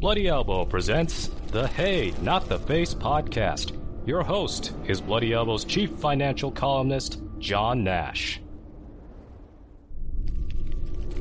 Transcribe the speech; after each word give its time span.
Bloody 0.00 0.28
Elbow 0.28 0.64
presents 0.64 1.28
the 1.48 1.66
Hey, 1.66 2.14
Not 2.22 2.48
the 2.48 2.60
Face 2.60 2.94
podcast. 2.94 3.72
Your 4.06 4.22
host 4.22 4.72
is 4.86 5.00
Bloody 5.00 5.32
Elbow's 5.32 5.64
chief 5.64 5.90
financial 5.90 6.52
columnist, 6.52 7.20
John 7.40 7.82
Nash. 7.82 8.40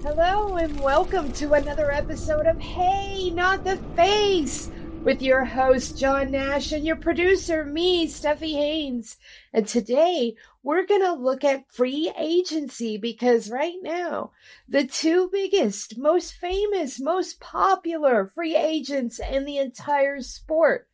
Hello, 0.04 0.58
and 0.58 0.80
welcome 0.80 1.32
to 1.34 1.54
another 1.54 1.90
episode 1.90 2.46
of 2.46 2.60
Hey, 2.60 3.32
Not 3.32 3.64
the 3.64 3.78
Face 3.96 4.70
with 5.04 5.22
your 5.22 5.46
host, 5.46 5.98
John 5.98 6.32
Nash, 6.32 6.72
and 6.72 6.86
your 6.86 6.96
producer, 6.96 7.64
me, 7.66 8.08
Steffi 8.08 8.54
Haynes. 8.54 9.18
And 9.54 9.68
today 9.68 10.36
we're 10.64 10.86
going 10.86 11.02
to 11.02 11.14
look 11.14 11.44
at 11.44 11.72
free 11.72 12.12
agency 12.18 12.98
because 12.98 13.50
right 13.50 13.78
now, 13.82 14.32
the 14.68 14.86
two 14.86 15.30
biggest, 15.32 15.98
most 15.98 16.34
famous, 16.34 17.00
most 17.00 17.40
popular 17.40 18.28
free 18.28 18.56
agents 18.56 19.20
in 19.20 19.46
the 19.46 19.58
entire 19.58 20.22
sport 20.22 20.88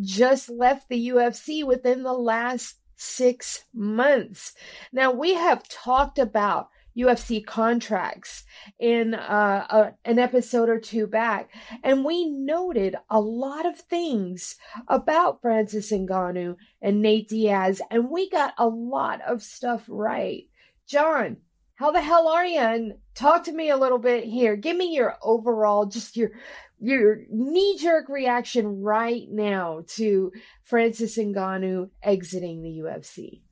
just 0.00 0.48
left 0.48 0.88
the 0.88 1.08
UFC 1.08 1.64
within 1.64 2.02
the 2.02 2.14
last 2.14 2.76
six 2.96 3.64
months. 3.74 4.54
Now, 4.92 5.12
we 5.12 5.34
have 5.34 5.68
talked 5.68 6.18
about 6.18 6.70
UFC 6.96 7.44
contracts 7.44 8.44
in 8.78 9.14
uh, 9.14 9.66
a, 9.70 9.92
an 10.04 10.18
episode 10.18 10.68
or 10.68 10.78
two 10.78 11.06
back, 11.06 11.50
and 11.82 12.04
we 12.04 12.28
noted 12.28 12.96
a 13.08 13.20
lot 13.20 13.66
of 13.66 13.78
things 13.78 14.56
about 14.88 15.40
Francis 15.40 15.92
Ngannou 15.92 16.56
and 16.82 17.02
Nate 17.02 17.28
Diaz, 17.28 17.80
and 17.90 18.10
we 18.10 18.28
got 18.30 18.54
a 18.58 18.66
lot 18.66 19.20
of 19.22 19.42
stuff 19.42 19.84
right. 19.88 20.44
John, 20.86 21.38
how 21.76 21.90
the 21.92 22.02
hell 22.02 22.28
are 22.28 22.44
you? 22.44 22.58
And 22.58 22.94
talk 23.14 23.44
to 23.44 23.52
me 23.52 23.70
a 23.70 23.76
little 23.76 23.98
bit 23.98 24.24
here. 24.24 24.56
Give 24.56 24.76
me 24.76 24.94
your 24.94 25.16
overall, 25.22 25.86
just 25.86 26.16
your 26.16 26.32
your 26.80 27.20
knee 27.30 27.76
jerk 27.78 28.08
reaction 28.08 28.82
right 28.82 29.26
now 29.30 29.84
to 29.86 30.32
Francis 30.64 31.18
Ngannou 31.18 31.90
exiting 32.02 32.62
the 32.62 32.80
UFC. 32.84 33.42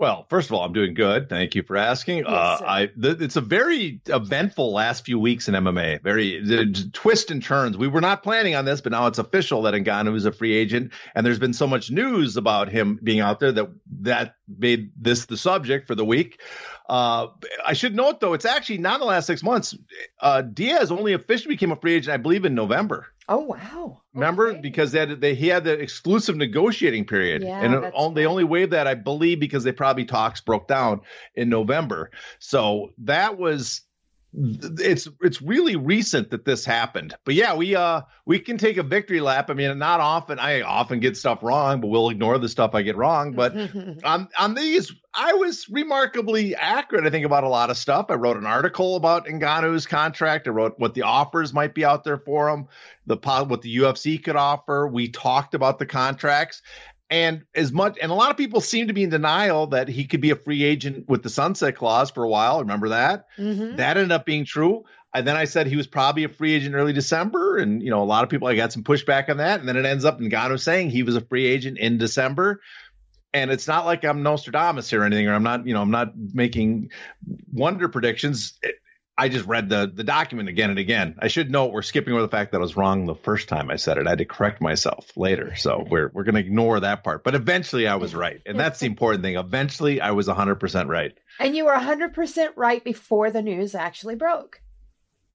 Well, 0.00 0.24
first 0.30 0.48
of 0.48 0.54
all, 0.54 0.64
I'm 0.64 0.72
doing 0.72 0.94
good. 0.94 1.28
Thank 1.28 1.54
you 1.54 1.62
for 1.62 1.76
asking. 1.76 2.20
Yes, 2.20 2.26
uh, 2.26 2.58
I 2.66 2.86
th- 2.86 3.20
it's 3.20 3.36
a 3.36 3.42
very 3.42 4.00
eventful 4.06 4.72
last 4.72 5.04
few 5.04 5.18
weeks 5.18 5.46
in 5.46 5.52
MMA. 5.52 6.02
Very 6.02 6.42
the, 6.42 6.88
twist 6.94 7.30
and 7.30 7.42
turns. 7.42 7.76
We 7.76 7.86
were 7.86 8.00
not 8.00 8.22
planning 8.22 8.54
on 8.54 8.64
this, 8.64 8.80
but 8.80 8.92
now 8.92 9.08
it's 9.08 9.18
official 9.18 9.60
that 9.62 9.74
Ngannou 9.74 10.16
is 10.16 10.24
a 10.24 10.32
free 10.32 10.54
agent, 10.54 10.92
and 11.14 11.26
there's 11.26 11.38
been 11.38 11.52
so 11.52 11.66
much 11.66 11.90
news 11.90 12.38
about 12.38 12.70
him 12.70 12.98
being 13.04 13.20
out 13.20 13.40
there 13.40 13.52
that 13.52 13.68
that 14.00 14.36
made 14.48 14.90
this 14.96 15.26
the 15.26 15.36
subject 15.36 15.86
for 15.86 15.94
the 15.94 16.04
week. 16.04 16.40
Uh, 16.88 17.26
I 17.64 17.74
should 17.74 17.94
note 17.94 18.20
though, 18.20 18.32
it's 18.32 18.46
actually 18.46 18.78
not 18.78 18.94
in 18.94 19.00
the 19.00 19.06
last 19.06 19.26
six 19.26 19.42
months. 19.42 19.76
Uh, 20.18 20.40
Diaz 20.40 20.90
only 20.90 21.12
officially 21.12 21.56
became 21.56 21.72
a 21.72 21.76
free 21.76 21.96
agent, 21.96 22.14
I 22.14 22.16
believe, 22.16 22.46
in 22.46 22.54
November. 22.54 23.08
Oh 23.30 23.38
wow! 23.38 24.02
Remember 24.12 24.48
okay. 24.48 24.60
because 24.60 24.90
they 24.90 24.98
had 24.98 25.20
they 25.20 25.36
he 25.36 25.46
had 25.46 25.62
the 25.62 25.74
exclusive 25.74 26.34
negotiating 26.36 27.04
period, 27.04 27.44
yeah, 27.44 27.60
and 27.60 27.74
it, 27.74 28.14
they 28.16 28.26
only 28.26 28.42
waived 28.42 28.72
that 28.72 28.88
I 28.88 28.94
believe 28.94 29.38
because 29.38 29.62
they 29.62 29.70
probably 29.70 30.04
talks 30.04 30.40
broke 30.40 30.66
down 30.66 31.02
in 31.36 31.48
November. 31.48 32.10
So 32.40 32.90
that 32.98 33.38
was 33.38 33.82
it's 34.32 35.08
it's 35.20 35.42
really 35.42 35.74
recent 35.74 36.30
that 36.30 36.44
this 36.44 36.64
happened. 36.64 37.16
But 37.24 37.34
yeah, 37.34 37.56
we 37.56 37.74
uh 37.74 38.02
we 38.24 38.38
can 38.38 38.58
take 38.58 38.76
a 38.76 38.84
victory 38.84 39.20
lap. 39.20 39.50
I 39.50 39.54
mean, 39.54 39.76
not 39.78 39.98
often 39.98 40.38
I 40.38 40.60
often 40.60 41.00
get 41.00 41.16
stuff 41.16 41.42
wrong, 41.42 41.80
but 41.80 41.88
we'll 41.88 42.10
ignore 42.10 42.38
the 42.38 42.48
stuff 42.48 42.74
I 42.74 42.82
get 42.82 42.96
wrong. 42.96 43.32
But 43.32 43.56
on 44.04 44.28
on 44.38 44.54
these, 44.54 44.92
I 45.12 45.32
was 45.32 45.68
remarkably 45.68 46.54
accurate. 46.54 47.06
I 47.06 47.10
think 47.10 47.26
about 47.26 47.42
a 47.42 47.48
lot 47.48 47.70
of 47.70 47.76
stuff. 47.76 48.06
I 48.08 48.14
wrote 48.14 48.36
an 48.36 48.46
article 48.46 48.94
about 48.94 49.26
Ngannou's 49.26 49.86
contract. 49.86 50.46
I 50.46 50.50
wrote 50.50 50.74
what 50.78 50.94
the 50.94 51.02
offers 51.02 51.52
might 51.52 51.74
be 51.74 51.84
out 51.84 52.04
there 52.04 52.18
for 52.18 52.48
him, 52.50 52.68
the 53.06 53.16
what 53.16 53.62
the 53.62 53.78
UFC 53.78 54.22
could 54.22 54.36
offer. 54.36 54.86
We 54.86 55.08
talked 55.08 55.54
about 55.54 55.80
the 55.80 55.86
contracts, 55.86 56.62
and 57.10 57.42
as 57.54 57.72
much, 57.72 57.98
and 58.00 58.12
a 58.12 58.14
lot 58.14 58.30
of 58.30 58.36
people 58.36 58.60
seem 58.60 58.86
to 58.86 58.92
be 58.92 59.02
in 59.02 59.10
denial 59.10 59.66
that 59.68 59.88
he 59.88 60.06
could 60.06 60.20
be 60.20 60.30
a 60.30 60.36
free 60.36 60.62
agent 60.62 61.08
with 61.08 61.24
the 61.24 61.28
sunset 61.28 61.76
clause 61.76 62.10
for 62.10 62.22
a 62.22 62.28
while. 62.28 62.60
Remember 62.60 62.90
that? 62.90 63.26
Mm-hmm. 63.36 63.76
That 63.76 63.96
ended 63.96 64.12
up 64.12 64.24
being 64.24 64.44
true. 64.44 64.84
And 65.12 65.26
then 65.26 65.36
I 65.36 65.44
said 65.44 65.66
he 65.66 65.76
was 65.76 65.88
probably 65.88 66.22
a 66.22 66.28
free 66.28 66.54
agent 66.54 66.76
early 66.76 66.92
December. 66.92 67.58
And, 67.58 67.82
you 67.82 67.90
know, 67.90 68.00
a 68.00 68.04
lot 68.04 68.22
of 68.22 68.30
people, 68.30 68.46
I 68.46 68.54
got 68.54 68.72
some 68.72 68.84
pushback 68.84 69.28
on 69.28 69.38
that. 69.38 69.58
And 69.58 69.68
then 69.68 69.76
it 69.76 69.84
ends 69.84 70.04
up 70.04 70.20
in 70.20 70.30
Ngannou 70.30 70.60
saying 70.60 70.90
he 70.90 71.02
was 71.02 71.16
a 71.16 71.20
free 71.20 71.46
agent 71.46 71.78
in 71.78 71.98
December. 71.98 72.60
And 73.34 73.50
it's 73.50 73.66
not 73.66 73.86
like 73.86 74.04
I'm 74.04 74.22
Nostradamus 74.22 74.88
here 74.88 75.02
or 75.02 75.04
anything, 75.04 75.26
or 75.26 75.34
I'm 75.34 75.42
not, 75.42 75.66
you 75.66 75.74
know, 75.74 75.82
I'm 75.82 75.90
not 75.90 76.16
making 76.16 76.90
wonder 77.52 77.88
predictions. 77.88 78.56
It, 78.62 78.76
I 79.20 79.28
just 79.28 79.46
read 79.46 79.68
the 79.68 79.90
the 79.92 80.02
document 80.02 80.48
again 80.48 80.70
and 80.70 80.78
again. 80.78 81.16
I 81.18 81.28
should 81.28 81.50
note 81.50 81.72
we're 81.72 81.82
skipping 81.82 82.14
over 82.14 82.22
the 82.22 82.28
fact 82.28 82.52
that 82.52 82.58
I 82.58 82.60
was 82.60 82.74
wrong 82.74 83.04
the 83.04 83.14
first 83.14 83.50
time 83.50 83.70
I 83.70 83.76
said 83.76 83.98
it. 83.98 84.06
I 84.06 84.10
had 84.10 84.18
to 84.20 84.24
correct 84.24 84.62
myself 84.62 85.14
later. 85.14 85.54
So 85.56 85.84
we're 85.86 86.10
we're 86.14 86.24
going 86.24 86.36
to 86.36 86.40
ignore 86.40 86.80
that 86.80 87.04
part. 87.04 87.22
But 87.22 87.34
eventually 87.34 87.86
I 87.86 87.96
was 87.96 88.14
right. 88.14 88.40
And 88.46 88.58
that's 88.58 88.80
the 88.80 88.86
important 88.86 89.22
thing. 89.22 89.36
Eventually 89.36 90.00
I 90.00 90.12
was 90.12 90.26
100% 90.26 90.88
right. 90.88 91.12
And 91.38 91.54
you 91.54 91.66
were 91.66 91.74
100% 91.74 92.48
right 92.56 92.82
before 92.82 93.30
the 93.30 93.42
news 93.42 93.74
actually 93.74 94.14
broke. 94.14 94.62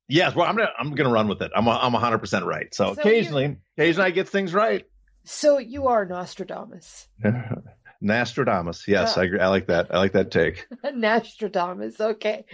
Yes, 0.08 0.34
well 0.34 0.48
I'm 0.48 0.56
going 0.56 0.68
to 0.68 0.74
I'm 0.80 0.96
to 0.96 1.08
run 1.08 1.28
with 1.28 1.44
it. 1.44 1.52
I'm 1.56 1.68
a, 1.68 1.72
I'm 1.72 1.94
100% 1.94 2.44
right. 2.44 2.74
So, 2.74 2.96
so 2.96 3.00
occasionally 3.00 3.58
occasionally 3.78 4.08
I 4.08 4.12
get 4.12 4.28
things 4.30 4.52
right. 4.52 4.88
So 5.26 5.60
you 5.60 5.90
are 5.90 6.06
Nostradamus. 6.06 7.08
Nostradamus. 8.02 8.88
Yes, 8.88 9.16
uh, 9.16 9.22
I 9.22 9.24
agree. 9.26 9.40
I 9.40 9.48
like 9.48 9.68
that. 9.68 9.94
I 9.94 10.00
like 10.00 10.14
that 10.14 10.32
take. 10.32 10.68
Nostradamus. 10.84 12.02
Okay. 12.02 12.46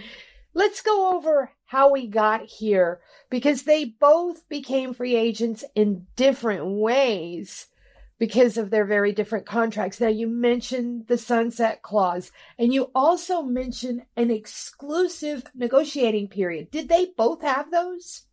Let's 0.54 0.82
go 0.82 1.16
over 1.16 1.52
how 1.66 1.90
we 1.90 2.06
got 2.06 2.42
here 2.42 3.00
because 3.30 3.62
they 3.62 3.84
both 3.84 4.48
became 4.48 4.92
free 4.92 5.16
agents 5.16 5.64
in 5.74 6.06
different 6.14 6.66
ways 6.66 7.68
because 8.18 8.56
of 8.56 8.70
their 8.70 8.84
very 8.84 9.12
different 9.12 9.46
contracts. 9.46 10.00
Now, 10.00 10.08
you 10.08 10.28
mentioned 10.28 11.06
the 11.08 11.18
sunset 11.18 11.82
clause 11.82 12.30
and 12.58 12.72
you 12.72 12.90
also 12.94 13.42
mentioned 13.42 14.02
an 14.16 14.30
exclusive 14.30 15.44
negotiating 15.54 16.28
period. 16.28 16.70
Did 16.70 16.88
they 16.88 17.06
both 17.16 17.42
have 17.42 17.70
those? 17.70 18.26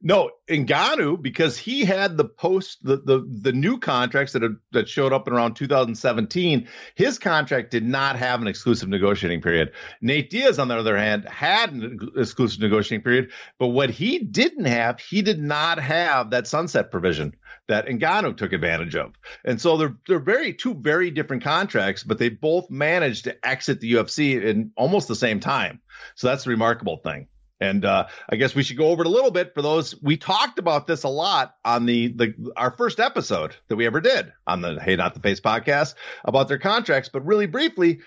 No, 0.00 0.30
Ngannou 0.48 1.20
because 1.20 1.58
he 1.58 1.84
had 1.84 2.16
the 2.16 2.24
post 2.24 2.82
the 2.82 2.96
the 2.96 3.26
the 3.42 3.52
new 3.52 3.78
contracts 3.78 4.32
that 4.32 4.56
that 4.72 4.88
showed 4.88 5.12
up 5.12 5.28
in 5.28 5.34
around 5.34 5.54
2017. 5.54 6.68
His 6.94 7.18
contract 7.18 7.70
did 7.70 7.84
not 7.84 8.16
have 8.16 8.40
an 8.40 8.48
exclusive 8.48 8.88
negotiating 8.88 9.42
period. 9.42 9.72
Nate 10.00 10.30
Diaz, 10.30 10.58
on 10.58 10.68
the 10.68 10.76
other 10.76 10.96
hand, 10.96 11.28
had 11.28 11.72
an 11.72 11.98
exclusive 12.16 12.60
negotiating 12.60 13.04
period, 13.04 13.30
but 13.58 13.68
what 13.68 13.90
he 13.90 14.18
didn't 14.18 14.64
have, 14.64 15.00
he 15.00 15.20
did 15.20 15.40
not 15.40 15.78
have 15.78 16.30
that 16.30 16.46
sunset 16.46 16.90
provision 16.90 17.34
that 17.66 17.86
Ngannou 17.86 18.36
took 18.36 18.54
advantage 18.54 18.96
of. 18.96 19.12
And 19.44 19.60
so 19.60 19.76
they're 19.76 19.96
they're 20.06 20.18
very 20.18 20.54
two 20.54 20.74
very 20.74 21.10
different 21.10 21.44
contracts, 21.44 22.04
but 22.04 22.18
they 22.18 22.30
both 22.30 22.70
managed 22.70 23.24
to 23.24 23.46
exit 23.46 23.80
the 23.80 23.92
UFC 23.92 24.42
in 24.42 24.72
almost 24.76 25.08
the 25.08 25.14
same 25.14 25.40
time. 25.40 25.80
So 26.14 26.28
that's 26.28 26.46
a 26.46 26.50
remarkable 26.50 26.96
thing. 26.96 27.28
And 27.60 27.84
uh, 27.84 28.06
I 28.28 28.36
guess 28.36 28.54
we 28.54 28.62
should 28.62 28.76
go 28.76 28.88
over 28.88 29.02
it 29.02 29.06
a 29.06 29.10
little 29.10 29.30
bit 29.30 29.54
for 29.54 29.62
those. 29.62 30.00
We 30.00 30.16
talked 30.16 30.58
about 30.58 30.86
this 30.86 31.02
a 31.02 31.08
lot 31.08 31.56
on 31.64 31.86
the 31.86 32.08
the 32.08 32.52
our 32.56 32.70
first 32.70 33.00
episode 33.00 33.56
that 33.68 33.76
we 33.76 33.86
ever 33.86 34.00
did 34.00 34.32
on 34.46 34.60
the 34.60 34.80
Hey 34.80 34.96
Not 34.96 35.14
the 35.14 35.20
Face 35.20 35.40
podcast 35.40 35.94
about 36.24 36.48
their 36.48 36.58
contracts. 36.58 37.08
But 37.08 37.26
really 37.26 37.46
briefly, 37.46 38.00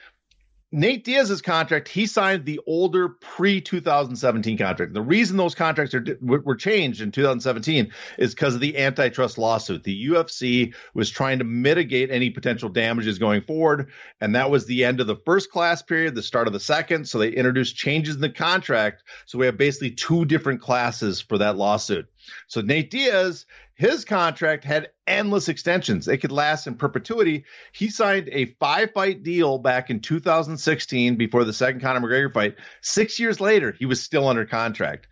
Nate 0.74 1.04
Diaz's 1.04 1.42
contract, 1.42 1.90
he 1.90 2.06
signed 2.06 2.46
the 2.46 2.62
older 2.66 3.10
pre 3.10 3.60
2017 3.60 4.58
contract. 4.58 4.94
The 4.94 5.02
reason 5.02 5.36
those 5.36 5.54
contracts 5.54 5.94
are, 5.94 6.06
were 6.22 6.56
changed 6.56 7.02
in 7.02 7.12
2017 7.12 7.92
is 8.18 8.34
because 8.34 8.56
of 8.56 8.62
the 8.62 8.78
antitrust 8.78 9.38
lawsuit. 9.38 9.84
The 9.84 10.08
UFC 10.08 10.74
was 10.94 11.10
trying 11.10 11.40
to 11.40 11.44
mitigate 11.44 12.10
any 12.10 12.30
potential 12.30 12.70
damages 12.70 13.20
going 13.20 13.42
forward. 13.42 13.90
And 14.22 14.36
that 14.36 14.50
was 14.50 14.66
the 14.66 14.86
end 14.86 15.02
of 15.02 15.08
the 15.08 15.18
first 15.18 15.52
class 15.52 15.82
period, 15.82 16.16
the 16.16 16.24
start 16.24 16.48
of 16.48 16.54
the 16.54 16.60
second. 16.60 17.06
So 17.10 17.20
they 17.20 17.30
introduced 17.30 17.76
changes 17.76 18.16
in 18.16 18.22
the 18.22 18.30
contract. 18.30 19.04
So 19.26 19.38
we 19.40 19.48
have 19.48 19.58
basically 19.58 19.92
two 19.92 20.24
different 20.24 20.62
classes 20.62 21.20
for 21.20 21.40
that 21.40 21.58
lawsuit. 21.58 22.08
So 22.48 22.62
Nate 22.62 22.92
Diaz, 22.92 23.46
his 23.76 24.06
contract 24.06 24.64
had 24.64 24.90
endless 25.08 25.50
extensions. 25.50 26.08
It 26.08 26.18
could 26.18 26.32
last 26.32 26.68
in 26.68 26.76
perpetuity. 26.76 27.46
He 27.72 27.90
signed 27.90 28.30
a 28.32 28.46
five 28.60 28.92
fight 28.94 29.24
deal 29.24 29.58
back 29.58 29.90
in 29.90 30.02
2016 30.02 31.16
before 31.16 31.44
the 31.44 31.54
second 31.54 31.82
Conor 31.82 32.02
McGregor 32.02 32.34
fight. 32.34 32.56
Six 32.82 33.20
years 33.20 33.40
later, 33.40 33.72
he 33.72 33.86
was 33.86 34.02
still 34.02 34.28
under 34.28 34.46
contract. 34.46 35.08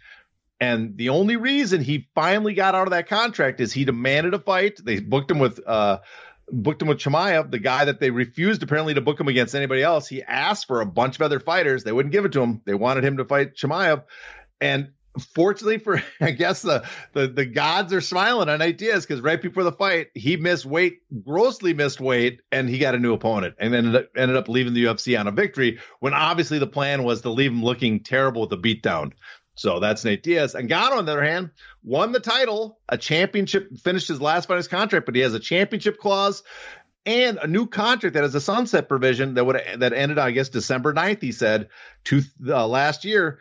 And 0.62 0.98
the 0.98 1.10
only 1.10 1.38
reason 1.38 1.82
he 1.82 2.10
finally 2.14 2.54
got 2.54 2.76
out 2.76 2.88
of 2.88 2.92
that 2.92 3.08
contract 3.08 3.62
is 3.62 3.72
he 3.72 3.86
demanded 3.86 4.34
a 4.34 4.40
fight. 4.40 4.80
They 4.84 5.00
booked 5.00 5.32
him 5.32 5.40
with 5.40 5.60
uh 5.66 6.00
booked 6.52 6.82
him 6.82 6.88
with 6.88 6.98
Chimaev, 6.98 7.52
the 7.52 7.60
guy 7.60 7.86
that 7.86 8.00
they 8.00 8.10
refused 8.10 8.64
apparently 8.64 8.96
to 8.96 9.02
book 9.02 9.20
him 9.20 9.28
against 9.28 9.56
anybody 9.56 9.84
else. 9.84 10.08
He 10.08 10.24
asked 10.24 10.68
for 10.68 10.82
a 10.82 10.86
bunch 10.86 11.16
of 11.16 11.22
other 11.22 11.40
fighters. 11.40 11.84
They 11.84 11.92
wouldn't 11.92 12.12
give 12.12 12.26
it 12.26 12.34
to 12.34 12.42
him. 12.42 12.62
They 12.66 12.74
wanted 12.74 13.06
him 13.06 13.18
to 13.18 13.26
fight 13.26 13.56
Chimaev. 13.56 14.04
And 14.60 14.92
fortunately 15.18 15.80
for 15.80 16.02
I 16.22 16.32
guess 16.32 16.62
the 16.62 16.86
the, 17.14 17.28
the 17.28 17.46
gods 17.46 17.94
are 17.94 18.02
smiling 18.02 18.50
on 18.50 18.60
Diaz 18.60 19.06
because 19.06 19.22
right 19.22 19.42
before 19.42 19.64
the 19.64 19.72
fight 19.72 20.08
he 20.14 20.38
missed 20.38 20.66
weight, 20.66 21.02
grossly 21.26 21.74
missed 21.74 22.00
weight, 22.00 22.42
and 22.52 22.70
he 22.70 22.78
got 22.78 22.96
a 22.96 23.00
new 23.00 23.14
opponent 23.14 23.56
and 23.60 23.74
ended 23.74 24.08
ended 24.16 24.38
up 24.38 24.48
leaving 24.48 24.74
the 24.74 24.86
UFC 24.86 25.20
on 25.20 25.28
a 25.28 25.32
victory 25.32 25.80
when 26.00 26.14
obviously 26.14 26.60
the 26.60 26.68
plan 26.68 27.04
was 27.04 27.22
to 27.22 27.30
leave 27.30 27.52
him 27.52 27.64
looking 27.64 28.02
terrible 28.02 28.42
with 28.42 28.54
a 28.54 28.58
beatdown. 28.58 29.14
So 29.56 29.82
that's 29.82 30.06
Nate 30.06 30.24
Diaz. 30.24 30.56
And 30.56 30.70
Ngannou, 30.70 31.00
on 31.00 31.06
the 31.06 31.12
other 31.12 31.24
hand, 31.24 31.50
won 31.84 32.14
the 32.14 32.22
title, 32.22 32.80
a 32.88 32.98
championship, 32.98 33.78
finished 33.78 34.08
his 34.08 34.22
last 34.22 34.48
fight 34.48 34.56
his 34.56 34.70
contract, 34.70 35.06
but 35.06 35.16
he 35.16 35.22
has 35.22 35.34
a 35.34 35.40
championship 35.40 35.98
clause 35.98 36.44
and 37.06 37.38
a 37.40 37.48
new 37.48 37.66
contract 37.66 38.14
that 38.14 38.24
has 38.24 38.36
a 38.36 38.40
sunset 38.40 38.88
provision 38.88 39.34
that 39.34 39.46
would 39.46 39.62
that 39.78 39.94
ended 39.94 40.18
I 40.18 40.32
guess 40.32 40.50
December 40.50 40.94
9th, 40.94 41.22
he 41.22 41.32
said, 41.32 41.70
to 42.06 42.22
uh, 42.48 42.68
last 42.68 43.04
year. 43.04 43.40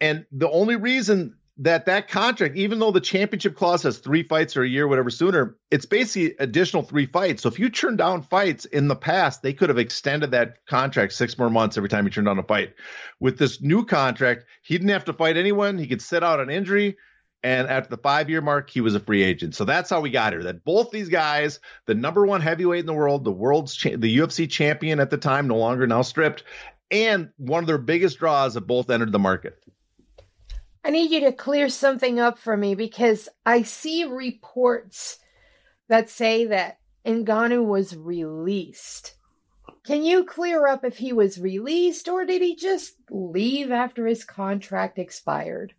And 0.00 0.26
the 0.30 0.50
only 0.50 0.76
reason 0.76 1.34
that 1.60 1.86
that 1.86 2.08
contract, 2.08 2.56
even 2.56 2.78
though 2.78 2.92
the 2.92 3.00
championship 3.00 3.56
clause 3.56 3.82
has 3.82 3.98
three 3.98 4.22
fights 4.22 4.56
or 4.56 4.62
a 4.62 4.68
year, 4.68 4.86
whatever 4.86 5.10
sooner, 5.10 5.56
it's 5.72 5.86
basically 5.86 6.36
additional 6.38 6.84
three 6.84 7.06
fights. 7.06 7.42
So 7.42 7.48
if 7.48 7.58
you 7.58 7.68
turn 7.68 7.96
down 7.96 8.22
fights 8.22 8.64
in 8.64 8.86
the 8.86 8.94
past, 8.94 9.42
they 9.42 9.52
could 9.52 9.68
have 9.68 9.78
extended 9.78 10.30
that 10.30 10.64
contract 10.66 11.14
six 11.14 11.36
more 11.36 11.50
months 11.50 11.76
every 11.76 11.88
time 11.88 12.04
you 12.04 12.10
turned 12.10 12.26
down 12.26 12.38
a 12.38 12.44
fight. 12.44 12.74
With 13.18 13.38
this 13.38 13.60
new 13.60 13.84
contract, 13.84 14.44
he 14.62 14.78
didn't 14.78 14.90
have 14.90 15.06
to 15.06 15.12
fight 15.12 15.36
anyone. 15.36 15.78
He 15.78 15.88
could 15.88 16.02
sit 16.02 16.22
out 16.22 16.40
an 16.40 16.48
injury. 16.48 16.96
And 17.42 17.68
at 17.68 17.90
the 17.90 17.96
five 17.96 18.30
year 18.30 18.40
mark, 18.40 18.70
he 18.70 18.80
was 18.80 18.94
a 18.94 19.00
free 19.00 19.22
agent. 19.22 19.54
So 19.54 19.64
that's 19.64 19.90
how 19.90 20.00
we 20.00 20.10
got 20.10 20.32
here. 20.32 20.44
That 20.44 20.64
both 20.64 20.90
these 20.90 21.08
guys, 21.08 21.60
the 21.86 21.94
number 21.94 22.26
one 22.26 22.40
heavyweight 22.40 22.80
in 22.80 22.86
the 22.86 22.94
world, 22.94 23.24
the 23.24 23.32
world's 23.32 23.74
cha- 23.74 23.96
the 23.96 24.18
UFC 24.18 24.50
champion 24.50 24.98
at 24.98 25.10
the 25.10 25.18
time, 25.18 25.46
no 25.46 25.56
longer 25.56 25.86
now 25.86 26.02
stripped, 26.02 26.42
and 26.90 27.30
one 27.36 27.62
of 27.62 27.68
their 27.68 27.78
biggest 27.78 28.18
draws 28.18 28.54
have 28.54 28.66
both 28.66 28.90
entered 28.90 29.12
the 29.12 29.18
market. 29.20 29.56
I 30.84 30.90
need 30.90 31.10
you 31.10 31.20
to 31.20 31.32
clear 31.32 31.68
something 31.68 32.20
up 32.20 32.38
for 32.38 32.56
me 32.56 32.74
because 32.74 33.28
I 33.44 33.62
see 33.62 34.04
reports 34.04 35.18
that 35.88 36.10
say 36.10 36.46
that 36.46 36.78
Ngannou 37.06 37.64
was 37.64 37.96
released. 37.96 39.14
Can 39.84 40.02
you 40.02 40.24
clear 40.24 40.66
up 40.66 40.84
if 40.84 40.98
he 40.98 41.12
was 41.12 41.38
released 41.38 42.08
or 42.08 42.24
did 42.24 42.42
he 42.42 42.56
just 42.56 42.94
leave 43.10 43.70
after 43.70 44.06
his 44.06 44.24
contract 44.24 44.98
expired? 44.98 45.74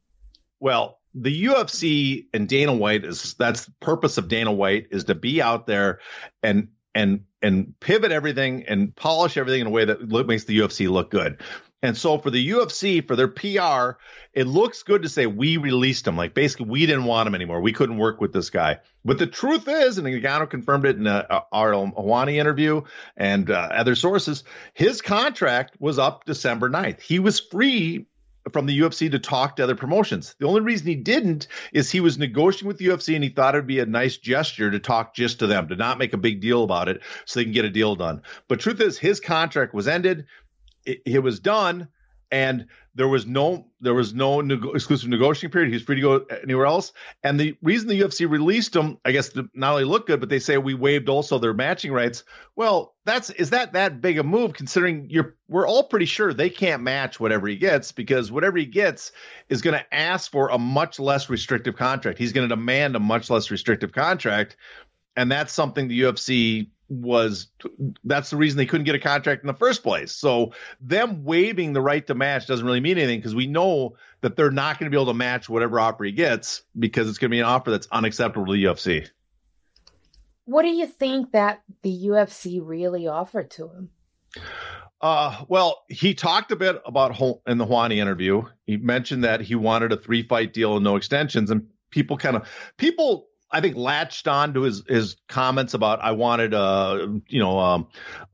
Well, 0.60 1.00
the 1.14 1.46
UFC 1.46 2.26
and 2.34 2.48
Dana 2.48 2.74
White 2.74 3.06
is 3.06 3.34
that's 3.36 3.66
the 3.66 3.72
purpose 3.80 4.18
of 4.18 4.28
Dana 4.28 4.52
White 4.52 4.88
is 4.92 5.06
to 5.06 5.16
be 5.16 5.42
out 5.42 5.68
there 5.68 6.00
and 6.44 6.70
and 6.94 7.26
and 7.42 7.80
pivot 7.80 8.12
everything 8.12 8.66
and 8.68 8.96
polish 8.96 9.38
everything 9.38 9.62
in 9.62 9.68
a 9.68 9.72
way 9.72 9.86
that 9.86 10.28
makes 10.28 10.44
the 10.44 10.60
UFC 10.60 10.90
look 10.90 11.12
good. 11.12 11.42
And 11.82 11.96
so 11.96 12.18
for 12.18 12.30
the 12.30 12.50
UFC, 12.50 13.06
for 13.08 13.16
their 13.16 13.28
PR, 13.28 13.98
it 14.34 14.48
looks 14.48 14.84
good 14.84 15.04
to 15.04 15.10
say 15.10 15.28
we 15.28 15.58
released 15.58 16.06
him. 16.08 16.18
Like 16.18 16.34
basically, 16.34 16.68
we 16.68 16.86
didn't 16.86 17.06
want 17.06 17.28
him 17.28 17.36
anymore. 17.36 17.62
We 17.62 17.72
couldn't 17.72 17.98
work 17.98 18.20
with 18.20 18.34
this 18.34 18.50
guy. 18.50 18.80
But 19.06 19.18
the 19.18 19.28
truth 19.28 19.68
is, 19.68 19.98
and 19.98 20.06
Ngannou 20.06 20.50
confirmed 20.50 20.86
it 20.86 20.98
in 20.98 21.08
a, 21.08 21.26
a 21.30 21.44
Ariel 21.54 21.92
Helwani 21.92 22.36
interview 22.36 22.82
and 23.16 23.50
uh, 23.50 23.70
other 23.72 23.96
sources, 23.96 24.44
his 24.74 25.02
contract 25.02 25.78
was 25.80 25.98
up 25.98 26.26
December 26.26 26.70
9th. 26.70 27.00
He 27.00 27.20
was 27.20 27.40
free 27.40 28.08
from 28.52 28.66
the 28.66 28.80
UFC 28.80 29.12
to 29.12 29.20
talk 29.20 29.56
to 29.56 29.64
other 29.64 29.76
promotions. 29.76 30.36
The 30.40 30.48
only 30.48 30.62
reason 30.62 30.88
he 30.88 30.96
didn't 30.96 31.48
is 31.72 31.92
he 31.92 32.00
was 32.00 32.18
negotiating 32.18 32.68
with 32.68 32.78
the 32.78 32.88
UFC 32.88 33.16
and 33.16 33.24
he 33.24 33.30
thought 33.30 33.56
it'd 33.56 33.68
be 33.68 33.80
a 33.80 33.86
nice 33.86 34.18
gesture 34.18 34.72
to 34.72 34.80
talk 34.80 35.14
just 35.14 35.40
to 35.40 35.48
them, 35.48 35.68
to 35.70 35.76
not 35.76 35.98
make 35.98 36.14
a 36.14 36.18
big 36.18 36.42
deal 36.42 36.64
about 36.64 36.90
it 36.90 37.02
so 37.26 37.40
they 37.40 37.44
can 37.44 37.54
get 37.54 37.66
a 37.66 37.70
deal 37.70 37.96
done. 37.96 38.22
But 38.48 38.60
truth 38.60 38.82
is, 38.82 38.98
his 38.98 39.20
contract 39.20 39.74
was 39.74 39.88
ended 39.88 40.26
it, 40.90 41.02
it 41.06 41.20
was 41.20 41.40
done 41.40 41.88
and 42.32 42.68
there 42.96 43.08
was 43.08 43.26
no 43.26 43.68
there 43.82 43.94
was 43.94 44.14
no 44.14 44.40
exclusive 44.42 45.10
negotiating 45.10 45.52
period. 45.52 45.70
He 45.70 45.76
was 45.76 45.84
free 45.84 45.96
to 45.96 46.02
go 46.02 46.26
anywhere 46.44 46.66
else. 46.66 46.92
And 47.24 47.40
the 47.40 47.56
reason 47.62 47.88
the 47.88 48.00
UFC 48.00 48.30
released 48.30 48.76
him, 48.76 48.98
I 49.06 49.12
guess, 49.12 49.30
to 49.30 49.50
not 49.54 49.72
only 49.72 49.86
look 49.86 50.08
good, 50.08 50.20
but 50.20 50.30
they 50.30 50.40
say 50.40 50.58
we 50.58 50.74
waived 50.74 51.08
also 51.08 51.40
their 51.40 51.54
matching 51.54 51.92
rights. 51.92 52.24
Well, 52.56 52.96
that's 53.06 53.30
is 53.30 53.52
that 53.52 53.74
that 53.74 54.02
big 54.02 54.20
a 54.20 54.24
move 54.24 54.54
considering 54.54 55.08
you're 55.10 55.36
we're 55.48 55.68
all 55.68 55.84
pretty 55.84 56.06
sure 56.06 56.34
they 56.34 56.50
can't 56.50 56.84
match 56.84 57.20
whatever 57.20 57.48
he 57.48 57.56
gets 57.56 57.92
because 57.92 58.32
whatever 58.32 58.58
he 58.58 58.66
gets 58.66 59.12
is 59.48 59.62
going 59.62 59.78
to 59.80 59.94
ask 59.94 60.30
for 60.30 60.50
a 60.50 60.58
much 60.58 61.00
less 61.00 61.30
restrictive 61.30 61.76
contract. 61.76 62.20
He's 62.20 62.34
going 62.34 62.48
to 62.48 62.56
demand 62.56 62.96
a 62.96 63.00
much 63.00 63.30
less 63.30 63.50
restrictive 63.50 63.92
contract, 63.92 64.58
and 65.16 65.32
that's 65.32 65.54
something 65.54 65.88
the 65.88 66.02
UFC 66.02 66.70
was 66.90 67.48
that's 68.04 68.32
the 68.32 68.38
reason 68.38 68.58
they 68.58 68.66
couldn't 68.66 68.86
get 68.86 68.96
a 68.96 69.00
contract 69.00 69.44
in 69.44 69.48
the 69.48 69.54
first 69.54 69.84
place. 69.84 70.12
So 70.12 70.54
them 70.82 71.24
waiving 71.24 71.74
the 71.74 71.82
right 71.82 72.06
to 72.08 72.16
match 72.16 72.48
doesn't 72.48 72.66
really 72.66 72.80
mean 72.80 72.98
anything 72.98 73.20
because 73.20 73.36
we 73.36 73.48
know 73.48 73.96
that 74.22 74.36
they're 74.36 74.52
not 74.52 74.80
going 74.80 74.92
to 74.92 74.96
be 74.96 75.00
able 75.00 75.12
to 75.12 75.18
match 75.18 75.48
whatever 75.48 75.80
offer 75.80 76.04
he 76.04 76.12
gets 76.12 76.64
because 76.78 77.08
it's 77.08 77.20
going 77.20 77.30
to 77.30 77.36
be 77.36 77.40
an 77.40 77.46
offer 77.46 77.72
that's 77.72 77.88
unacceptable 77.92 78.48
to 78.48 78.54
the 78.54 78.64
UFC. 78.64 79.08
What 80.46 80.64
do 80.64 80.70
you 80.70 80.88
think 80.88 81.32
that 81.34 81.62
the 81.84 82.08
UFC 82.08 82.60
really 82.62 83.08
offered 83.08 83.52
to 83.52 83.70
him? 83.70 83.90
Uh, 85.02 85.46
well, 85.48 85.84
he 85.88 86.14
talked 86.14 86.52
a 86.52 86.56
bit 86.56 86.82
about 86.86 87.12
in 87.48 87.58
the 87.58 87.66
Helwani 87.66 87.98
interview. 87.98 88.44
He 88.66 88.78
mentioned 88.78 89.24
that 89.24 89.42
he 89.42 89.56
wanted 89.56 89.94
a 89.94 89.98
three 89.98 90.24
fight 90.24 90.54
deal 90.54 90.76
and 90.76 90.84
no 90.84 90.98
extensions, 90.98 91.52
and 91.52 91.68
people 91.90 92.18
kind 92.18 92.36
of 92.36 92.50
people 92.78 93.29
I 93.52 93.62
think 93.62 93.76
latched 93.76 94.28
on 94.28 94.54
to 94.54 94.62
his 94.62 94.84
his 94.88 95.16
comments 95.28 95.74
about 95.74 96.02
I 96.02 96.12
wanted 96.12 96.54
uh 96.54 97.08
you 97.28 97.40
know 97.40 97.60
um, 97.60 97.88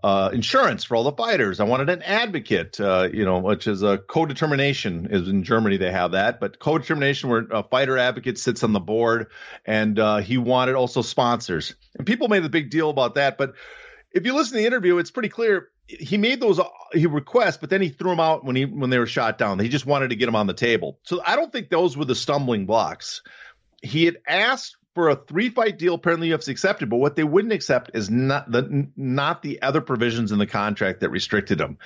uh, 0.04 0.30
insurance 0.34 0.84
for 0.84 0.96
all 0.96 1.04
the 1.04 1.14
fighters. 1.14 1.60
I 1.60 1.64
wanted 1.64 1.90
an 1.90 2.02
advocate, 2.02 2.80
uh, 2.80 3.10
you 3.12 3.26
know, 3.26 3.40
which 3.40 3.66
is 3.68 3.82
a 3.82 3.98
co-determination. 3.98 5.08
Is 5.10 5.28
in 5.28 5.44
Germany 5.44 5.78
they 5.78 5.92
have 5.92 6.12
that, 6.12 6.40
but 6.40 6.60
co-determination 6.60 7.30
where 7.30 7.48
a 7.52 7.64
fighter 7.64 7.98
advocate 7.98 8.38
sits 8.38 8.64
on 8.64 8.74
the 8.74 8.80
board, 8.80 9.28
and 9.66 9.98
uh, 9.98 10.18
he 10.18 10.38
wanted 10.38 10.76
also 10.76 11.02
sponsors. 11.02 11.74
And 11.98 12.06
people 12.06 12.28
made 12.28 12.44
a 12.44 12.50
big 12.50 12.70
deal 12.70 12.90
about 12.90 13.16
that, 13.16 13.38
but 13.38 13.54
if 14.12 14.26
you 14.26 14.34
listen 14.34 14.54
to 14.54 14.60
the 14.60 14.68
interview, 14.68 14.98
it's 14.98 15.12
pretty 15.12 15.30
clear 15.30 15.70
he 15.88 16.18
made 16.18 16.40
those 16.40 16.60
he 16.94 17.06
requests, 17.06 17.58
but 17.58 17.70
then 17.70 17.82
he 17.82 17.90
threw 17.90 18.10
them 18.10 18.20
out 18.20 18.44
when 18.44 18.56
he 18.56 18.66
when 18.66 18.90
they 18.90 18.98
were 18.98 19.06
shot 19.06 19.38
down. 19.38 19.60
He 19.60 19.70
just 19.70 19.86
wanted 19.86 20.10
to 20.10 20.16
get 20.16 20.26
them 20.26 20.36
on 20.36 20.48
the 20.48 20.54
table. 20.54 21.00
So 21.04 21.22
I 21.26 21.36
don't 21.36 21.52
think 21.52 21.70
those 21.70 21.96
were 21.96 22.06
the 22.06 22.16
stumbling 22.16 22.66
blocks. 22.66 23.22
He 23.82 24.06
had 24.06 24.18
asked 24.28 24.78
for 24.96 25.10
a 25.10 25.16
three 25.16 25.50
fight 25.50 25.78
deal, 25.78 25.94
apparently 25.94 26.30
UFC 26.30 26.48
accepted, 26.48 26.90
but 26.90 26.98
what 26.98 27.18
they 27.18 27.26
wouldn't 27.26 27.54
accept 27.54 27.92
is 27.94 28.10
not 28.10 28.50
the 28.50 28.88
not 28.96 29.42
the 29.42 29.62
other 29.62 29.82
provisions 29.82 30.32
in 30.32 30.40
the 30.40 30.48
contract 30.48 31.02
that 31.02 31.10
restricted 31.10 31.58
them. 31.58 31.78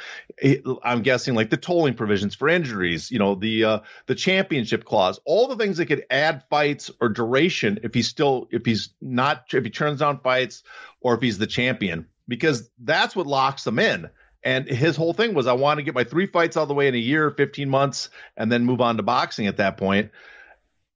I'm 0.84 1.02
guessing 1.02 1.34
like 1.34 1.50
the 1.50 1.58
tolling 1.58 1.96
provisions 1.96 2.36
for 2.36 2.48
injuries, 2.48 3.10
you 3.10 3.18
know, 3.18 3.34
the 3.34 3.66
uh, 3.66 3.80
the 4.06 4.14
championship 4.14 4.86
clause, 4.86 5.20
all 5.26 5.48
the 5.48 5.58
things 5.58 5.78
that 5.78 5.88
could 5.88 6.06
add 6.12 6.44
fights 6.52 6.92
or 7.02 7.10
duration 7.10 7.80
if 7.84 7.96
he's 7.96 8.08
still 8.08 8.48
if 8.52 8.64
he's 8.64 8.94
not 9.02 9.46
if 9.52 9.64
he 9.64 9.72
turns 9.72 10.00
down 10.00 10.20
fights 10.20 10.64
or 11.02 11.16
if 11.16 11.22
he's 11.22 11.40
the 11.40 11.48
champion, 11.48 12.06
because 12.28 12.70
that's 12.78 13.16
what 13.16 13.26
locks 13.26 13.64
them 13.64 13.80
in. 13.80 14.08
And 14.42 14.68
his 14.68 14.96
whole 14.96 15.14
thing 15.14 15.34
was, 15.34 15.48
I 15.48 15.54
want 15.54 15.80
to 15.80 15.84
get 15.84 15.96
my 15.96 16.06
three 16.06 16.28
fights 16.28 16.56
all 16.56 16.66
the 16.66 16.74
way 16.74 16.88
in 16.88 16.96
a 16.96 17.00
year, 17.00 17.30
15 17.30 17.70
months, 17.70 18.10
and 18.38 18.50
then 18.50 18.64
move 18.64 18.80
on 18.80 18.96
to 18.96 19.04
boxing 19.04 19.48
at 19.48 19.58
that 19.58 19.76
point 19.76 20.12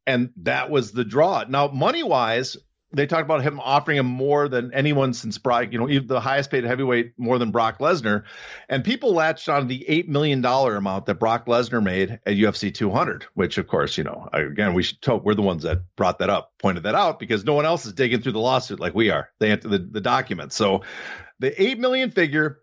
and 0.06 0.32
that 0.38 0.70
was 0.70 0.92
the 0.92 1.06
draw. 1.06 1.46
Now, 1.48 1.68
money 1.68 2.04
wise, 2.04 2.58
they 2.94 3.08
talked 3.08 3.24
about 3.24 3.42
him 3.42 3.60
offering 3.60 3.98
him 3.98 4.06
more 4.06 4.48
than 4.48 4.72
anyone 4.74 5.14
since 5.14 5.40
Brock, 5.40 5.70
you 5.72 5.80
know, 5.80 6.00
the 6.00 6.20
highest 6.20 6.52
paid 6.52 6.64
heavyweight 6.64 7.14
more 7.18 7.40
than 7.40 7.50
Brock 7.50 7.80
Lesnar. 7.80 8.24
And 8.70 8.84
people 8.84 9.14
latched 9.14 9.50
on 9.50 9.68
the 9.68 9.84
$8 9.90 10.08
million 10.08 10.46
amount 10.46 11.08
that 11.08 11.16
Brock 11.16 11.48
Lesnar 11.48 11.84
made 11.84 12.20
at 12.26 12.36
UFC 12.36 12.74
200, 12.74 13.26
which, 13.34 13.58
of 13.58 13.68
course, 13.68 13.98
you 13.98 14.04
know, 14.04 14.30
again, 14.32 14.76
we 14.76 14.84
should 14.84 15.02
talk, 15.02 15.26
we're 15.26 15.34
the 15.34 15.42
ones 15.42 15.64
that 15.64 15.80
brought 15.96 16.20
that 16.20 16.30
up, 16.30 16.54
pointed 16.60 16.84
that 16.84 16.94
out 16.94 17.20
because 17.20 17.44
no 17.44 17.56
one 17.56 17.66
else 17.66 17.86
is 17.86 17.94
digging 17.94 18.22
through 18.22 18.34
the 18.34 18.40
lawsuit 18.40 18.80
like 18.80 18.94
we 18.94 19.10
are. 19.10 19.30
They 19.40 19.52
enter 19.52 19.70
the, 19.70 19.80
the 19.80 20.02
documents. 20.02 20.56
So 20.56 20.84
the 21.40 21.60
8 21.62 21.80
million 21.80 22.12
figure, 22.12 22.60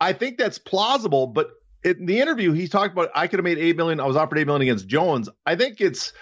I 0.00 0.14
think 0.14 0.38
that's 0.38 0.58
plausible, 0.58 1.26
but 1.26 1.50
in 1.84 2.06
the 2.06 2.20
interview, 2.20 2.52
he 2.52 2.68
talked 2.68 2.92
about 2.92 3.10
I 3.14 3.26
could 3.26 3.38
have 3.38 3.44
made 3.44 3.58
8 3.58 3.76
million. 3.76 4.00
I 4.00 4.06
was 4.06 4.16
offered 4.16 4.38
8 4.38 4.46
million 4.46 4.62
against 4.62 4.86
Jones. 4.86 5.28
I 5.44 5.56
think 5.56 5.80
it's, 5.80 6.12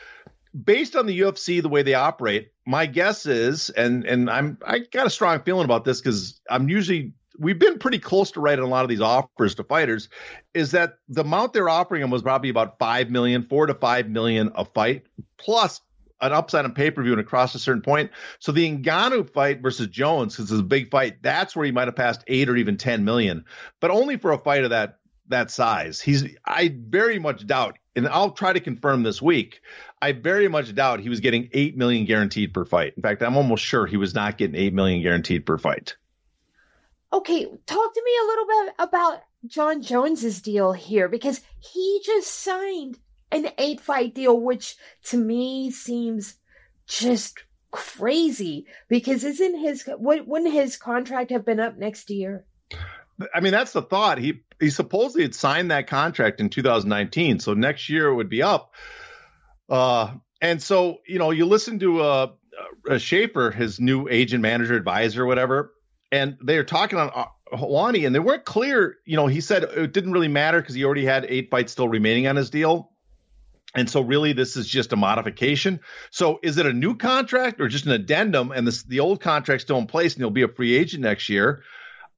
based 0.65 0.97
on 0.97 1.07
the 1.07 1.21
UFC, 1.21 1.63
the 1.63 1.69
way 1.69 1.83
they 1.83 1.95
operate, 1.95 2.53
my 2.67 2.87
guess 2.87 3.27
is, 3.27 3.71
and 3.71 4.05
and 4.05 4.31
I'm 4.31 4.59
I 4.67 4.81
got 4.81 5.07
a 5.07 5.11
strong 5.11 5.41
feeling 5.41 5.65
about 5.65 5.85
this 5.85 6.01
because 6.01 6.41
I'm 6.51 6.69
usually 6.69 7.13
we've 7.39 7.59
been 7.59 7.79
pretty 7.79 7.99
close 7.99 8.31
to 8.33 8.41
on 8.41 8.59
a 8.59 8.67
lot 8.67 8.85
of 8.85 8.91
these 8.91 9.01
offers 9.01 9.55
to 9.57 9.65
fighters, 9.65 10.09
is 10.55 10.73
that 10.73 10.99
the 11.09 11.23
amount 11.23 11.53
they're 11.53 11.69
offering 11.69 12.03
them 12.03 12.11
was 12.11 12.23
probably 12.23 12.51
about 12.51 12.79
five 12.79 13.11
million, 13.11 13.45
four 13.45 13.67
to 13.67 13.75
five 13.75 14.09
million 14.09 14.53
a 14.55 14.65
fight, 14.65 15.05
plus 15.39 15.81
an 16.21 16.33
upside 16.33 16.65
on 16.65 16.75
pay 16.75 16.91
per 16.91 17.03
view 17.03 17.13
and 17.13 17.21
across 17.21 17.55
a 17.55 17.59
certain 17.59 17.83
point. 17.83 18.11
So 18.41 18.53
the 18.53 18.79
Ngannou 18.79 19.31
fight 19.31 19.63
versus 19.63 19.87
Jones, 19.87 20.37
because 20.37 20.51
it's 20.51 20.61
a 20.61 20.65
big 20.65 20.91
fight, 20.91 21.23
that's 21.23 21.57
where 21.57 21.65
he 21.65 21.73
might 21.73 21.89
have 21.89 21.97
passed 21.97 22.23
eight 22.27 22.49
or 22.49 22.57
even 22.57 22.77
ten 22.77 23.05
million, 23.05 23.45
but 23.81 23.91
only 23.91 24.17
for 24.17 24.33
a 24.33 24.39
fight 24.39 24.65
of 24.65 24.71
that 24.71 24.99
that 25.29 25.51
size. 25.51 26.01
He's 26.01 26.25
I 26.45 26.75
very 26.77 27.19
much 27.19 27.47
doubt, 27.47 27.79
and 27.97 28.07
I'll 28.09 28.33
try 28.33 28.53
to 28.53 28.61
confirm 28.61 29.03
this 29.03 29.23
week. 29.23 29.61
I 30.03 30.13
very 30.13 30.49
much 30.49 30.75
doubt 30.75 31.01
he 31.01 31.09
was 31.09 31.21
getting 31.21 31.51
eight 31.53 31.77
million 31.77 32.07
guaranteed 32.07 32.55
per 32.55 32.65
fight. 32.65 32.95
In 32.97 33.03
fact, 33.03 33.23
I'm 33.23 33.37
almost 33.37 33.65
sure 33.65 33.87
he 33.87 33.99
was 33.99 34.15
not 34.15 34.39
getting 34.39 34.57
eight 34.57 34.73
million 34.73 35.03
guaranteed 35.03 35.45
per 35.45 35.59
fight. 35.59 35.97
Okay, 37.13 37.45
talk 37.45 37.95
to 37.95 38.03
me 38.05 38.13
a 38.23 38.27
little 38.27 38.47
bit 38.47 38.75
about 38.79 39.23
Jon 39.47 39.83
Jones's 39.83 40.41
deal 40.41 40.73
here 40.73 41.09
because 41.09 41.41
he 41.59 42.01
just 42.05 42.33
signed 42.33 42.99
an 43.33 43.49
eight 43.59 43.81
fight 43.81 44.15
deal, 44.15 44.39
which 44.39 44.77
to 45.05 45.17
me 45.17 45.71
seems 45.71 46.37
just 46.87 47.43
crazy. 47.71 48.67
Because 48.89 49.25
isn't 49.25 49.59
his 49.59 49.85
wouldn't 49.99 50.53
his 50.53 50.77
contract 50.77 51.31
have 51.31 51.45
been 51.45 51.61
up 51.61 51.77
next 51.77 52.11
year? 52.11 52.45
I 53.35 53.41
mean, 53.41 53.53
that's 53.53 53.73
the 53.73 53.83
thought. 53.83 54.19
He 54.19 54.43
he 54.61 54.71
supposedly 54.71 55.23
had 55.23 55.35
signed 55.35 55.71
that 55.71 55.89
contract 55.89 56.41
in 56.41 56.49
2019, 56.49 57.41
so 57.41 57.55
next 57.55 57.89
year 57.89 58.09
it 58.09 58.15
would 58.15 58.31
be 58.31 58.43
up. 58.43 58.73
Uh, 59.71 60.15
and 60.43 60.63
so 60.63 60.99
you 61.07 61.19
know, 61.19 61.31
you 61.31 61.47
listen 61.47 61.79
to 61.79 62.01
uh, 62.01 62.33
uh 62.91 62.99
Schaefer, 62.99 63.51
his 63.51 63.81
new 63.81 64.09
agent, 64.09 64.43
manager, 64.43 64.75
advisor, 64.75 65.25
whatever, 65.25 65.73
and 66.13 66.37
they 66.43 66.59
are 66.59 66.65
talking 66.65 66.99
on 66.99 67.11
uh, 67.15 67.27
Helwani, 67.53 68.07
and 68.07 68.15
they 68.15 68.19
weren't 68.19 68.45
clear. 68.45 68.97
You 69.05 69.17
know, 69.17 69.27
he 69.27 69.41
said 69.41 69.65
it 69.65 69.93
didn't 69.93 70.13
really 70.13 70.29
matter 70.29 70.61
because 70.61 70.75
he 70.75 70.85
already 70.85 71.05
had 71.05 71.25
eight 71.29 71.51
fights 71.51 71.73
still 71.73 71.89
remaining 71.89 72.27
on 72.27 72.37
his 72.37 72.51
deal. 72.51 72.91
And 73.75 73.89
so, 73.89 74.01
really, 74.01 74.33
this 74.33 74.57
is 74.57 74.67
just 74.67 74.93
a 74.93 74.97
modification. 74.97 75.81
So, 76.11 76.41
is 76.43 76.59
it 76.59 76.67
a 76.67 76.73
new 76.73 76.97
contract 76.97 77.61
or 77.61 77.69
just 77.69 77.87
an 77.87 77.93
addendum? 77.93 78.51
And 78.51 78.67
this, 78.67 78.83
the 78.83 78.99
old 78.99 79.21
contract's 79.21 79.63
still 79.63 79.79
in 79.79 79.87
place, 79.87 80.15
and 80.15 80.23
he'll 80.23 80.31
be 80.31 80.43
a 80.43 80.49
free 80.49 80.77
agent 80.77 81.05
next 81.05 81.29
year. 81.29 81.63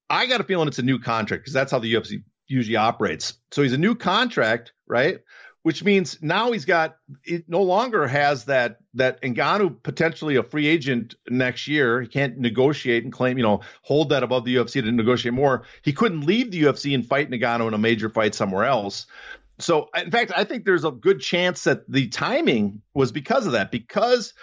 I 0.09 0.27
got 0.27 0.41
a 0.41 0.45
feeling 0.45 0.69
it's 0.69 0.79
a 0.79 0.83
new 0.83 0.99
contract 0.99 1.43
because 1.43 1.53
that's 1.53 1.71
how 1.71 1.79
the 1.79 1.93
UFC 1.93 2.23
usually 2.47 2.77
operates. 2.77 3.35
So 3.51 3.63
he's 3.63 3.73
a 3.75 3.79
new 3.79 3.95
contract, 3.95 4.73
right? 4.87 5.21
Which 5.63 5.85
means 5.85 6.21
now 6.21 6.51
he's 6.51 6.65
got 6.65 6.97
it 7.25 7.49
no 7.49 7.63
longer 7.63 8.09
has 8.09 8.47
that 8.47 8.79
that 8.95 9.23
Ngannou 9.23 9.83
potentially 9.83 10.35
a 10.35 10.43
free 10.43 10.67
agent 10.67 11.15
next 11.29 11.69
year. 11.69 12.03
He 12.03 12.09
can't 12.09 12.37
negotiate 12.39 13.05
and 13.05 13.13
claim, 13.13 13.39
you 13.39 13.45
know, 13.45 13.61
hold 13.83 14.09
that 14.09 14.25
above 14.25 14.45
the 14.45 14.57
UFC 14.57 14.83
to 14.83 14.91
negotiate 14.91 15.35
more. 15.35 15.63
He 15.83 15.93
couldn't 15.93 16.27
leave 16.27 16.51
the 16.51 16.63
UFC 16.65 16.95
and 16.95 17.07
fight 17.07 17.31
Ngannou 17.31 17.69
in 17.69 17.75
a 17.75 17.79
major 17.79 18.09
fight 18.09 18.35
somewhere 18.35 18.65
else. 18.65 19.07
So 19.61 19.89
in 19.95 20.11
fact, 20.11 20.33
I 20.35 20.43
think 20.45 20.65
there's 20.65 20.85
a 20.85 20.91
good 20.91 21.21
chance 21.21 21.65
that 21.65 21.89
the 21.89 22.09
timing 22.09 22.83
was 22.93 23.13
because 23.13 23.47
of 23.47 23.53
that. 23.53 23.71
Because 23.71 24.35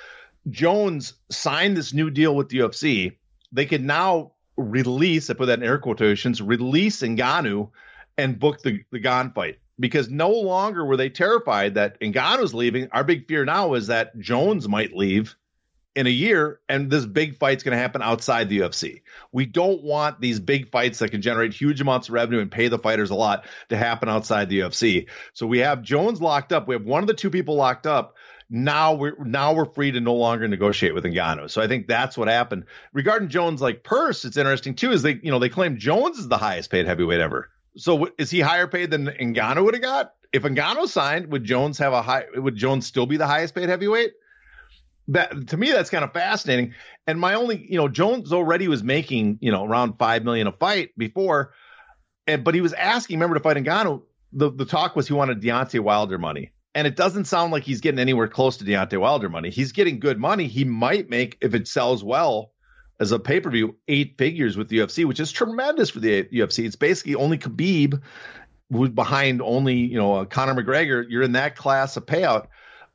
Jones 0.49 1.13
signed 1.29 1.75
this 1.75 1.93
new 1.93 2.09
deal 2.09 2.35
with 2.35 2.49
the 2.49 2.59
UFC, 2.59 3.17
they 3.51 3.65
could 3.65 3.83
now 3.83 4.33
release, 4.55 5.29
I 5.29 5.33
put 5.33 5.47
that 5.47 5.59
in 5.59 5.65
air 5.65 5.79
quotations, 5.79 6.41
release 6.41 7.01
Ngannou 7.01 7.69
and 8.17 8.39
book 8.39 8.61
the, 8.61 8.83
the 8.91 8.99
Gane 8.99 9.31
fight. 9.31 9.59
Because 9.79 10.09
no 10.09 10.31
longer 10.31 10.83
were 10.83 10.98
they 10.98 11.09
terrified 11.09 11.75
that 11.75 12.00
Ngannou's 12.00 12.53
leaving. 12.53 12.89
Our 12.91 13.03
big 13.03 13.27
fear 13.27 13.45
now 13.45 13.75
is 13.75 13.88
that 13.88 14.17
Jones 14.19 14.67
might 14.67 14.95
leave 14.95 15.36
in 15.95 16.05
a 16.05 16.12
year 16.12 16.59
and 16.69 16.89
this 16.89 17.05
big 17.05 17.38
fight's 17.38 17.63
going 17.63 17.75
to 17.75 17.81
happen 17.81 18.01
outside 18.01 18.50
the 18.50 18.59
UFC. 18.59 19.01
We 19.31 19.45
don't 19.45 19.83
want 19.83 20.21
these 20.21 20.39
big 20.39 20.69
fights 20.69 21.00
that 21.00 21.12
can 21.12 21.21
generate 21.21 21.53
huge 21.53 21.81
amounts 21.81 22.09
of 22.09 22.13
revenue 22.13 22.41
and 22.41 22.51
pay 22.51 22.67
the 22.67 22.77
fighters 22.77 23.09
a 23.09 23.15
lot 23.15 23.45
to 23.69 23.77
happen 23.77 24.09
outside 24.09 24.50
the 24.50 24.59
UFC. 24.59 25.07
So 25.33 25.48
we 25.48 25.59
have 25.59 25.81
Jones 25.81 26.21
locked 26.21 26.53
up. 26.53 26.67
We 26.67 26.75
have 26.75 26.86
one 26.86 27.01
of 27.01 27.07
the 27.07 27.13
two 27.13 27.29
people 27.29 27.55
locked 27.55 27.88
up 27.88 28.15
now 28.50 28.93
we're 28.93 29.15
now 29.24 29.53
we're 29.53 29.65
free 29.65 29.91
to 29.91 30.00
no 30.00 30.15
longer 30.15 30.48
negotiate 30.48 30.95
with 30.95 31.03
Ngannou. 31.03 31.50
So 31.50 31.62
I 31.62 31.67
think 31.67 31.88
that's 31.88 32.17
what 32.17 32.27
happened. 32.27 32.65
Regarding 32.93 33.29
Jones, 33.29 33.62
like 33.62 33.83
purse, 33.83 34.25
it's 34.25 34.38
interesting 34.38 34.75
too. 34.75 34.91
Is 34.91 35.03
they 35.03 35.19
you 35.21 35.31
know 35.31 35.39
they 35.39 35.50
claim 35.50 35.77
Jones 35.77 36.17
is 36.17 36.27
the 36.27 36.38
highest 36.38 36.71
paid 36.71 36.88
heavyweight 36.88 37.19
ever. 37.19 37.50
So 37.77 38.09
is 38.17 38.29
he 38.29 38.39
higher 38.39 38.67
paid 38.67 38.91
than 38.91 39.07
Ngannou 39.07 39.63
would 39.63 39.73
have 39.73 39.83
got? 39.83 40.13
If 40.31 40.43
Ngannou 40.43 40.88
signed, 40.88 41.31
would 41.31 41.43
Jones 41.43 41.77
have 41.79 41.93
a 41.93 42.01
high? 42.01 42.25
Would 42.35 42.55
Jones 42.55 42.85
still 42.85 43.05
be 43.05 43.17
the 43.17 43.27
highest 43.27 43.55
paid 43.55 43.69
heavyweight? 43.69 44.11
That 45.09 45.47
to 45.47 45.57
me, 45.57 45.71
that's 45.71 45.89
kind 45.89 46.03
of 46.03 46.13
fascinating. 46.13 46.73
And 47.07 47.19
my 47.19 47.33
only, 47.33 47.65
you 47.69 47.77
know, 47.77 47.88
Jones 47.88 48.31
already 48.31 48.67
was 48.67 48.83
making 48.83 49.39
you 49.41 49.51
know 49.51 49.65
around 49.65 49.97
five 49.97 50.23
million 50.23 50.47
a 50.47 50.51
fight 50.51 50.89
before, 50.97 51.53
and 52.27 52.43
but 52.43 52.53
he 52.53 52.61
was 52.61 52.73
asking, 52.73 53.17
remember, 53.17 53.35
to 53.35 53.41
fight 53.41 53.57
Ngannou. 53.57 54.03
The 54.33 54.51
the 54.51 54.65
talk 54.65 54.95
was 54.95 55.07
he 55.07 55.13
wanted 55.13 55.41
Deontay 55.41 55.79
Wilder 55.79 56.17
money. 56.17 56.51
And 56.75 56.85
it 56.85 56.95
doesn't 56.95 57.25
sound 57.25 57.51
like 57.51 57.63
he's 57.63 57.81
getting 57.81 57.99
anywhere 57.99 58.27
close 58.27 58.57
to 58.57 58.63
Deontay 58.63 58.99
Wilder 58.99 59.27
money. 59.27 59.49
He's 59.49 59.71
getting 59.71 59.99
good 59.99 60.19
money. 60.19 60.45
He 60.45 60.65
might 60.65 61.09
make, 61.09 61.35
if 61.41 61.55
it 61.55 61.67
sells 61.67 62.03
well 62.03 62.51
as 62.99 63.11
a 63.11 63.19
pay 63.19 63.39
per 63.39 63.49
view, 63.49 63.75
eight 63.87 64.17
figures 64.17 64.57
with 64.57 64.69
the 64.69 64.79
UFC, 64.79 65.05
which 65.05 65.19
is 65.19 65.31
tremendous 65.31 65.89
for 65.89 65.99
the 65.99 66.23
UFC. 66.25 66.65
It's 66.65 66.75
basically 66.75 67.15
only 67.15 67.37
Khabib 67.37 68.01
who's 68.71 68.89
behind 68.89 69.41
only, 69.41 69.75
you 69.75 69.97
know, 69.97 70.15
uh, 70.15 70.25
Conor 70.25 70.61
McGregor. 70.61 71.05
You're 71.07 71.23
in 71.23 71.31
that 71.31 71.55
class 71.55 71.97
of 71.97 72.05
payout, 72.05 72.47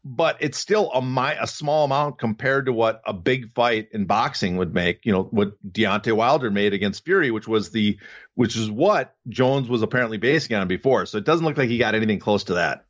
but 0.05 0.37
it's 0.41 0.59
still 0.59 0.91
a, 0.93 1.01
my, 1.01 1.35
a 1.41 1.47
small 1.47 1.85
amount 1.85 2.19
compared 2.19 2.67
to 2.67 2.73
what 2.73 3.03
a 3.07 3.13
big 3.13 3.53
fight 3.55 3.89
in 3.93 4.05
boxing 4.05 4.57
would 4.59 4.73
make. 4.73 5.05
You 5.05 5.13
know, 5.13 5.23
what 5.25 5.55
Deontay 5.73 6.13
Wilder 6.13 6.51
made 6.51 6.75
against 6.75 7.05
Fury, 7.05 7.31
which 7.31 7.49
was 7.49 7.71
the, 7.71 7.99
which 8.35 8.57
is 8.57 8.71
what 8.71 9.17
Jones 9.29 9.69
was 9.69 9.83
apparently 9.83 10.19
basing 10.19 10.57
on 10.57 10.69
before. 10.69 11.07
So 11.07 11.19
it 11.19 11.25
doesn't 11.25 11.45
look 11.45 11.57
like 11.57 11.69
he 11.69 11.79
got 11.79 11.95
anything 11.95 12.21
close 12.21 12.45
to 12.45 12.55
that 12.55 12.85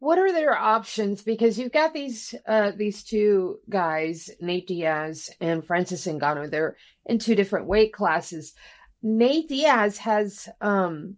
what 0.00 0.18
are 0.18 0.32
their 0.32 0.56
options? 0.56 1.22
Because 1.22 1.58
you've 1.58 1.72
got 1.72 1.92
these 1.92 2.34
uh, 2.46 2.72
these 2.76 3.02
two 3.02 3.58
guys, 3.68 4.30
Nate 4.40 4.68
Diaz 4.68 5.30
and 5.40 5.66
Francis 5.66 6.06
Ngannou. 6.06 6.50
They're 6.50 6.76
in 7.06 7.18
two 7.18 7.34
different 7.34 7.66
weight 7.66 7.92
classes. 7.92 8.54
Nate 9.02 9.48
Diaz 9.48 9.98
has 9.98 10.48
um, 10.60 11.16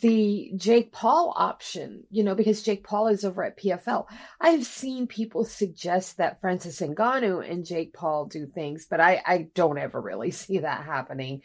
the 0.00 0.52
Jake 0.56 0.92
Paul 0.92 1.32
option, 1.36 2.04
you 2.10 2.24
know, 2.24 2.34
because 2.34 2.62
Jake 2.62 2.84
Paul 2.84 3.08
is 3.08 3.24
over 3.24 3.44
at 3.44 3.58
PFL. 3.58 4.06
I've 4.40 4.64
seen 4.64 5.06
people 5.06 5.44
suggest 5.44 6.16
that 6.16 6.40
Francis 6.40 6.80
Ngannou 6.80 7.48
and 7.48 7.64
Jake 7.64 7.92
Paul 7.92 8.26
do 8.26 8.46
things, 8.46 8.86
but 8.88 9.00
I, 9.00 9.22
I 9.24 9.48
don't 9.54 9.78
ever 9.78 10.00
really 10.00 10.30
see 10.32 10.58
that 10.58 10.84
happening. 10.84 11.42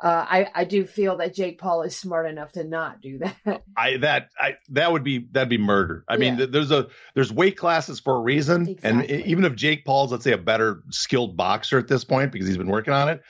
Uh, 0.00 0.26
I, 0.28 0.48
I 0.54 0.64
do 0.64 0.84
feel 0.86 1.18
that 1.18 1.34
Jake 1.34 1.58
Paul 1.58 1.82
is 1.82 1.96
smart 1.96 2.28
enough 2.28 2.52
to 2.52 2.64
not 2.64 3.00
do 3.00 3.18
that. 3.18 3.62
I 3.76 3.98
that 3.98 4.30
I 4.40 4.56
that 4.70 4.92
would 4.92 5.04
be 5.04 5.26
that'd 5.30 5.48
be 5.48 5.58
murder. 5.58 6.04
I 6.08 6.16
yeah. 6.16 6.34
mean, 6.34 6.50
there's 6.50 6.70
a 6.70 6.88
there's 7.14 7.32
weight 7.32 7.56
classes 7.56 8.00
for 8.00 8.16
a 8.16 8.20
reason, 8.20 8.68
exactly. 8.68 9.14
and 9.16 9.26
even 9.26 9.44
if 9.44 9.54
Jake 9.54 9.84
Paul's 9.84 10.12
let's 10.12 10.24
say 10.24 10.32
a 10.32 10.38
better 10.38 10.82
skilled 10.90 11.36
boxer 11.36 11.78
at 11.78 11.88
this 11.88 12.04
point 12.04 12.32
because 12.32 12.48
he's 12.48 12.58
been 12.58 12.68
working 12.70 12.94
on 12.94 13.08
it, 13.08 13.22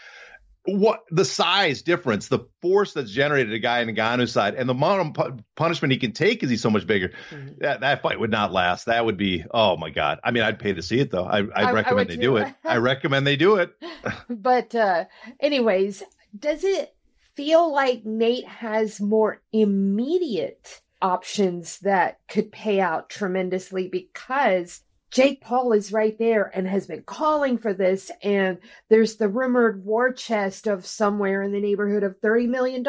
what 0.64 1.00
the 1.10 1.24
size 1.24 1.82
difference, 1.82 2.28
the 2.28 2.40
force 2.60 2.92
that's 2.92 3.10
generated 3.10 3.52
a 3.52 3.58
guy 3.58 3.80
in 3.80 3.94
Ngannou's 3.94 4.32
side, 4.32 4.54
and 4.54 4.68
the 4.68 4.74
amount 4.74 5.18
of 5.18 5.40
punishment 5.56 5.92
he 5.92 5.98
can 5.98 6.12
take 6.12 6.38
because 6.38 6.50
he's 6.50 6.62
so 6.62 6.70
much 6.70 6.86
bigger. 6.86 7.10
Mm-hmm. 7.30 7.54
That 7.58 7.80
that 7.80 8.02
fight 8.02 8.20
would 8.20 8.30
not 8.30 8.52
last. 8.52 8.86
That 8.86 9.04
would 9.04 9.16
be 9.16 9.44
oh 9.50 9.76
my 9.76 9.90
god. 9.90 10.20
I 10.22 10.30
mean, 10.30 10.44
I'd 10.44 10.58
pay 10.58 10.72
to 10.72 10.82
see 10.82 11.00
it 11.00 11.10
though. 11.10 11.24
I 11.24 11.38
I, 11.38 11.44
I 11.54 11.72
recommend 11.72 12.10
I 12.10 12.14
they 12.14 12.20
do 12.20 12.36
it. 12.36 12.54
I 12.64 12.76
recommend 12.76 13.26
they 13.26 13.36
do 13.36 13.56
it. 13.56 13.74
but 14.30 14.74
uh 14.74 15.04
anyways, 15.40 16.02
does 16.38 16.62
it 16.62 16.94
feel 17.34 17.72
like 17.72 18.04
Nate 18.04 18.46
has 18.46 19.00
more 19.00 19.40
immediate 19.52 20.80
options 21.00 21.80
that 21.80 22.20
could 22.28 22.52
pay 22.52 22.80
out 22.80 23.08
tremendously 23.10 23.88
because 23.88 24.82
Jake 25.12 25.42
Paul 25.42 25.74
is 25.74 25.92
right 25.92 26.18
there 26.18 26.50
and 26.54 26.66
has 26.66 26.86
been 26.86 27.02
calling 27.02 27.58
for 27.58 27.74
this. 27.74 28.10
And 28.22 28.58
there's 28.88 29.16
the 29.16 29.28
rumored 29.28 29.84
war 29.84 30.10
chest 30.10 30.66
of 30.66 30.86
somewhere 30.86 31.42
in 31.42 31.52
the 31.52 31.60
neighborhood 31.60 32.02
of 32.02 32.20
$30 32.22 32.48
million 32.48 32.82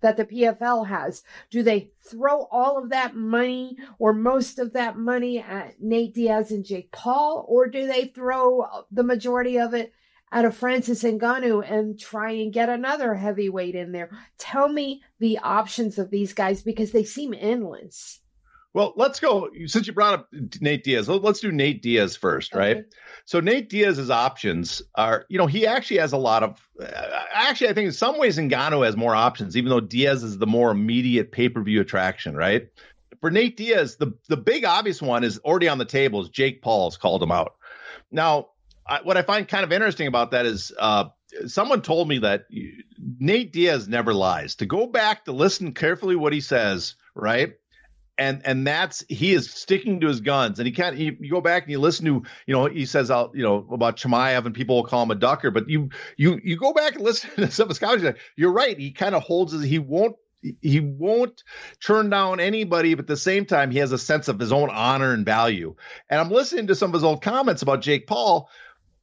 that 0.00 0.16
the 0.16 0.24
PFL 0.24 0.86
has. 0.86 1.22
Do 1.50 1.62
they 1.62 1.90
throw 2.02 2.44
all 2.50 2.82
of 2.82 2.88
that 2.90 3.14
money 3.14 3.76
or 3.98 4.14
most 4.14 4.58
of 4.58 4.72
that 4.72 4.96
money 4.96 5.38
at 5.38 5.74
Nate 5.80 6.14
Diaz 6.14 6.50
and 6.50 6.64
Jake 6.64 6.90
Paul? 6.90 7.44
Or 7.48 7.68
do 7.68 7.86
they 7.86 8.06
throw 8.06 8.66
the 8.90 9.02
majority 9.02 9.58
of 9.58 9.74
it 9.74 9.92
at 10.32 10.46
a 10.46 10.50
Francis 10.50 11.02
Ngannou 11.02 11.70
and 11.70 12.00
try 12.00 12.32
and 12.32 12.52
get 12.52 12.70
another 12.70 13.14
heavyweight 13.14 13.74
in 13.74 13.92
there? 13.92 14.10
Tell 14.38 14.68
me 14.68 15.02
the 15.18 15.38
options 15.38 15.98
of 15.98 16.10
these 16.10 16.32
guys 16.32 16.62
because 16.62 16.92
they 16.92 17.04
seem 17.04 17.34
endless. 17.38 18.20
Well, 18.76 18.92
let's 18.94 19.20
go. 19.20 19.48
Since 19.64 19.86
you 19.86 19.94
brought 19.94 20.12
up 20.12 20.28
Nate 20.60 20.84
Diaz, 20.84 21.08
let's 21.08 21.40
do 21.40 21.50
Nate 21.50 21.80
Diaz 21.80 22.14
first, 22.14 22.54
right? 22.54 22.76
Okay. 22.76 22.86
So 23.24 23.40
Nate 23.40 23.70
Diaz's 23.70 24.10
options 24.10 24.82
are, 24.94 25.24
you 25.30 25.38
know, 25.38 25.46
he 25.46 25.66
actually 25.66 25.96
has 26.00 26.12
a 26.12 26.18
lot 26.18 26.42
of. 26.42 26.60
Uh, 26.78 27.22
actually, 27.32 27.70
I 27.70 27.72
think 27.72 27.86
in 27.86 27.92
some 27.92 28.18
ways 28.18 28.36
Ngannou 28.36 28.84
has 28.84 28.94
more 28.94 29.14
options, 29.14 29.56
even 29.56 29.70
though 29.70 29.80
Diaz 29.80 30.22
is 30.22 30.36
the 30.36 30.46
more 30.46 30.70
immediate 30.70 31.32
pay 31.32 31.48
per 31.48 31.62
view 31.62 31.80
attraction, 31.80 32.36
right? 32.36 32.68
For 33.22 33.30
Nate 33.30 33.56
Diaz, 33.56 33.96
the 33.96 34.12
the 34.28 34.36
big 34.36 34.66
obvious 34.66 35.00
one 35.00 35.24
is 35.24 35.38
already 35.38 35.68
on 35.68 35.78
the 35.78 35.86
table. 35.86 36.20
Is 36.20 36.28
Jake 36.28 36.60
Paul's 36.60 36.98
called 36.98 37.22
him 37.22 37.32
out. 37.32 37.54
Now, 38.12 38.48
I, 38.86 39.00
what 39.02 39.16
I 39.16 39.22
find 39.22 39.48
kind 39.48 39.64
of 39.64 39.72
interesting 39.72 40.06
about 40.06 40.32
that 40.32 40.44
is 40.44 40.70
uh, 40.78 41.04
someone 41.46 41.80
told 41.80 42.08
me 42.08 42.18
that 42.18 42.44
Nate 43.18 43.54
Diaz 43.54 43.88
never 43.88 44.12
lies. 44.12 44.56
To 44.56 44.66
go 44.66 44.86
back 44.86 45.24
to 45.24 45.32
listen 45.32 45.72
carefully 45.72 46.14
what 46.14 46.34
he 46.34 46.42
says, 46.42 46.96
right? 47.14 47.54
And 48.18 48.42
and 48.44 48.66
that's 48.66 49.04
he 49.08 49.32
is 49.32 49.50
sticking 49.50 50.00
to 50.00 50.08
his 50.08 50.20
guns. 50.20 50.58
And 50.58 50.66
he 50.66 50.72
can't 50.72 50.96
you, 50.96 51.16
you 51.20 51.30
go 51.30 51.40
back 51.40 51.64
and 51.64 51.72
you 51.72 51.78
listen 51.78 52.06
to 52.06 52.22
you 52.46 52.54
know 52.54 52.66
he 52.66 52.86
says 52.86 53.10
out 53.10 53.32
you 53.34 53.42
know 53.42 53.66
about 53.70 53.96
Chimaev 53.96 54.46
and 54.46 54.54
people 54.54 54.76
will 54.76 54.84
call 54.84 55.02
him 55.02 55.10
a 55.10 55.14
ducker 55.14 55.50
but 55.50 55.68
you 55.68 55.90
you 56.16 56.40
you 56.42 56.56
go 56.56 56.72
back 56.72 56.94
and 56.94 57.04
listen 57.04 57.30
to 57.36 57.50
some 57.50 57.64
of 57.64 57.70
his 57.70 57.78
comments 57.78 58.18
you're 58.36 58.52
right 58.52 58.78
he 58.78 58.92
kind 58.92 59.14
of 59.14 59.22
holds 59.22 59.52
his 59.52 59.62
he 59.62 59.78
won't 59.78 60.16
he 60.60 60.80
won't 60.80 61.42
turn 61.80 62.10
down 62.10 62.40
anybody 62.40 62.94
but 62.94 63.04
at 63.04 63.08
the 63.08 63.16
same 63.16 63.44
time 63.44 63.70
he 63.70 63.78
has 63.78 63.92
a 63.92 63.98
sense 63.98 64.28
of 64.28 64.38
his 64.38 64.52
own 64.52 64.70
honor 64.70 65.12
and 65.12 65.24
value. 65.24 65.74
And 66.08 66.20
i'm 66.20 66.30
listening 66.30 66.68
to 66.68 66.74
some 66.74 66.90
of 66.90 66.94
his 66.94 67.04
old 67.04 67.22
comments 67.22 67.62
about 67.62 67.82
jake 67.82 68.06
paul 68.06 68.48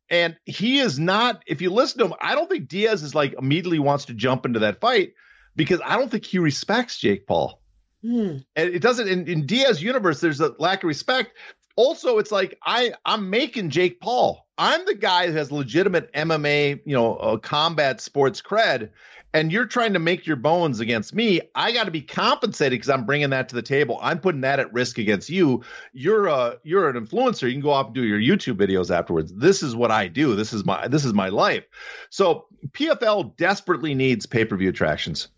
and 0.10 0.36
he 0.46 0.80
is 0.80 1.00
not 1.00 1.44
if 1.48 1.62
you 1.62 1.70
listen 1.70 2.00
to 2.00 2.06
him 2.06 2.14
i 2.22 2.36
don't 2.36 2.50
think 2.50 2.68
diaz 2.68 3.04
is 3.04 3.16
like 3.16 3.34
immediately 3.38 3.80
wants 3.80 4.06
to 4.06 4.14
jump 4.14 4.46
into 4.46 4.60
that 4.60 4.80
fight 4.80 5.14
because 5.56 5.82
i 5.86 5.98
don't 5.98 6.12
think 6.12 6.26
he 6.26 6.40
respects 6.40 7.00
jake 7.00 7.26
paul 7.28 7.63
Hmm. 8.04 8.38
And 8.56 8.70
it 8.70 8.82
doesn't 8.82 9.08
in, 9.08 9.28
in 9.28 9.46
Diaz 9.46 9.82
universe, 9.82 10.20
there's 10.20 10.42
a 10.42 10.54
lack 10.60 10.84
of 10.84 10.88
respect. 10.88 11.32
Also, 11.76 12.20
it's 12.20 12.32
like 12.32 12.60
I 12.64 12.94
I'm 13.06 13.30
making 13.30 13.70
Jake 13.70 14.00
Paul. 14.00 14.46
I'm 14.58 14.86
the 14.86 14.94
guy 14.94 15.28
who 15.28 15.34
has 15.34 15.52
legitimate 15.52 16.12
MMA, 16.14 16.82
you 16.86 16.94
know, 16.94 17.16
uh, 17.16 17.38
combat 17.38 18.02
sports 18.02 18.42
cred, 18.42 18.92
and 19.34 19.52
you're 19.52 19.66
trying 19.66 19.94
to 19.94 20.00
make 20.00 20.28
your 20.28 20.36
bones 20.36 20.80
against 20.80 21.16
me. 21.16 21.42
I 21.56 21.72
got 21.72 21.86
to 21.86 21.92
be 21.92 22.02
compensated 22.02 22.78
because 22.78 22.90
I'm 22.90 23.06
bringing 23.06 23.32
that 23.32 23.50
to 23.50 23.56
the 23.56 23.64
table. 23.64 23.98
I'm 24.02 24.20
putting 24.20 24.42
that 24.42 24.60
at 24.60 24.72
risk 24.72 25.00
against 25.00 25.30
you. 25.30 25.64
You're 25.94 26.28
a 26.28 26.58
you're 26.64 26.90
an 26.90 27.04
influencer. 27.04 27.48
You 27.48 27.54
can 27.54 27.62
go 27.62 27.72
off 27.72 27.88
and 27.88 27.96
do 27.96 28.04
your 28.04 28.20
YouTube 28.20 28.58
videos 28.58 28.96
afterwards. 28.96 29.34
This 29.34 29.64
is 29.64 29.76
what 29.76 29.90
I 29.90 30.08
do. 30.08 30.36
This 30.36 30.54
is 30.54 30.66
my 30.66 30.88
this 30.88 31.06
is 31.06 31.14
my 31.14 31.30
life. 31.30 31.64
So 32.10 32.46
PFL 32.72 33.36
desperately 33.38 33.96
needs 33.96 34.26
pay 34.26 34.46
per 34.46 34.58
view 34.58 34.70
attractions. 34.70 35.30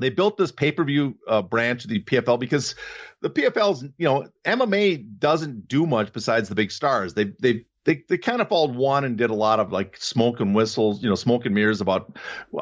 They 0.00 0.10
built 0.10 0.36
this 0.36 0.52
pay 0.52 0.72
per 0.72 0.84
view 0.84 1.16
uh, 1.28 1.42
branch 1.42 1.84
of 1.84 1.90
the 1.90 2.02
PFL 2.02 2.38
because 2.38 2.74
the 3.20 3.30
PFL's 3.30 3.82
you 3.82 4.06
know 4.06 4.28
MMA 4.44 5.18
doesn't 5.18 5.68
do 5.68 5.86
much 5.86 6.12
besides 6.12 6.48
the 6.48 6.54
big 6.54 6.72
stars. 6.72 7.14
They 7.14 7.32
they 7.40 7.64
they 7.84 8.04
they 8.08 8.18
kind 8.18 8.40
of 8.40 8.48
followed 8.48 8.74
one 8.74 9.04
and 9.04 9.16
did 9.16 9.30
a 9.30 9.34
lot 9.34 9.60
of 9.60 9.72
like 9.72 9.96
smoke 9.96 10.40
and 10.40 10.54
whistles, 10.54 11.02
you 11.02 11.08
know, 11.08 11.14
smoke 11.14 11.46
and 11.46 11.54
mirrors 11.54 11.80
about, 11.80 12.16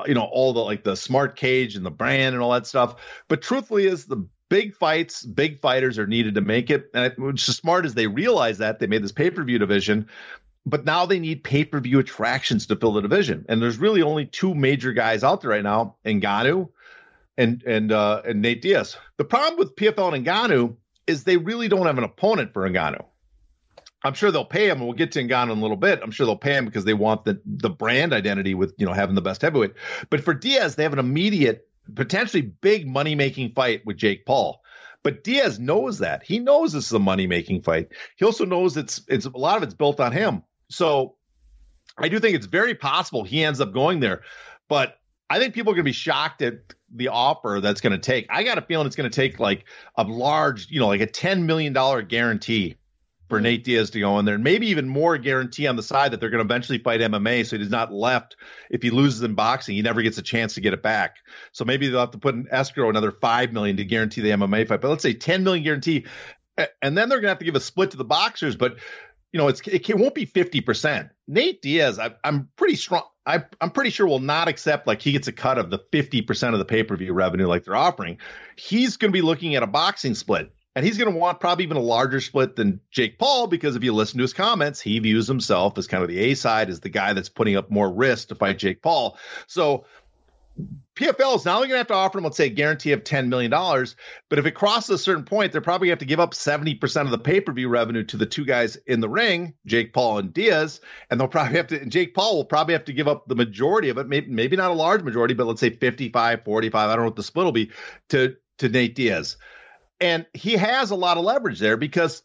you 0.06 0.14
know, 0.14 0.28
all 0.32 0.52
the 0.52 0.60
like 0.60 0.84
the 0.84 0.96
smart 0.96 1.36
cage 1.36 1.76
and 1.76 1.84
the 1.84 1.90
brand 1.90 2.34
and 2.34 2.42
all 2.42 2.52
that 2.52 2.66
stuff. 2.66 2.96
But 3.28 3.42
truthfully, 3.42 3.86
is 3.86 4.06
the 4.06 4.26
big 4.48 4.74
fights, 4.74 5.24
big 5.24 5.60
fighters 5.60 5.98
are 5.98 6.06
needed 6.06 6.36
to 6.36 6.40
make 6.40 6.70
it. 6.70 6.90
And 6.94 7.06
it, 7.06 7.18
which 7.18 7.48
is 7.48 7.56
smart 7.56 7.84
as 7.84 7.94
they 7.94 8.06
realize 8.06 8.58
that 8.58 8.78
they 8.78 8.86
made 8.86 9.02
this 9.02 9.12
pay 9.12 9.30
per 9.30 9.42
view 9.44 9.58
division. 9.58 10.08
But 10.64 10.84
now 10.84 11.06
they 11.06 11.18
need 11.18 11.44
pay 11.44 11.64
per 11.64 11.80
view 11.80 11.98
attractions 11.98 12.66
to 12.66 12.76
fill 12.76 12.92
the 12.92 13.00
division. 13.00 13.44
And 13.48 13.60
there's 13.60 13.78
really 13.78 14.02
only 14.02 14.26
two 14.26 14.54
major 14.54 14.92
guys 14.92 15.24
out 15.24 15.40
there 15.40 15.50
right 15.50 15.62
now 15.62 15.96
Ngannou 16.04 16.68
and 17.38 17.62
and 17.62 17.92
uh, 17.92 18.20
and 18.26 18.42
Nate 18.42 18.60
Diaz. 18.60 18.96
The 19.16 19.24
problem 19.24 19.58
with 19.58 19.76
PFL 19.76 20.14
and 20.14 20.26
Ngannou 20.26 20.76
is 21.06 21.24
they 21.24 21.38
really 21.38 21.68
don't 21.68 21.86
have 21.86 21.96
an 21.96 22.04
opponent 22.04 22.52
for 22.52 22.68
Ngannou. 22.68 23.06
I'm 24.04 24.14
sure 24.14 24.30
they'll 24.30 24.44
pay 24.44 24.68
him. 24.68 24.78
And 24.78 24.86
we'll 24.86 24.96
get 24.96 25.12
to 25.12 25.22
Ngannou 25.22 25.52
in 25.52 25.58
a 25.58 25.62
little 25.62 25.76
bit. 25.76 26.00
I'm 26.02 26.10
sure 26.10 26.26
they'll 26.26 26.36
pay 26.36 26.54
him 26.54 26.66
because 26.66 26.84
they 26.84 26.94
want 26.94 27.24
the 27.24 27.40
the 27.46 27.70
brand 27.70 28.12
identity 28.12 28.54
with 28.54 28.74
you 28.76 28.84
know 28.84 28.92
having 28.92 29.14
the 29.14 29.22
best 29.22 29.40
heavyweight. 29.40 29.74
But 30.10 30.22
for 30.22 30.34
Diaz, 30.34 30.74
they 30.74 30.82
have 30.82 30.92
an 30.92 30.98
immediate, 30.98 31.66
potentially 31.94 32.42
big 32.42 32.86
money 32.86 33.14
making 33.14 33.52
fight 33.52 33.86
with 33.86 33.96
Jake 33.96 34.26
Paul. 34.26 34.60
But 35.04 35.22
Diaz 35.22 35.60
knows 35.60 36.00
that. 36.00 36.24
He 36.24 36.40
knows 36.40 36.72
this 36.72 36.86
is 36.86 36.92
a 36.92 36.98
money 36.98 37.28
making 37.28 37.62
fight. 37.62 37.88
He 38.16 38.24
also 38.24 38.44
knows 38.44 38.76
it's 38.76 39.00
it's 39.06 39.26
a 39.26 39.30
lot 39.30 39.56
of 39.56 39.62
it's 39.62 39.74
built 39.74 40.00
on 40.00 40.10
him. 40.10 40.42
So 40.70 41.14
I 41.96 42.08
do 42.08 42.18
think 42.18 42.34
it's 42.34 42.46
very 42.46 42.74
possible 42.74 43.22
he 43.22 43.44
ends 43.44 43.60
up 43.60 43.72
going 43.72 44.00
there. 44.00 44.22
But 44.68 44.97
I 45.30 45.38
think 45.38 45.54
people 45.54 45.72
are 45.72 45.76
going 45.76 45.84
to 45.84 45.88
be 45.88 45.92
shocked 45.92 46.42
at 46.42 46.60
the 46.94 47.08
offer 47.08 47.60
that's 47.60 47.80
going 47.80 47.92
to 47.92 47.98
take. 47.98 48.26
I 48.30 48.44
got 48.44 48.58
a 48.58 48.62
feeling 48.62 48.86
it's 48.86 48.96
going 48.96 49.10
to 49.10 49.14
take 49.14 49.38
like 49.38 49.64
a 49.96 50.04
large, 50.04 50.70
you 50.70 50.80
know, 50.80 50.86
like 50.86 51.00
a 51.00 51.06
$10 51.06 51.42
million 51.42 51.72
guarantee 52.06 52.76
for 53.28 53.38
hmm. 53.38 53.44
Nate 53.44 53.64
Diaz 53.64 53.90
to 53.90 54.00
go 54.00 54.18
in 54.18 54.24
there, 54.24 54.36
and 54.36 54.44
maybe 54.44 54.68
even 54.68 54.88
more 54.88 55.18
guarantee 55.18 55.66
on 55.66 55.76
the 55.76 55.82
side 55.82 56.12
that 56.12 56.20
they're 56.20 56.30
going 56.30 56.46
to 56.46 56.50
eventually 56.50 56.78
fight 56.78 57.00
MMA, 57.00 57.44
so 57.46 57.58
he's 57.58 57.70
not 57.70 57.92
left. 57.92 58.36
If 58.70 58.82
he 58.82 58.90
loses 58.90 59.22
in 59.22 59.34
boxing, 59.34 59.76
he 59.76 59.82
never 59.82 60.02
gets 60.02 60.16
a 60.16 60.22
chance 60.22 60.54
to 60.54 60.62
get 60.62 60.72
it 60.72 60.82
back. 60.82 61.16
So 61.52 61.64
maybe 61.64 61.88
they'll 61.88 62.00
have 62.00 62.12
to 62.12 62.18
put 62.18 62.34
in 62.34 62.46
escrow 62.50 62.88
another 62.88 63.12
5 63.12 63.52
million 63.52 63.76
to 63.76 63.84
guarantee 63.84 64.22
the 64.22 64.30
MMA 64.30 64.66
fight. 64.66 64.80
But 64.80 64.88
let's 64.88 65.02
say 65.02 65.12
10 65.12 65.44
million 65.44 65.62
guarantee, 65.62 66.06
and 66.56 66.96
then 66.96 67.08
they're 67.08 67.18
going 67.18 67.24
to 67.24 67.28
have 67.28 67.38
to 67.38 67.44
give 67.44 67.54
a 67.54 67.60
split 67.60 67.90
to 67.90 67.96
the 67.96 68.04
boxers. 68.04 68.56
But 68.56 68.78
you 69.32 69.38
know, 69.38 69.48
it's 69.48 69.60
it, 69.66 69.96
won't 69.96 70.14
be 70.14 70.24
fifty 70.24 70.60
percent. 70.60 71.10
Nate 71.26 71.60
Diaz, 71.60 71.98
I, 71.98 72.14
I'm 72.24 72.48
pretty 72.56 72.76
strong. 72.76 73.02
I, 73.28 73.44
I'm 73.60 73.70
pretty 73.70 73.90
sure 73.90 74.06
will 74.06 74.20
not 74.20 74.48
accept 74.48 74.86
like 74.86 75.02
he 75.02 75.12
gets 75.12 75.28
a 75.28 75.32
cut 75.32 75.58
of 75.58 75.68
the 75.68 75.78
50% 75.78 76.52
of 76.54 76.58
the 76.58 76.64
pay 76.64 76.82
per 76.82 76.96
view 76.96 77.12
revenue 77.12 77.46
like 77.46 77.64
they're 77.64 77.76
offering. 77.76 78.18
He's 78.56 78.96
going 78.96 79.12
to 79.12 79.16
be 79.16 79.20
looking 79.20 79.54
at 79.54 79.62
a 79.62 79.66
boxing 79.66 80.14
split. 80.14 80.50
And 80.74 80.86
he's 80.86 80.96
going 80.96 81.12
to 81.12 81.18
want 81.18 81.40
probably 81.40 81.64
even 81.64 81.76
a 81.76 81.80
larger 81.80 82.20
split 82.20 82.54
than 82.54 82.80
Jake 82.90 83.18
Paul 83.18 83.48
because 83.48 83.74
if 83.74 83.82
you 83.82 83.92
listen 83.92 84.18
to 84.18 84.22
his 84.22 84.32
comments, 84.32 84.80
he 84.80 84.98
views 85.00 85.26
himself 85.26 85.76
as 85.76 85.88
kind 85.88 86.04
of 86.04 86.08
the 86.08 86.18
A 86.18 86.34
side, 86.34 86.70
as 86.70 86.80
the 86.80 86.88
guy 86.88 87.14
that's 87.14 87.28
putting 87.28 87.56
up 87.56 87.68
more 87.68 87.90
risk 87.92 88.28
to 88.28 88.36
fight 88.36 88.58
Jake 88.58 88.80
Paul. 88.80 89.18
So 89.48 89.86
PFL 90.98 91.36
is 91.36 91.44
not 91.44 91.56
only 91.56 91.68
going 91.68 91.76
to 91.76 91.78
have 91.78 91.86
to 91.88 91.94
offer 91.94 92.18
him, 92.18 92.24
let's 92.24 92.36
say, 92.36 92.46
a 92.46 92.50
guarantee 92.50 92.90
of 92.90 93.04
$10 93.04 93.28
million, 93.28 93.50
but 94.28 94.38
if 94.38 94.46
it 94.46 94.52
crosses 94.52 94.90
a 94.90 94.98
certain 94.98 95.24
point, 95.24 95.52
they're 95.52 95.60
probably 95.60 95.88
going 95.88 95.98
to 95.98 96.00
have 96.02 96.06
to 96.08 96.12
give 96.12 96.18
up 96.18 96.32
70% 96.32 97.02
of 97.02 97.10
the 97.10 97.18
pay 97.18 97.40
per 97.40 97.52
view 97.52 97.68
revenue 97.68 98.02
to 98.04 98.16
the 98.16 98.26
two 98.26 98.44
guys 98.44 98.76
in 98.86 99.00
the 99.00 99.08
ring, 99.08 99.54
Jake 99.64 99.92
Paul 99.92 100.18
and 100.18 100.34
Diaz. 100.34 100.80
And 101.08 101.20
they'll 101.20 101.28
probably 101.28 101.56
have 101.56 101.68
to, 101.68 101.80
and 101.80 101.92
Jake 101.92 102.14
Paul 102.14 102.36
will 102.36 102.44
probably 102.44 102.74
have 102.74 102.86
to 102.86 102.92
give 102.92 103.06
up 103.06 103.28
the 103.28 103.36
majority 103.36 103.90
of 103.90 103.98
it, 103.98 104.08
maybe, 104.08 104.28
maybe 104.28 104.56
not 104.56 104.72
a 104.72 104.74
large 104.74 105.02
majority, 105.02 105.34
but 105.34 105.46
let's 105.46 105.60
say 105.60 105.70
55, 105.70 106.44
45, 106.44 106.74
I 106.74 106.92
don't 106.94 107.04
know 107.04 107.08
what 107.08 107.16
the 107.16 107.22
split 107.22 107.44
will 107.44 107.52
be, 107.52 107.70
to, 108.08 108.34
to 108.58 108.68
Nate 108.68 108.96
Diaz. 108.96 109.36
And 110.00 110.26
he 110.34 110.54
has 110.54 110.90
a 110.90 110.96
lot 110.96 111.16
of 111.16 111.24
leverage 111.24 111.60
there 111.60 111.76
because 111.76 112.22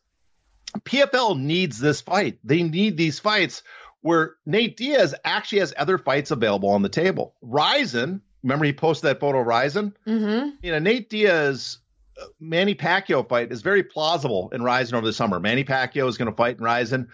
PFL 0.82 1.40
needs 1.40 1.80
this 1.80 2.02
fight. 2.02 2.40
They 2.44 2.64
need 2.64 2.98
these 2.98 3.20
fights 3.20 3.62
where 4.04 4.36
Nate 4.46 4.78
Diaz 4.78 5.16
actually 5.24 5.60
has 5.60 5.74
other 5.78 5.98
fights 5.98 6.30
available 6.30 6.70
on 6.70 6.82
the 6.82 6.90
table. 6.90 7.34
Rizin, 7.42 8.22
remember 8.44 8.66
he 8.66 8.74
posted 8.74 9.10
that 9.10 9.20
photo 9.20 9.40
of 9.40 9.48
Rizin? 9.48 9.96
Mm-hmm. 10.06 10.50
You 10.62 10.72
know, 10.74 10.80
Nate 10.80 11.10
Diaz 11.10 11.80
uh, 12.22 12.26
Manny 12.40 12.76
Pacquiao 12.76 13.28
fight 13.28 13.52
is 13.52 13.62
very 13.62 13.82
plausible 13.82 14.50
in 14.54 14.62
Rizin 14.62 14.96
over 14.96 15.08
the 15.08 15.14
summer. 15.14 15.40
Manny 15.40 15.64
Pacquiao 15.64 16.08
is 16.08 16.18
going 16.18 16.30
to 16.30 16.36
fight 16.36 16.58
in 16.58 16.64
Rizin. 16.64 17.08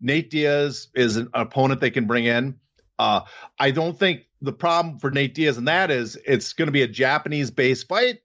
Nate 0.00 0.30
Diaz 0.30 0.88
is 0.94 1.16
an 1.16 1.30
opponent 1.32 1.80
they 1.80 1.90
can 1.90 2.06
bring 2.06 2.24
in. 2.24 2.58
Uh, 2.98 3.20
I 3.58 3.70
don't 3.70 3.96
think 3.96 4.22
the 4.42 4.52
problem 4.52 4.98
for 4.98 5.12
Nate 5.12 5.34
Diaz 5.34 5.56
and 5.56 5.68
that 5.68 5.92
is 5.92 6.18
it's 6.26 6.54
going 6.54 6.66
to 6.66 6.72
be 6.72 6.82
a 6.82 6.88
Japanese 6.88 7.52
based 7.52 7.86
fight 7.86 8.18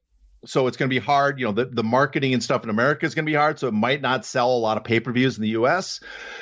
so 0.46 0.68
it's 0.68 0.78
going 0.78 0.90
to 0.90 0.94
be 0.94 1.04
hard. 1.04 1.40
You 1.40 1.46
know, 1.46 1.52
the, 1.52 1.66
the 1.66 1.84
marketing 1.84 2.34
and 2.34 2.44
stuff 2.44 2.64
in 2.64 2.70
America 2.70 3.06
is 3.06 3.16
going 3.16 3.26
to 3.26 3.30
be 3.30 3.36
hard. 3.36 3.60
So 3.60 3.68
it 3.68 3.74
might 3.74 4.02
not 4.02 4.26
sell 4.26 4.52
a 4.52 4.58
lot 4.58 4.78
of 4.78 4.84
pay 4.84 5.00
per 5.00 5.12
views 5.12 5.38
in 5.38 5.42
the 5.42 5.50
US. 5.50 6.00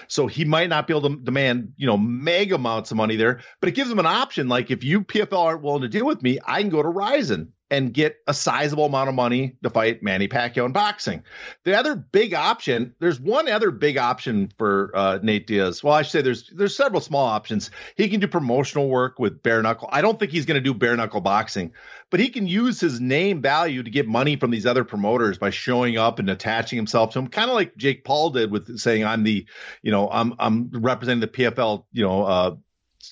So 0.08 0.28
he 0.28 0.46
might 0.46 0.70
not 0.70 0.88
be 0.88 0.96
able 0.96 1.10
to 1.10 1.16
demand, 1.18 1.74
you 1.78 1.88
know, 1.88 1.98
mega 1.98 2.56
amounts 2.56 2.92
of 2.92 2.98
money 2.98 3.16
there. 3.16 3.42
But 3.60 3.70
it 3.70 3.76
gives 3.76 3.90
him 3.90 4.00
an 4.00 4.06
option. 4.06 4.48
Like 4.48 4.72
if 4.72 4.84
you 4.84 5.02
PFL 5.02 5.38
aren't 5.38 5.62
willing 5.62 5.82
to 5.82 5.88
deal 5.88 6.06
with 6.06 6.22
me, 6.22 6.40
I 6.46 6.62
can 6.62 6.70
go 6.70 6.84
to 6.84 6.90
Rizin 6.90 7.54
and 7.72 7.94
get 7.94 8.18
a 8.28 8.34
sizable 8.34 8.86
amount 8.86 9.10
of 9.10 9.16
money 9.16 9.58
to 9.64 9.70
fight 9.72 10.04
Manny 10.04 10.28
Pacquiao 10.28 10.66
in 10.66 10.72
boxing. 10.72 11.24
The 11.64 11.78
other 11.78 11.96
big 11.96 12.34
option, 12.34 12.94
there's 13.00 13.20
one 13.20 13.50
other 13.50 13.72
big 13.72 13.98
option 13.98 14.52
for 14.58 14.92
uh, 14.94 15.20
Nate 15.24 15.48
Diaz. 15.48 15.84
Well, 15.84 15.94
I 15.94 16.04
should 16.04 16.12
say 16.12 16.22
there's 16.22 16.50
there's 16.50 16.78
several 16.78 17.02
small 17.02 17.26
options. 17.26 17.72
He 17.96 18.08
can 18.08 18.20
do 18.20 18.28
promotional 18.28 18.88
work 18.88 19.18
with 19.18 19.42
bare 19.42 19.64
knuckle. 19.64 19.90
I 19.92 20.02
don't 20.02 20.20
think 20.20 20.32
he's 20.32 20.46
going 20.46 20.56
to 20.56 20.62
do 20.62 20.76
bare 20.76 20.96
knuckle 20.96 21.22
boxing, 21.22 21.74
but 22.12 22.20
he 22.20 22.30
can 22.30 22.46
use 22.46 22.80
his 22.80 23.02
name 23.02 23.42
value 23.42 23.82
to 23.82 23.90
get 23.90 24.08
money 24.08 24.36
from 24.36 24.52
these 24.52 24.68
other 24.68 24.84
promoters 24.84 25.40
by 25.40 25.50
showing 25.50 25.98
up 25.98 26.20
and 26.20 26.30
attaching 26.30 26.78
himself 26.78 27.14
to 27.14 27.20
them, 27.20 27.28
kind 27.28 27.50
of 27.50 27.56
like 27.56 27.76
Jake 27.78 28.04
Paul 28.04 28.30
did 28.30 28.52
with 28.52 28.78
saying 28.78 29.04
I'm 29.04 29.24
the, 29.24 29.46
you 29.82 29.92
know, 29.92 30.08
I'm 30.12 30.36
I'm 30.38 30.70
representing 30.72 31.22
the 31.22 31.28
PFL, 31.28 31.86
you 31.92 32.04
know, 32.04 32.24
uh, 32.24 32.56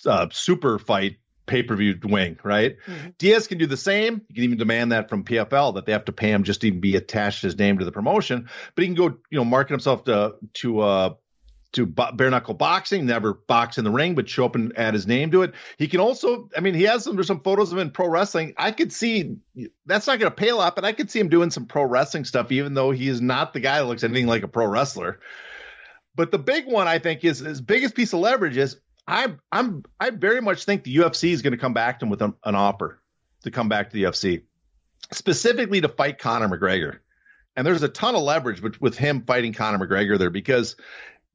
uh, 0.06 0.28
super 0.32 0.78
fight 0.78 1.18
pay 1.46 1.64
per 1.64 1.76
view 1.76 1.98
wing, 2.04 2.38
right? 2.44 2.78
Mm-hmm. 2.86 3.10
Diaz 3.18 3.48
can 3.48 3.58
do 3.58 3.66
the 3.66 3.78
same. 3.78 4.22
You 4.30 4.36
can 4.36 4.44
even 4.44 4.58
demand 4.58 4.92
that 4.92 5.10
from 5.10 5.24
PFL 5.24 5.76
that 5.76 5.86
they 5.86 5.92
have 5.92 6.06
to 6.06 6.12
pay 6.12 6.32
him 6.32 6.44
just 6.44 6.62
to 6.62 6.68
even 6.68 6.80
be 6.80 6.96
attached 6.96 7.42
his 7.42 7.58
name 7.58 7.80
to 7.80 7.86
the 7.86 7.92
promotion. 7.92 8.50
But 8.76 8.82
he 8.82 8.88
can 8.88 8.96
go, 8.96 9.18
you 9.30 9.38
know, 9.38 9.46
market 9.46 9.72
himself 9.72 10.06
to 10.06 10.36
to 10.56 10.80
uh 10.80 11.14
to 11.74 11.88
bare 11.88 12.30
knuckle 12.30 12.54
boxing, 12.54 13.06
never 13.06 13.34
box 13.34 13.78
in 13.78 13.84
the 13.84 13.92
ring, 13.92 14.14
but 14.14 14.30
show 14.30 14.46
up 14.46 14.56
and 14.56 14.78
add 14.78 14.94
his 14.94 15.08
name 15.08 15.32
to 15.32 15.42
it. 15.42 15.54
He 15.78 15.88
can 15.88 16.00
also, 16.00 16.50
I 16.56 16.60
mean, 16.60 16.76
he 16.76 16.84
has 16.84 17.04
some 17.04 17.16
there's 17.16 17.28
some 17.28 17.42
photos 17.42 17.72
of 17.72 17.80
him 17.80 17.88
in 17.88 17.92
pro 17.92 18.08
wrestling. 18.08 18.54
I 18.58 18.72
could 18.72 18.94
see 18.94 19.38
that's 19.86 20.08
not 20.08 20.20
going 20.20 20.32
to 20.32 20.36
pay 20.36 20.50
a 20.50 20.56
lot, 20.56 20.76
but 20.76 20.86
I 20.86 20.94
could 20.94 21.10
see 21.10 21.20
him 21.20 21.30
doing 21.30 21.50
some 21.50 21.66
pro 21.66 21.84
wrestling 21.84 22.26
stuff, 22.26 22.52
even 22.52 22.76
though 22.76 22.92
he 22.92 23.10
is 23.10 23.22
not 23.22 23.54
the 23.54 23.60
guy 23.60 23.80
that 23.80 23.86
looks 23.86 24.04
anything 24.04 24.28
like 24.28 24.44
a 24.44 24.48
pro 24.48 24.68
wrestler. 24.68 25.20
But 26.16 26.32
the 26.32 26.40
big 26.40 26.68
one 26.68 26.88
I 26.88 27.00
think 27.00 27.24
is 27.24 27.40
his 27.40 27.60
biggest 27.60 27.96
piece 27.96 28.14
of 28.14 28.20
leverage 28.20 28.56
is 28.56 28.80
I 29.08 29.34
I'm 29.52 29.84
I 30.00 30.10
very 30.12 30.42
much 30.42 30.66
think 30.66 30.84
the 30.84 30.96
UFC 30.98 31.32
is 31.32 31.42
going 31.42 31.52
to 31.52 31.58
come 31.58 31.74
back 31.74 32.00
to 32.00 32.06
him 32.06 32.10
with 32.10 32.22
an, 32.22 32.34
an 32.44 32.56
offer 32.56 33.00
to 33.44 33.52
come 33.52 33.70
back 33.70 33.89
to 33.89 33.94
the 33.94 34.04
UFC, 34.04 34.44
specifically 35.12 35.82
to 35.82 35.89
fight 35.89 36.20
Conor 36.20 36.48
McGregor. 36.48 37.00
And 37.56 37.68
there's 37.68 37.84
a 37.84 37.89
ton 37.89 38.16
of 38.16 38.24
leverage 38.24 38.62
with, 38.62 38.82
with 38.82 38.98
him 38.98 39.24
fighting 39.26 39.54
Conor 39.54 39.86
McGregor 39.86 40.18
there 40.18 40.30
because 40.30 40.76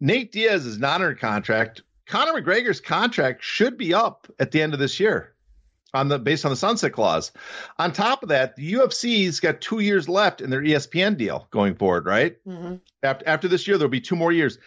Nate 0.00 0.33
Diaz 0.33 0.66
is 0.66 0.78
not 0.78 1.00
under 1.00 1.14
contract. 1.14 1.83
Conor 2.07 2.40
McGregor's 2.40 2.81
contract 2.81 3.44
should 3.44 3.76
be 3.76 3.94
up 3.94 4.26
at 4.38 4.50
the 4.50 4.62
end 4.62 4.72
of 4.72 4.81
this 4.81 4.98
year 4.98 5.35
on 5.94 6.09
the 6.09 6.18
based 6.18 6.44
on 6.44 6.50
the 6.50 6.57
sunset 6.57 6.92
clause. 6.92 7.33
On 7.78 7.92
top 7.92 8.22
of 8.22 8.31
that, 8.31 8.57
the 8.57 8.74
UFC's 8.74 9.40
got 9.40 9.61
two 9.61 9.81
years 9.81 10.09
left 10.09 10.40
in 10.40 10.50
their 10.50 10.62
ESPN 10.62 11.16
deal 11.16 11.46
going 11.50 11.74
forward, 11.74 12.07
right? 12.07 12.37
Mm-hmm. 12.46 12.76
After 13.02 13.28
after 13.28 13.48
this 13.48 13.66
year, 13.66 13.78
there'll 13.78 13.90
be 13.90 14.00
two 14.00 14.16
more 14.16 14.33
years. 14.33 14.59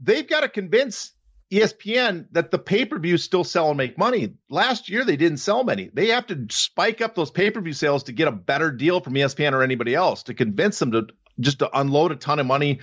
They've 0.00 0.28
got 0.28 0.40
to 0.40 0.48
convince 0.48 1.12
ESPN 1.50 2.26
that 2.32 2.50
the 2.50 2.58
pay 2.58 2.84
per 2.84 2.98
views 2.98 3.24
still 3.24 3.44
sell 3.44 3.68
and 3.68 3.78
make 3.78 3.96
money. 3.96 4.34
Last 4.50 4.88
year, 4.88 5.04
they 5.04 5.16
didn't 5.16 5.38
sell 5.38 5.64
many. 5.64 5.90
They 5.92 6.08
have 6.08 6.26
to 6.26 6.46
spike 6.50 7.00
up 7.00 7.14
those 7.14 7.30
pay 7.30 7.50
per 7.50 7.60
view 7.60 7.72
sales 7.72 8.04
to 8.04 8.12
get 8.12 8.28
a 8.28 8.32
better 8.32 8.70
deal 8.70 9.00
from 9.00 9.14
ESPN 9.14 9.52
or 9.52 9.62
anybody 9.62 9.94
else 9.94 10.24
to 10.24 10.34
convince 10.34 10.78
them 10.78 10.92
to 10.92 11.06
just 11.40 11.60
to 11.60 11.78
unload 11.78 12.12
a 12.12 12.16
ton 12.16 12.38
of 12.38 12.46
money 12.46 12.80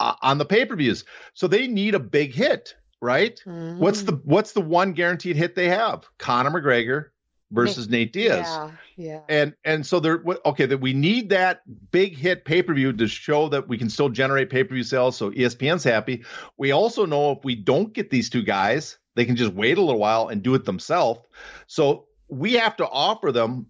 uh, 0.00 0.14
on 0.20 0.38
the 0.38 0.44
pay 0.44 0.64
per 0.64 0.74
views. 0.74 1.04
So 1.34 1.46
they 1.46 1.68
need 1.68 1.94
a 1.94 2.00
big 2.00 2.34
hit, 2.34 2.74
right? 3.00 3.40
Mm-hmm. 3.46 3.78
What's 3.78 4.02
the 4.02 4.20
what's 4.24 4.52
the 4.52 4.60
one 4.60 4.92
guaranteed 4.92 5.36
hit 5.36 5.54
they 5.54 5.68
have? 5.68 6.04
Conor 6.18 6.50
McGregor, 6.50 7.10
versus 7.52 7.88
Nate, 7.88 8.06
Nate 8.06 8.12
Diaz. 8.12 8.46
Yeah, 8.46 8.70
yeah. 8.96 9.20
And 9.28 9.54
and 9.64 9.86
so 9.86 10.00
there 10.00 10.22
okay 10.46 10.66
that 10.66 10.78
we 10.78 10.92
need 10.92 11.28
that 11.28 11.62
big 11.90 12.16
hit 12.16 12.44
pay-per-view 12.44 12.94
to 12.94 13.06
show 13.06 13.48
that 13.50 13.68
we 13.68 13.78
can 13.78 13.90
still 13.90 14.08
generate 14.08 14.50
pay-per-view 14.50 14.82
sales 14.82 15.16
so 15.16 15.30
ESPN's 15.30 15.84
happy. 15.84 16.24
We 16.56 16.72
also 16.72 17.06
know 17.06 17.32
if 17.32 17.44
we 17.44 17.54
don't 17.54 17.92
get 17.92 18.10
these 18.10 18.30
two 18.30 18.42
guys, 18.42 18.98
they 19.14 19.24
can 19.24 19.36
just 19.36 19.52
wait 19.52 19.78
a 19.78 19.82
little 19.82 20.00
while 20.00 20.28
and 20.28 20.42
do 20.42 20.54
it 20.54 20.64
themselves. 20.64 21.20
So 21.66 22.06
we 22.28 22.54
have 22.54 22.76
to 22.78 22.88
offer 22.88 23.30
them 23.30 23.66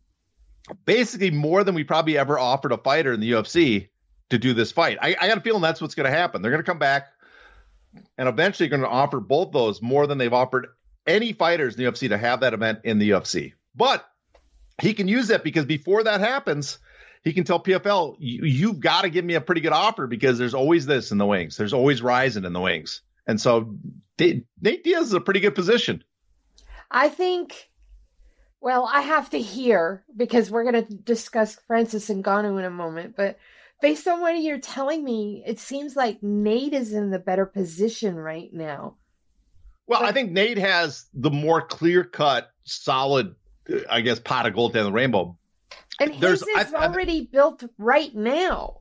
basically 0.84 1.30
more 1.30 1.64
than 1.64 1.74
we 1.74 1.84
probably 1.84 2.16
ever 2.16 2.38
offered 2.38 2.72
a 2.72 2.78
fighter 2.78 3.12
in 3.12 3.20
the 3.20 3.32
UFC 3.32 3.88
to 4.30 4.38
do 4.38 4.54
this 4.54 4.72
fight. 4.72 4.98
I, 5.02 5.16
I 5.20 5.28
got 5.28 5.38
a 5.38 5.40
feeling 5.40 5.62
that's 5.62 5.80
what's 5.80 5.94
going 5.94 6.10
to 6.10 6.16
happen. 6.16 6.40
They're 6.40 6.52
going 6.52 6.62
to 6.62 6.70
come 6.70 6.78
back 6.78 7.08
and 8.16 8.28
eventually 8.28 8.68
going 8.68 8.82
to 8.82 8.88
offer 8.88 9.20
both 9.20 9.52
those 9.52 9.82
more 9.82 10.06
than 10.06 10.18
they've 10.18 10.32
offered 10.32 10.68
any 11.06 11.32
fighters 11.32 11.74
in 11.74 11.84
the 11.84 11.90
UFC 11.90 12.08
to 12.08 12.18
have 12.18 12.40
that 12.40 12.54
event 12.54 12.80
in 12.84 12.98
the 12.98 13.10
UFC. 13.10 13.52
But 13.74 14.06
he 14.80 14.94
can 14.94 15.08
use 15.08 15.28
that 15.28 15.44
because 15.44 15.64
before 15.64 16.04
that 16.04 16.20
happens, 16.20 16.78
he 17.22 17.32
can 17.32 17.44
tell 17.44 17.60
PFL, 17.60 18.16
you, 18.18 18.68
have 18.68 18.80
got 18.80 19.02
to 19.02 19.10
give 19.10 19.24
me 19.24 19.34
a 19.34 19.40
pretty 19.40 19.60
good 19.60 19.72
offer 19.72 20.06
because 20.06 20.38
there's 20.38 20.54
always 20.54 20.86
this 20.86 21.12
in 21.12 21.18
the 21.18 21.26
wings. 21.26 21.56
There's 21.56 21.72
always 21.72 22.02
Rizin 22.02 22.44
in 22.44 22.52
the 22.52 22.60
wings. 22.60 23.02
And 23.26 23.40
so 23.40 23.76
Nate 24.18 24.44
Diaz 24.60 25.06
is 25.06 25.12
a 25.12 25.20
pretty 25.20 25.40
good 25.40 25.54
position. 25.54 26.02
I 26.90 27.08
think 27.08 27.70
well, 28.62 28.88
I 28.90 29.00
have 29.00 29.28
to 29.30 29.40
hear 29.40 30.04
because 30.16 30.48
we're 30.48 30.70
going 30.70 30.86
to 30.86 30.94
discuss 30.94 31.58
Francis 31.66 32.08
Ngannou 32.08 32.60
in 32.60 32.64
a 32.64 32.70
moment. 32.70 33.16
But 33.16 33.36
based 33.80 34.06
on 34.06 34.20
what 34.20 34.40
you're 34.40 34.60
telling 34.60 35.02
me, 35.02 35.42
it 35.44 35.58
seems 35.58 35.96
like 35.96 36.22
Nate 36.22 36.72
is 36.72 36.92
in 36.92 37.10
the 37.10 37.18
better 37.18 37.44
position 37.44 38.14
right 38.14 38.50
now. 38.52 38.94
Well, 39.88 40.00
but, 40.00 40.08
I 40.08 40.12
think 40.12 40.30
Nate 40.30 40.58
has 40.58 41.06
the 41.12 41.30
more 41.30 41.60
clear 41.60 42.04
cut, 42.04 42.52
solid, 42.62 43.34
I 43.88 44.00
guess, 44.00 44.18
pot 44.20 44.46
of 44.46 44.54
gold 44.54 44.76
in 44.76 44.84
the 44.84 44.92
rainbow. 44.92 45.36
And 46.00 46.12
his 46.12 46.20
There's, 46.20 46.42
is 46.42 46.74
I, 46.74 46.86
already 46.86 47.20
I, 47.20 47.28
built 47.32 47.64
right 47.78 48.14
now. 48.14 48.78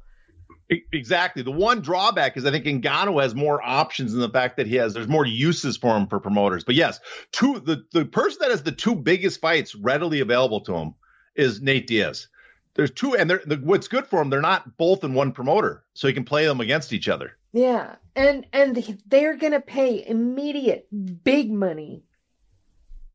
Exactly. 0.94 1.44
The 1.44 1.52
one 1.52 1.82
drawback 1.82 2.38
is 2.38 2.46
I 2.46 2.52
think 2.52 2.66
Ngannou 2.66 3.22
has 3.22 3.36
more 3.36 3.62
options 3.62 4.14
in 4.14 4.22
the 4.22 4.30
fact 4.30 4.56
that 4.56 4.68
he 4.68 4.76
has 4.76 4.94
there's 4.94 5.08
more 5.08 5.26
uses 5.26 5.76
for 5.76 5.98
him 5.98 6.08
for 6.08 6.20
promoters. 6.22 6.64
But 6.64 6.76
yes, 6.76 7.02
two 7.34 7.60
the 7.60 7.84
the 7.92 8.06
person 8.06 8.38
that 8.42 8.52
has 8.52 8.64
the 8.64 8.72
two 8.72 8.96
biggest 8.96 9.42
fights 9.42 9.76
readily 9.76 10.22
available 10.22 10.62
to 10.62 10.74
him 10.74 10.96
is 11.36 11.62
Nate 11.62 11.88
Diaz. 11.88 12.30
There's 12.76 12.92
two, 12.92 13.16
and 13.16 13.30
they're 13.30 13.42
the, 13.46 13.58
what's 13.58 13.90
good 13.90 14.08
for 14.08 14.22
him. 14.22 14.30
They're 14.30 14.40
not 14.40 14.78
both 14.78 15.04
in 15.04 15.14
one 15.14 15.34
promoter, 15.34 15.84
so 15.94 16.08
he 16.08 16.14
can 16.14 16.24
play 16.24 16.46
them 16.46 16.62
against 16.62 16.94
each 16.94 17.10
other. 17.10 17.38
Yeah, 17.52 17.96
and 18.16 18.46
and 18.54 18.98
they're 19.06 19.36
gonna 19.36 19.60
pay 19.60 20.06
immediate 20.08 20.88
big 21.24 21.52
money. 21.52 22.04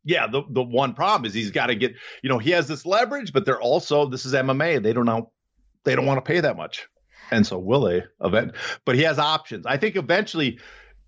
Yeah, 0.07 0.27
the 0.27 0.43
the 0.49 0.63
one 0.63 0.95
problem 0.95 1.27
is 1.27 1.35
he's 1.35 1.51
got 1.51 1.67
to 1.67 1.75
get 1.75 1.95
you 2.23 2.31
know 2.31 2.39
he 2.39 2.53
has 2.53 2.69
this 2.69 2.87
leverage, 2.87 3.33
but 3.33 3.45
they're 3.45 3.61
also 3.61 4.07
this 4.07 4.25
is 4.25 4.33
MMA. 4.33 4.83
They 4.83 4.95
don't 4.95 5.05
know 5.05 5.31
they 5.85 5.95
don't 5.95 6.07
want 6.07 6.19
to 6.19 6.29
pay 6.29 6.41
that 6.41 6.57
much 6.57 6.89
and 7.31 7.47
so 7.47 7.59
will 7.59 7.83
they 7.83 8.05
event 8.21 8.53
but 8.85 8.95
he 8.95 9.03
has 9.03 9.19
options 9.19 9.65
i 9.67 9.77
think 9.77 9.97
eventually 9.97 10.59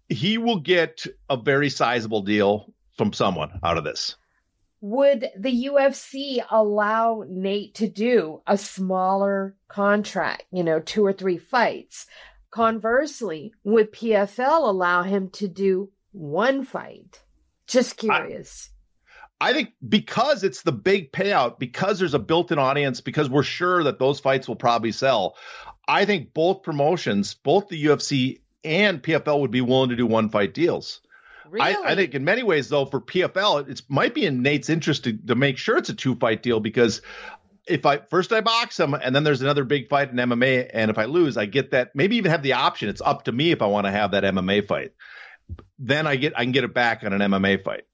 he 0.08 0.38
will 0.38 0.60
get 0.60 1.04
a 1.28 1.36
very 1.36 1.68
sizable 1.68 2.22
deal 2.22 2.72
from 2.96 3.12
someone 3.12 3.60
out 3.62 3.76
of 3.76 3.84
this 3.84 4.16
would 4.80 5.30
the 5.36 5.66
UFC 5.66 6.38
allow 6.48 7.24
Nate 7.28 7.74
to 7.74 7.88
do 7.88 8.42
a 8.46 8.56
smaller 8.56 9.56
contract, 9.66 10.44
you 10.52 10.62
know, 10.62 10.78
two 10.78 11.04
or 11.04 11.12
three 11.12 11.36
fights? 11.36 12.06
Conversely, 12.52 13.52
would 13.64 13.92
PFL 13.92 14.68
allow 14.68 15.02
him 15.02 15.30
to 15.30 15.48
do 15.48 15.90
one 16.12 16.64
fight? 16.64 17.24
Just 17.66 17.96
curious. 17.96 18.70
I 18.72 18.77
think 19.52 19.72
because 19.86 20.42
it's 20.42 20.62
the 20.62 20.72
big 20.72 21.12
payout, 21.12 21.58
because 21.58 21.98
there's 21.98 22.14
a 22.14 22.18
built-in 22.18 22.58
audience, 22.58 23.00
because 23.00 23.30
we're 23.30 23.44
sure 23.44 23.84
that 23.84 23.98
those 23.98 24.20
fights 24.20 24.48
will 24.48 24.56
probably 24.56 24.92
sell. 24.92 25.36
I 25.86 26.04
think 26.04 26.34
both 26.34 26.62
promotions, 26.62 27.34
both 27.34 27.68
the 27.68 27.82
UFC 27.82 28.40
and 28.64 29.02
PFL, 29.02 29.40
would 29.40 29.50
be 29.50 29.60
willing 29.60 29.90
to 29.90 29.96
do 29.96 30.06
one 30.06 30.28
fight 30.28 30.54
deals. 30.54 31.00
Really? 31.48 31.74
I, 31.74 31.92
I, 31.92 31.94
think 31.94 32.14
in 32.14 32.24
many 32.24 32.42
ways, 32.42 32.68
though, 32.68 32.84
for 32.84 33.00
PFL, 33.00 33.68
it 33.70 33.82
might 33.88 34.12
be 34.12 34.26
in 34.26 34.42
Nate's 34.42 34.68
interest 34.68 35.04
to, 35.04 35.14
to 35.14 35.34
make 35.34 35.56
sure 35.56 35.78
it's 35.78 35.88
a 35.88 35.94
two 35.94 36.14
fight 36.16 36.42
deal 36.42 36.60
because 36.60 37.00
if 37.66 37.86
I 37.86 37.98
first 37.98 38.32
I 38.32 38.40
box 38.40 38.78
him 38.78 38.94
and 38.94 39.14
then 39.14 39.24
there's 39.24 39.42
another 39.42 39.64
big 39.64 39.88
fight 39.88 40.10
in 40.10 40.16
MMA, 40.16 40.70
and 40.72 40.90
if 40.90 40.98
I 40.98 41.04
lose, 41.04 41.36
I 41.36 41.46
get 41.46 41.70
that 41.70 41.94
maybe 41.94 42.16
even 42.16 42.30
have 42.30 42.42
the 42.42 42.54
option. 42.54 42.88
It's 42.88 43.00
up 43.00 43.24
to 43.24 43.32
me 43.32 43.52
if 43.52 43.62
I 43.62 43.66
want 43.66 43.86
to 43.86 43.90
have 43.90 44.10
that 44.10 44.24
MMA 44.24 44.66
fight. 44.66 44.92
Then 45.78 46.06
I 46.06 46.16
get 46.16 46.36
I 46.36 46.42
can 46.42 46.52
get 46.52 46.64
it 46.64 46.74
back 46.74 47.02
on 47.04 47.12
an 47.12 47.20
MMA 47.20 47.62
fight. 47.62 47.84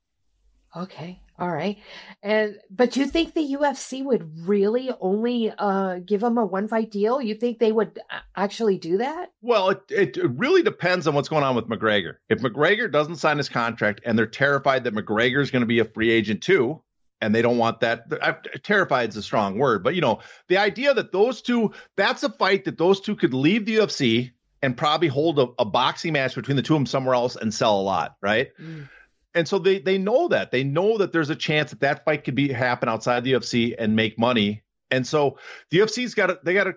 Okay. 0.76 1.20
All 1.36 1.50
right. 1.50 1.78
And 2.22 2.58
but 2.70 2.96
you 2.96 3.06
think 3.06 3.34
the 3.34 3.56
UFC 3.56 4.04
would 4.04 4.46
really 4.46 4.90
only 5.00 5.52
uh 5.56 5.98
give 5.98 6.20
them 6.20 6.38
a 6.38 6.46
one 6.46 6.68
fight 6.68 6.92
deal? 6.92 7.20
You 7.20 7.34
think 7.34 7.58
they 7.58 7.72
would 7.72 7.98
actually 8.36 8.78
do 8.78 8.98
that? 8.98 9.32
Well, 9.42 9.70
it, 9.70 9.82
it 9.90 10.16
really 10.30 10.62
depends 10.62 11.08
on 11.08 11.14
what's 11.14 11.28
going 11.28 11.42
on 11.42 11.56
with 11.56 11.68
McGregor. 11.68 12.16
If 12.28 12.40
McGregor 12.40 12.90
doesn't 12.90 13.16
sign 13.16 13.38
his 13.38 13.48
contract 13.48 14.00
and 14.04 14.16
they're 14.16 14.26
terrified 14.26 14.84
that 14.84 14.94
McGregor 14.94 15.42
is 15.42 15.50
going 15.50 15.62
to 15.62 15.66
be 15.66 15.80
a 15.80 15.84
free 15.84 16.10
agent 16.10 16.40
too, 16.40 16.80
and 17.20 17.34
they 17.34 17.42
don't 17.42 17.58
want 17.58 17.80
that 17.80 18.62
terrified 18.62 19.08
is 19.08 19.16
a 19.16 19.22
strong 19.22 19.58
word, 19.58 19.82
but 19.82 19.96
you 19.96 20.00
know, 20.00 20.20
the 20.46 20.58
idea 20.58 20.94
that 20.94 21.10
those 21.10 21.42
two 21.42 21.72
that's 21.96 22.22
a 22.22 22.30
fight 22.30 22.64
that 22.66 22.78
those 22.78 23.00
two 23.00 23.16
could 23.16 23.34
leave 23.34 23.66
the 23.66 23.78
UFC 23.78 24.30
and 24.62 24.76
probably 24.76 25.08
hold 25.08 25.40
a, 25.40 25.48
a 25.58 25.64
boxing 25.64 26.12
match 26.12 26.36
between 26.36 26.56
the 26.56 26.62
two 26.62 26.74
of 26.74 26.78
them 26.78 26.86
somewhere 26.86 27.16
else 27.16 27.34
and 27.34 27.52
sell 27.52 27.80
a 27.80 27.82
lot, 27.82 28.16
right? 28.22 28.50
Mm 28.60 28.88
and 29.34 29.48
so 29.48 29.58
they 29.58 29.80
they 29.80 29.98
know 29.98 30.28
that 30.28 30.50
they 30.50 30.64
know 30.64 30.98
that 30.98 31.12
there's 31.12 31.30
a 31.30 31.36
chance 31.36 31.70
that 31.70 31.80
that 31.80 32.04
fight 32.04 32.24
could 32.24 32.34
be 32.34 32.52
happen 32.52 32.88
outside 32.88 33.24
the 33.24 33.32
UFC 33.32 33.74
and 33.76 33.96
make 33.96 34.18
money. 34.18 34.62
And 34.90 35.06
so 35.06 35.38
the 35.70 35.78
UFC's 35.78 36.14
got 36.14 36.26
to 36.26 36.38
they 36.42 36.54
got 36.54 36.64
to 36.64 36.74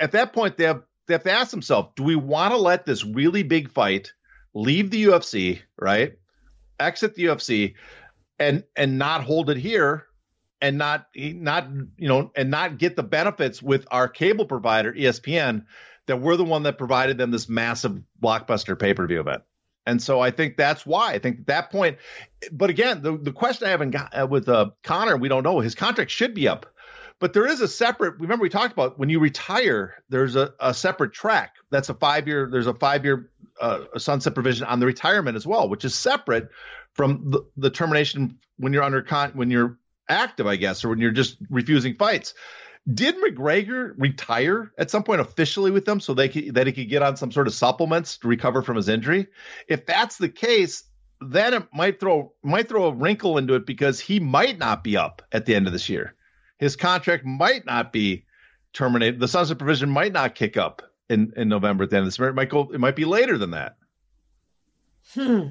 at 0.00 0.12
that 0.12 0.32
point 0.32 0.56
they 0.56 0.64
have 0.64 0.82
they 1.06 1.14
have 1.14 1.24
to 1.24 1.32
ask 1.32 1.50
themselves, 1.50 1.90
do 1.96 2.02
we 2.02 2.16
want 2.16 2.52
to 2.52 2.58
let 2.58 2.84
this 2.86 3.04
really 3.04 3.42
big 3.42 3.70
fight 3.70 4.12
leave 4.54 4.90
the 4.90 5.04
UFC, 5.04 5.60
right? 5.78 6.14
Exit 6.78 7.14
the 7.14 7.24
UFC 7.24 7.74
and 8.38 8.64
and 8.76 8.98
not 8.98 9.24
hold 9.24 9.50
it 9.50 9.56
here 9.56 10.06
and 10.60 10.78
not 10.78 11.06
not 11.14 11.68
you 11.96 12.08
know 12.08 12.30
and 12.36 12.50
not 12.50 12.78
get 12.78 12.94
the 12.96 13.02
benefits 13.02 13.62
with 13.62 13.86
our 13.90 14.08
cable 14.08 14.46
provider 14.46 14.92
ESPN 14.92 15.64
that 16.06 16.20
we're 16.20 16.36
the 16.36 16.44
one 16.44 16.62
that 16.62 16.78
provided 16.78 17.18
them 17.18 17.32
this 17.32 17.48
massive 17.48 18.00
blockbuster 18.22 18.78
pay-per-view 18.78 19.18
event. 19.18 19.42
And 19.86 20.02
so 20.02 20.20
I 20.20 20.32
think 20.32 20.56
that's 20.56 20.84
why. 20.84 21.12
I 21.12 21.18
think 21.18 21.40
at 21.40 21.46
that 21.46 21.70
point, 21.70 21.98
but 22.50 22.70
again, 22.70 23.02
the, 23.02 23.16
the 23.16 23.32
question 23.32 23.68
I 23.68 23.70
haven't 23.70 23.92
got 23.92 24.20
uh, 24.20 24.26
with 24.26 24.48
uh, 24.48 24.70
Conor, 24.82 25.16
we 25.16 25.28
don't 25.28 25.44
know. 25.44 25.60
His 25.60 25.74
contract 25.74 26.10
should 26.10 26.34
be 26.34 26.48
up, 26.48 26.66
but 27.20 27.32
there 27.32 27.46
is 27.46 27.60
a 27.60 27.68
separate. 27.68 28.18
Remember, 28.18 28.42
we 28.42 28.48
talked 28.48 28.72
about 28.72 28.98
when 28.98 29.08
you 29.08 29.20
retire, 29.20 29.94
there's 30.08 30.34
a, 30.34 30.52
a 30.58 30.74
separate 30.74 31.12
track. 31.12 31.54
That's 31.70 31.88
a 31.88 31.94
five 31.94 32.26
year. 32.26 32.48
There's 32.50 32.66
a 32.66 32.74
five 32.74 33.04
year 33.04 33.30
uh, 33.60 33.84
sunset 33.96 34.34
provision 34.34 34.66
on 34.66 34.80
the 34.80 34.86
retirement 34.86 35.36
as 35.36 35.46
well, 35.46 35.68
which 35.68 35.84
is 35.84 35.94
separate 35.94 36.48
from 36.94 37.30
the, 37.30 37.46
the 37.56 37.70
termination 37.70 38.38
when 38.56 38.72
you're 38.72 38.82
under 38.82 39.02
con 39.02 39.32
when 39.34 39.50
you're 39.50 39.78
active, 40.08 40.46
I 40.46 40.56
guess, 40.56 40.84
or 40.84 40.90
when 40.90 40.98
you're 40.98 41.10
just 41.12 41.36
refusing 41.48 41.94
fights. 41.94 42.34
Did 42.92 43.16
McGregor 43.16 43.94
retire 43.96 44.72
at 44.78 44.90
some 44.90 45.02
point 45.02 45.20
officially 45.20 45.72
with 45.72 45.84
them 45.84 45.98
so 45.98 46.14
they 46.14 46.28
could, 46.28 46.54
that 46.54 46.68
he 46.68 46.72
could 46.72 46.88
get 46.88 47.02
on 47.02 47.16
some 47.16 47.32
sort 47.32 47.48
of 47.48 47.54
supplements 47.54 48.18
to 48.18 48.28
recover 48.28 48.62
from 48.62 48.76
his 48.76 48.88
injury? 48.88 49.26
If 49.66 49.86
that's 49.86 50.18
the 50.18 50.28
case, 50.28 50.84
then 51.20 51.54
it 51.54 51.64
might 51.72 51.98
throw 51.98 52.32
might 52.44 52.68
throw 52.68 52.86
a 52.86 52.94
wrinkle 52.94 53.38
into 53.38 53.54
it 53.54 53.66
because 53.66 53.98
he 53.98 54.20
might 54.20 54.58
not 54.58 54.84
be 54.84 54.96
up 54.96 55.22
at 55.32 55.46
the 55.46 55.54
end 55.54 55.66
of 55.66 55.72
this 55.72 55.88
year. 55.88 56.14
His 56.58 56.76
contract 56.76 57.24
might 57.24 57.66
not 57.66 57.92
be 57.92 58.24
terminated. 58.72 59.18
The 59.18 59.28
sunset 59.28 59.58
provision 59.58 59.90
might 59.90 60.12
not 60.12 60.36
kick 60.36 60.56
up 60.56 60.82
in, 61.08 61.32
in 61.36 61.48
November 61.48 61.84
at 61.84 61.90
the 61.90 61.96
end 61.96 62.04
of 62.04 62.06
this 62.08 62.18
year. 62.18 62.28
It 62.28 62.34
might 62.34 62.50
go. 62.50 62.70
It 62.72 62.78
might 62.78 62.96
be 62.96 63.04
later 63.04 63.36
than 63.36 63.50
that. 63.50 63.76
Hmm. 65.14 65.48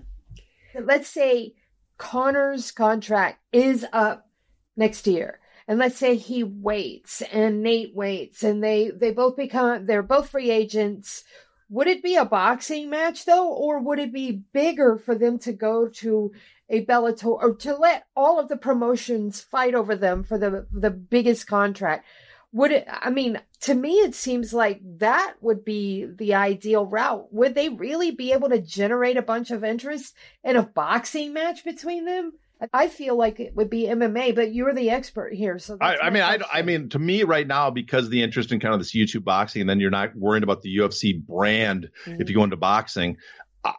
Let's 0.79 1.09
say 1.09 1.55
Conor's 1.97 2.71
contract 2.71 3.39
is 3.51 3.85
up 3.91 4.29
next 4.77 5.05
year 5.07 5.39
and 5.67 5.79
let's 5.79 5.97
say 5.97 6.15
he 6.15 6.43
waits 6.43 7.21
and 7.21 7.63
Nate 7.63 7.95
waits 7.95 8.43
and 8.43 8.63
they 8.63 8.91
they 8.91 9.11
both 9.11 9.35
become 9.35 9.85
they're 9.85 10.03
both 10.03 10.29
free 10.29 10.51
agents. 10.51 11.23
Would 11.69 11.87
it 11.87 12.03
be 12.03 12.15
a 12.15 12.25
boxing 12.25 12.89
match 12.89 13.25
though 13.25 13.51
or 13.51 13.79
would 13.79 13.99
it 13.99 14.13
be 14.13 14.43
bigger 14.53 14.97
for 14.97 15.15
them 15.15 15.39
to 15.39 15.53
go 15.53 15.87
to 15.87 16.31
a 16.69 16.85
Bellator 16.85 17.25
or 17.25 17.55
to 17.55 17.75
let 17.75 18.05
all 18.15 18.39
of 18.39 18.47
the 18.47 18.57
promotions 18.57 19.41
fight 19.41 19.73
over 19.73 19.95
them 19.95 20.23
for 20.23 20.37
the 20.37 20.67
the 20.71 20.91
biggest 20.91 21.47
contract? 21.47 22.05
Would 22.53 22.71
it 22.71 22.87
i 22.87 23.09
mean 23.09 23.41
to 23.61 23.73
me 23.73 23.93
it 23.95 24.13
seems 24.13 24.53
like 24.53 24.81
that 24.99 25.33
would 25.41 25.65
be 25.65 26.05
the 26.05 26.35
ideal 26.35 26.85
route. 26.85 27.33
Would 27.33 27.55
they 27.55 27.69
really 27.69 28.11
be 28.11 28.33
able 28.33 28.49
to 28.49 28.61
generate 28.61 29.17
a 29.17 29.23
bunch 29.23 29.49
of 29.49 29.63
interest 29.63 30.15
in 30.43 30.55
a 30.55 30.63
boxing 30.63 31.33
match 31.33 31.63
between 31.63 32.05
them 32.05 32.33
I 32.73 32.87
feel 32.87 33.17
like 33.17 33.39
it 33.39 33.55
would 33.55 33.69
be 33.69 33.83
MMA, 33.83 34.33
but 34.33 34.53
you're 34.53 34.73
the 34.73 34.89
expert 34.89 35.33
here. 35.33 35.59
So 35.59 35.77
I, 35.81 35.97
I, 35.97 36.09
mean, 36.09 36.23
I, 36.23 36.39
I, 36.51 36.61
mean, 36.61 36.87
to 36.89 36.99
me 36.99 37.23
right 37.23 37.45
now, 37.45 37.69
because 37.69 38.09
the 38.09 38.23
interest 38.23 38.51
in 38.51 38.59
kind 38.59 38.73
of 38.73 38.79
this 38.79 38.93
YouTube 38.93 39.25
boxing, 39.25 39.61
and 39.61 39.69
then 39.69 39.79
you're 39.79 39.91
not 39.91 40.15
worrying 40.15 40.43
about 40.43 40.61
the 40.61 40.77
UFC 40.77 41.21
brand 41.21 41.89
mm-hmm. 42.05 42.21
if 42.21 42.29
you 42.29 42.35
go 42.35 42.43
into 42.43 42.55
boxing. 42.55 43.17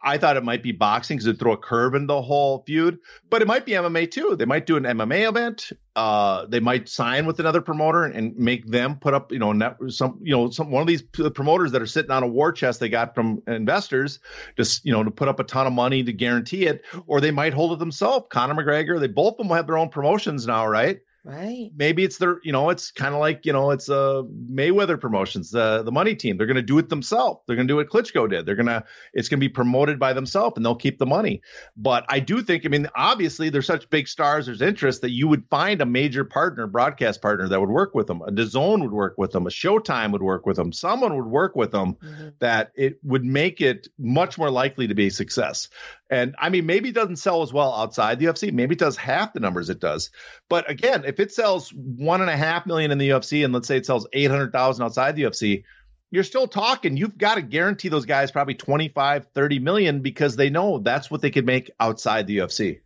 I 0.03 0.17
thought 0.17 0.37
it 0.37 0.43
might 0.43 0.63
be 0.63 0.73
boxing 0.73 1.17
because 1.17 1.27
it 1.27 1.39
throw 1.39 1.53
a 1.53 1.57
curve 1.57 1.95
in 1.95 2.07
the 2.07 2.21
whole 2.21 2.63
feud, 2.65 2.99
but 3.29 3.41
it 3.41 3.47
might 3.47 3.65
be 3.65 3.71
MMA 3.71 4.11
too. 4.11 4.35
They 4.35 4.45
might 4.45 4.65
do 4.65 4.75
an 4.75 4.83
MMA 4.83 5.29
event. 5.29 5.71
Uh, 5.95 6.45
they 6.45 6.59
might 6.59 6.89
sign 6.89 7.25
with 7.25 7.39
another 7.39 7.61
promoter 7.61 8.03
and 8.03 8.35
make 8.37 8.67
them 8.67 8.97
put 8.97 9.13
up, 9.13 9.31
you 9.31 9.39
know, 9.39 9.53
net, 9.53 9.77
some, 9.87 10.19
you 10.21 10.35
know, 10.35 10.49
some 10.49 10.71
one 10.71 10.81
of 10.81 10.87
these 10.87 11.01
promoters 11.01 11.71
that 11.71 11.81
are 11.81 11.87
sitting 11.87 12.11
on 12.11 12.23
a 12.23 12.27
war 12.27 12.51
chest 12.51 12.79
they 12.79 12.89
got 12.89 13.15
from 13.15 13.41
investors, 13.47 14.19
just 14.57 14.85
you 14.85 14.91
know, 14.91 15.03
to 15.03 15.11
put 15.11 15.27
up 15.27 15.39
a 15.39 15.43
ton 15.43 15.67
of 15.67 15.73
money 15.73 16.03
to 16.03 16.13
guarantee 16.13 16.65
it, 16.65 16.83
or 17.07 17.21
they 17.21 17.31
might 17.31 17.53
hold 17.53 17.71
it 17.71 17.79
themselves. 17.79 18.25
Conor 18.29 18.55
McGregor, 18.55 18.99
they 18.99 19.07
both 19.07 19.39
of 19.39 19.47
them 19.47 19.55
have 19.55 19.67
their 19.67 19.77
own 19.77 19.89
promotions 19.89 20.45
now, 20.45 20.67
right? 20.67 20.99
Right. 21.27 21.71
Maybe 21.75 22.05
it's 22.05 22.19
their, 22.19 22.39
you 22.41 22.53
know, 22.53 22.69
it's 22.69 22.91
kind 22.91 23.13
of 23.13 23.19
like, 23.19 23.45
you 23.45 23.51
know, 23.51 23.71
it's 23.71 23.89
uh 23.89 24.23
Mayweather 24.49 24.99
Promotions, 24.99 25.51
the 25.51 25.83
the 25.83 25.91
money 25.91 26.15
team. 26.15 26.37
They're 26.37 26.47
going 26.47 26.55
to 26.55 26.61
do 26.61 26.77
it 26.77 26.87
themselves. 26.87 27.41
They're 27.45 27.57
going 27.57 27.67
to 27.67 27.71
do 27.73 27.75
what 27.75 27.89
Klitschko 27.89 28.29
did. 28.29 28.45
They're 28.45 28.55
going 28.55 28.67
to, 28.67 28.85
it's 29.11 29.27
going 29.27 29.41
to 29.41 29.43
be 29.43 29.49
promoted 29.49 29.99
by 29.99 30.13
themselves 30.13 30.53
and 30.55 30.65
they'll 30.65 30.75
keep 30.75 30.99
the 30.99 31.05
money. 31.05 31.41
But 31.75 32.05
I 32.07 32.21
do 32.21 32.41
think, 32.41 32.65
I 32.65 32.69
mean, 32.69 32.87
obviously 32.95 33.49
they're 33.49 33.61
such 33.61 33.89
big 33.89 34.07
stars. 34.07 34.45
There's 34.45 34.61
interest 34.61 35.01
that 35.01 35.11
you 35.11 35.27
would 35.27 35.43
find 35.49 35.81
a 35.81 35.85
major 35.85 36.23
partner, 36.23 36.65
broadcast 36.65 37.21
partner 37.21 37.49
that 37.49 37.59
would 37.59 37.69
work 37.69 37.93
with 37.93 38.07
them. 38.07 38.21
A 38.21 38.31
DAZN 38.31 38.81
would 38.81 38.93
work 38.93 39.15
with 39.17 39.31
them. 39.31 39.47
A 39.47 39.49
Showtime 39.49 40.13
would 40.13 40.23
work 40.23 40.45
with 40.45 40.55
them. 40.55 40.71
Someone 40.71 41.13
would 41.17 41.25
work 41.27 41.57
with 41.57 41.71
them 41.71 41.95
mm-hmm. 41.95 42.29
that 42.39 42.71
it 42.75 42.99
would 43.03 43.25
make 43.25 43.59
it 43.59 43.89
much 43.99 44.37
more 44.37 44.49
likely 44.49 44.87
to 44.87 44.95
be 44.95 45.07
a 45.07 45.11
success. 45.11 45.67
And 46.09 46.35
I 46.39 46.49
mean, 46.49 46.65
maybe 46.65 46.89
it 46.89 46.95
doesn't 46.95 47.17
sell 47.17 47.41
as 47.41 47.51
well 47.51 47.73
outside 47.73 48.19
the 48.19 48.25
UFC. 48.25 48.53
Maybe 48.53 48.73
it 48.73 48.79
does 48.79 48.95
half 48.95 49.33
the 49.33 49.39
numbers 49.39 49.69
it 49.69 49.79
does. 49.79 50.09
But 50.47 50.69
again, 50.69 51.03
if 51.05 51.19
it 51.19 51.33
sells 51.33 51.73
one 51.73 52.21
and 52.21 52.29
a 52.29 52.37
half 52.37 52.65
million 52.65 52.91
in 52.91 52.97
the 52.97 53.09
UFC, 53.09 53.43
and 53.43 53.53
let's 53.53 53.67
say 53.67 53.77
it 53.77 53.85
sells 53.85 54.07
800,000 54.13 54.83
outside 54.83 55.15
the 55.15 55.23
UFC, 55.23 55.63
you're 56.11 56.23
still 56.23 56.47
talking. 56.47 56.95
You've 56.95 57.17
got 57.17 57.35
to 57.35 57.41
guarantee 57.41 57.89
those 57.89 58.05
guys 58.05 58.31
probably 58.31 58.53
25, 58.53 59.27
30 59.33 59.59
million 59.59 59.99
because 60.01 60.37
they 60.37 60.49
know 60.49 60.79
that's 60.79 61.11
what 61.11 61.21
they 61.21 61.31
could 61.31 61.45
make 61.45 61.69
outside 61.79 62.27
the 62.27 62.37
UFC. 62.37 62.79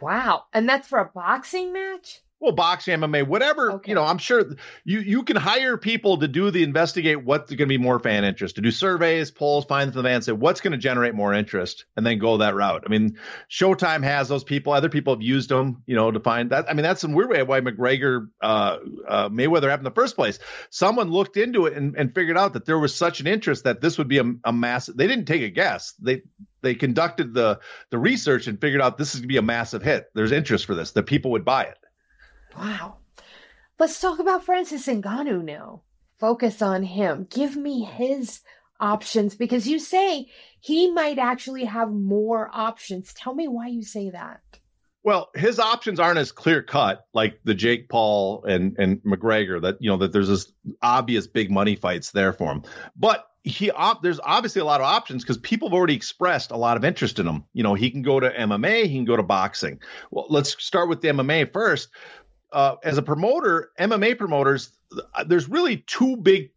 Wow. 0.00 0.44
And 0.52 0.68
that's 0.68 0.88
for 0.88 0.98
a 0.98 1.06
boxing 1.06 1.72
match? 1.72 2.20
Well, 2.40 2.52
boxing, 2.52 2.98
MMA, 2.98 3.26
whatever. 3.26 3.72
Okay. 3.72 3.90
You 3.90 3.94
know, 3.94 4.02
I'm 4.02 4.16
sure 4.16 4.42
you 4.84 5.00
you 5.00 5.22
can 5.24 5.36
hire 5.36 5.76
people 5.76 6.18
to 6.18 6.28
do 6.28 6.50
the 6.50 6.62
investigate 6.62 7.22
what's 7.22 7.50
going 7.50 7.58
to 7.58 7.66
be 7.66 7.76
more 7.76 7.98
fan 8.00 8.24
interest, 8.24 8.56
to 8.56 8.62
do 8.62 8.70
surveys, 8.70 9.30
polls, 9.30 9.66
find 9.66 9.92
the 9.92 10.02
fans, 10.02 10.24
say 10.24 10.32
what's 10.32 10.62
going 10.62 10.72
to 10.72 10.78
generate 10.78 11.14
more 11.14 11.34
interest, 11.34 11.84
and 11.96 12.06
then 12.06 12.18
go 12.18 12.38
that 12.38 12.54
route. 12.54 12.84
I 12.86 12.88
mean, 12.88 13.18
Showtime 13.50 14.02
has 14.04 14.28
those 14.28 14.42
people. 14.42 14.72
Other 14.72 14.88
people 14.88 15.14
have 15.14 15.22
used 15.22 15.50
them, 15.50 15.82
you 15.86 15.94
know, 15.94 16.10
to 16.10 16.18
find 16.18 16.50
that. 16.50 16.70
I 16.70 16.72
mean, 16.72 16.82
that's 16.82 17.02
some 17.02 17.12
weird 17.12 17.28
way 17.28 17.42
why 17.42 17.60
McGregor 17.60 18.28
uh, 18.40 18.78
uh, 19.06 19.28
Mayweather 19.28 19.68
happened 19.68 19.86
in 19.86 19.92
the 19.92 20.00
first 20.00 20.16
place. 20.16 20.38
Someone 20.70 21.10
looked 21.10 21.36
into 21.36 21.66
it 21.66 21.74
and, 21.74 21.94
and 21.94 22.14
figured 22.14 22.38
out 22.38 22.54
that 22.54 22.64
there 22.64 22.78
was 22.78 22.94
such 22.94 23.20
an 23.20 23.26
interest 23.26 23.64
that 23.64 23.82
this 23.82 23.98
would 23.98 24.08
be 24.08 24.18
a, 24.18 24.24
a 24.44 24.52
massive. 24.52 24.96
They 24.96 25.06
didn't 25.06 25.26
take 25.26 25.42
a 25.42 25.50
guess. 25.50 25.92
They 26.00 26.22
they 26.62 26.74
conducted 26.74 27.34
the 27.34 27.60
the 27.90 27.98
research 27.98 28.46
and 28.46 28.58
figured 28.58 28.80
out 28.80 28.96
this 28.96 29.14
is 29.14 29.20
going 29.20 29.28
to 29.28 29.28
be 29.28 29.36
a 29.36 29.42
massive 29.42 29.82
hit. 29.82 30.10
There's 30.14 30.32
interest 30.32 30.64
for 30.64 30.74
this. 30.74 30.92
That 30.92 31.02
people 31.02 31.32
would 31.32 31.44
buy 31.44 31.64
it. 31.64 31.76
Wow. 32.60 32.98
Let's 33.78 33.98
talk 34.00 34.18
about 34.18 34.44
Francis 34.44 34.86
Ngannou 34.86 35.42
now. 35.42 35.80
Focus 36.18 36.60
on 36.60 36.82
him. 36.82 37.26
Give 37.30 37.56
me 37.56 37.84
his 37.84 38.40
options 38.78 39.34
because 39.34 39.66
you 39.66 39.78
say 39.78 40.26
he 40.60 40.92
might 40.92 41.18
actually 41.18 41.64
have 41.64 41.90
more 41.90 42.50
options. 42.52 43.14
Tell 43.14 43.34
me 43.34 43.48
why 43.48 43.68
you 43.68 43.82
say 43.82 44.10
that. 44.10 44.40
Well, 45.02 45.30
his 45.34 45.58
options 45.58 45.98
aren't 45.98 46.18
as 46.18 46.32
clear 46.32 46.62
cut 46.62 47.06
like 47.14 47.40
the 47.44 47.54
Jake 47.54 47.88
Paul 47.88 48.44
and 48.44 48.76
and 48.78 48.98
McGregor 49.02 49.62
that 49.62 49.78
you 49.80 49.88
know 49.88 49.96
that 49.96 50.12
there's 50.12 50.28
this 50.28 50.52
obvious 50.82 51.26
big 51.26 51.50
money 51.50 51.76
fights 51.76 52.10
there 52.10 52.34
for 52.34 52.52
him. 52.52 52.64
But 52.94 53.24
he 53.42 53.70
op- 53.70 54.02
there's 54.02 54.20
obviously 54.22 54.60
a 54.60 54.64
lot 54.64 54.80
of 54.80 54.86
options 54.86 55.22
because 55.22 55.38
people 55.38 55.68
have 55.68 55.74
already 55.74 55.94
expressed 55.94 56.50
a 56.50 56.56
lot 56.56 56.76
of 56.76 56.84
interest 56.84 57.18
in 57.18 57.26
him. 57.26 57.44
You 57.54 57.62
know, 57.62 57.74
he 57.74 57.90
can 57.90 58.02
go 58.02 58.20
to 58.20 58.30
MMA, 58.30 58.82
he 58.82 58.96
can 58.96 59.06
go 59.06 59.16
to 59.16 59.22
boxing. 59.22 59.80
Well, 60.10 60.26
let's 60.28 60.62
start 60.62 60.88
with 60.88 61.00
the 61.00 61.08
MMA 61.08 61.52
first 61.52 61.88
uh, 62.52 62.76
as 62.82 62.98
a 62.98 63.02
promoter, 63.02 63.70
MMA 63.78 64.18
promoters, 64.18 64.70
there's 65.26 65.48
really 65.48 65.78
two 65.78 66.16
big, 66.16 66.50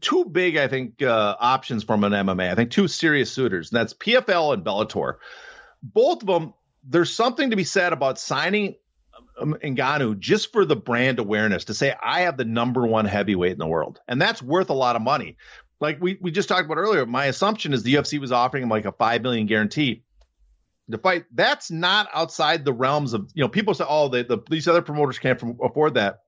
two 0.00 0.24
big, 0.24 0.56
I 0.56 0.68
think, 0.68 1.02
uh, 1.02 1.36
options 1.38 1.84
from 1.84 2.04
an 2.04 2.12
MMA. 2.12 2.50
I 2.50 2.54
think 2.54 2.70
two 2.70 2.88
serious 2.88 3.30
suitors, 3.30 3.72
and 3.72 3.80
that's 3.80 3.94
PFL 3.94 4.54
and 4.54 4.64
Bellator. 4.64 5.16
Both 5.82 6.22
of 6.22 6.28
them, 6.28 6.54
there's 6.84 7.12
something 7.12 7.50
to 7.50 7.56
be 7.56 7.64
said 7.64 7.92
about 7.92 8.18
signing 8.18 8.76
um, 9.40 9.56
Ngannou 9.62 10.18
just 10.18 10.52
for 10.52 10.64
the 10.64 10.76
brand 10.76 11.18
awareness 11.18 11.64
to 11.64 11.74
say 11.74 11.94
I 12.00 12.22
have 12.22 12.36
the 12.36 12.44
number 12.44 12.86
one 12.86 13.04
heavyweight 13.04 13.52
in 13.52 13.58
the 13.58 13.66
world, 13.66 14.00
and 14.06 14.20
that's 14.20 14.42
worth 14.42 14.70
a 14.70 14.74
lot 14.74 14.96
of 14.96 15.02
money. 15.02 15.36
Like 15.80 16.00
we 16.00 16.16
we 16.20 16.30
just 16.30 16.48
talked 16.48 16.66
about 16.66 16.78
earlier, 16.78 17.04
my 17.06 17.26
assumption 17.26 17.72
is 17.72 17.82
the 17.82 17.94
UFC 17.94 18.20
was 18.20 18.30
offering 18.30 18.62
him 18.62 18.68
like 18.68 18.84
a 18.84 18.92
five 18.92 19.22
million 19.22 19.46
guarantee 19.46 20.04
to 20.90 20.98
fight. 20.98 21.24
That's 21.32 21.70
not 21.70 22.08
outside 22.12 22.64
the 22.64 22.72
realms 22.72 23.12
of 23.12 23.30
you 23.34 23.42
know 23.42 23.48
people 23.48 23.74
say, 23.74 23.84
oh, 23.88 24.08
the, 24.08 24.42
these 24.50 24.68
other 24.68 24.82
promoters 24.82 25.18
can't 25.18 25.40
afford 25.62 25.94
that. 25.94 26.20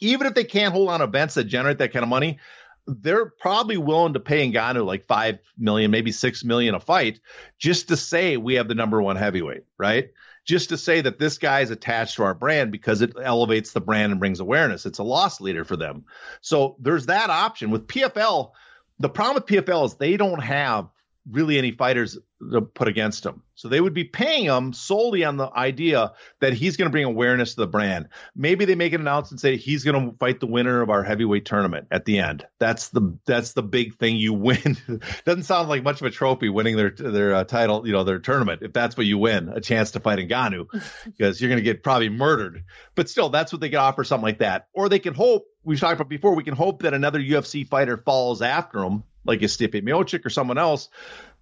Even 0.00 0.26
if 0.26 0.34
they 0.34 0.44
can't 0.44 0.72
hold 0.72 0.90
on 0.90 1.02
events 1.02 1.34
that 1.34 1.44
generate 1.44 1.78
that 1.78 1.92
kind 1.92 2.04
of 2.04 2.08
money, 2.08 2.38
they're 2.86 3.26
probably 3.26 3.76
willing 3.76 4.14
to 4.14 4.20
pay 4.20 4.50
Ngannou 4.50 4.86
like 4.86 5.06
five 5.06 5.38
million, 5.58 5.90
maybe 5.90 6.12
six 6.12 6.44
million 6.44 6.74
a 6.74 6.80
fight, 6.80 7.20
just 7.58 7.88
to 7.88 7.96
say 7.96 8.36
we 8.36 8.54
have 8.54 8.68
the 8.68 8.74
number 8.74 9.00
one 9.02 9.16
heavyweight, 9.16 9.64
right? 9.76 10.10
Just 10.44 10.70
to 10.70 10.78
say 10.78 11.02
that 11.02 11.18
this 11.18 11.36
guy 11.36 11.60
is 11.60 11.70
attached 11.70 12.16
to 12.16 12.22
our 12.22 12.32
brand 12.32 12.72
because 12.72 13.02
it 13.02 13.14
elevates 13.22 13.72
the 13.72 13.82
brand 13.82 14.12
and 14.12 14.20
brings 14.20 14.40
awareness. 14.40 14.86
It's 14.86 14.98
a 14.98 15.04
loss 15.04 15.40
leader 15.40 15.64
for 15.64 15.76
them. 15.76 16.06
So 16.40 16.76
there's 16.80 17.06
that 17.06 17.28
option 17.28 17.70
with 17.70 17.86
PFL. 17.86 18.52
The 18.98 19.10
problem 19.10 19.34
with 19.34 19.46
PFL 19.46 19.84
is 19.84 19.94
they 19.94 20.16
don't 20.16 20.42
have 20.42 20.88
really 21.30 21.58
any 21.58 21.72
fighters 21.72 22.18
to 22.52 22.62
put 22.62 22.88
against 22.88 23.26
him. 23.26 23.42
So 23.54 23.68
they 23.68 23.80
would 23.80 23.94
be 23.94 24.04
paying 24.04 24.44
him 24.44 24.72
solely 24.72 25.24
on 25.24 25.36
the 25.36 25.50
idea 25.50 26.12
that 26.40 26.52
he's 26.52 26.76
going 26.76 26.86
to 26.86 26.92
bring 26.92 27.04
awareness 27.04 27.54
to 27.54 27.60
the 27.62 27.66
brand. 27.66 28.08
Maybe 28.36 28.64
they 28.64 28.76
make 28.76 28.92
an 28.92 29.00
announcement 29.00 29.32
and 29.32 29.40
say 29.40 29.56
he's 29.56 29.82
going 29.82 30.10
to 30.10 30.16
fight 30.18 30.38
the 30.38 30.46
winner 30.46 30.80
of 30.80 30.90
our 30.90 31.02
heavyweight 31.02 31.44
tournament 31.44 31.88
at 31.90 32.04
the 32.04 32.20
end. 32.20 32.46
That's 32.60 32.90
the 32.90 33.18
that's 33.26 33.54
the 33.54 33.64
big 33.64 33.96
thing 33.96 34.16
you 34.16 34.32
win. 34.32 34.76
Doesn't 35.24 35.42
sound 35.42 35.68
like 35.68 35.82
much 35.82 36.00
of 36.00 36.06
a 36.06 36.10
trophy 36.10 36.48
winning 36.48 36.76
their 36.76 36.90
their 36.90 37.34
uh, 37.34 37.44
title, 37.44 37.84
you 37.86 37.92
know, 37.92 38.04
their 38.04 38.20
tournament. 38.20 38.62
If 38.62 38.72
that's 38.72 38.96
what 38.96 39.06
you 39.06 39.18
win, 39.18 39.48
a 39.48 39.60
chance 39.60 39.90
to 39.92 40.00
fight 40.00 40.20
Ngannou, 40.20 40.68
because 41.04 41.40
you're 41.40 41.50
going 41.50 41.62
to 41.62 41.64
get 41.64 41.82
probably 41.82 42.08
murdered. 42.08 42.64
But 42.94 43.10
still, 43.10 43.30
that's 43.30 43.52
what 43.52 43.60
they 43.60 43.70
can 43.70 43.80
offer 43.80 44.04
something 44.04 44.24
like 44.24 44.38
that. 44.38 44.68
Or 44.72 44.88
they 44.88 45.00
can 45.00 45.14
hope. 45.14 45.46
We've 45.64 45.80
talked 45.80 46.00
about 46.00 46.08
before. 46.08 46.34
We 46.34 46.44
can 46.44 46.54
hope 46.54 46.82
that 46.82 46.94
another 46.94 47.18
UFC 47.18 47.66
fighter 47.66 47.96
follows 47.96 48.40
after 48.40 48.78
him, 48.78 49.02
like 49.28 49.42
a 49.42 49.44
Stipe 49.44 49.82
Miocic 49.82 50.24
or 50.26 50.30
someone 50.30 50.58
else 50.58 50.88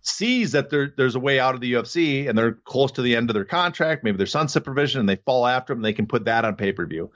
sees 0.03 0.53
that 0.53 0.71
there, 0.71 0.93
there's 0.97 1.15
a 1.15 1.21
way 1.21 1.41
out 1.41 1.55
of 1.55 1.61
the 1.61 1.73
UFC 1.73 2.29
and 2.29 2.37
they're 2.37 2.53
close 2.53 2.93
to 2.93 3.03
the 3.03 3.17
end 3.17 3.31
of 3.31 3.35
their 3.35 3.45
contract, 3.45 4.05
maybe 4.05 4.17
there's 4.17 4.31
sunset 4.31 4.65
provision 4.65 5.01
and 5.01 5.09
they 5.09 5.17
fall 5.17 5.47
after 5.47 5.75
them, 5.75 5.83
they 5.83 5.93
can 5.93 6.07
put 6.07 6.27
that 6.27 6.45
on 6.45 6.57
pay 6.57 6.73
per 6.73 6.87
view. 6.87 7.11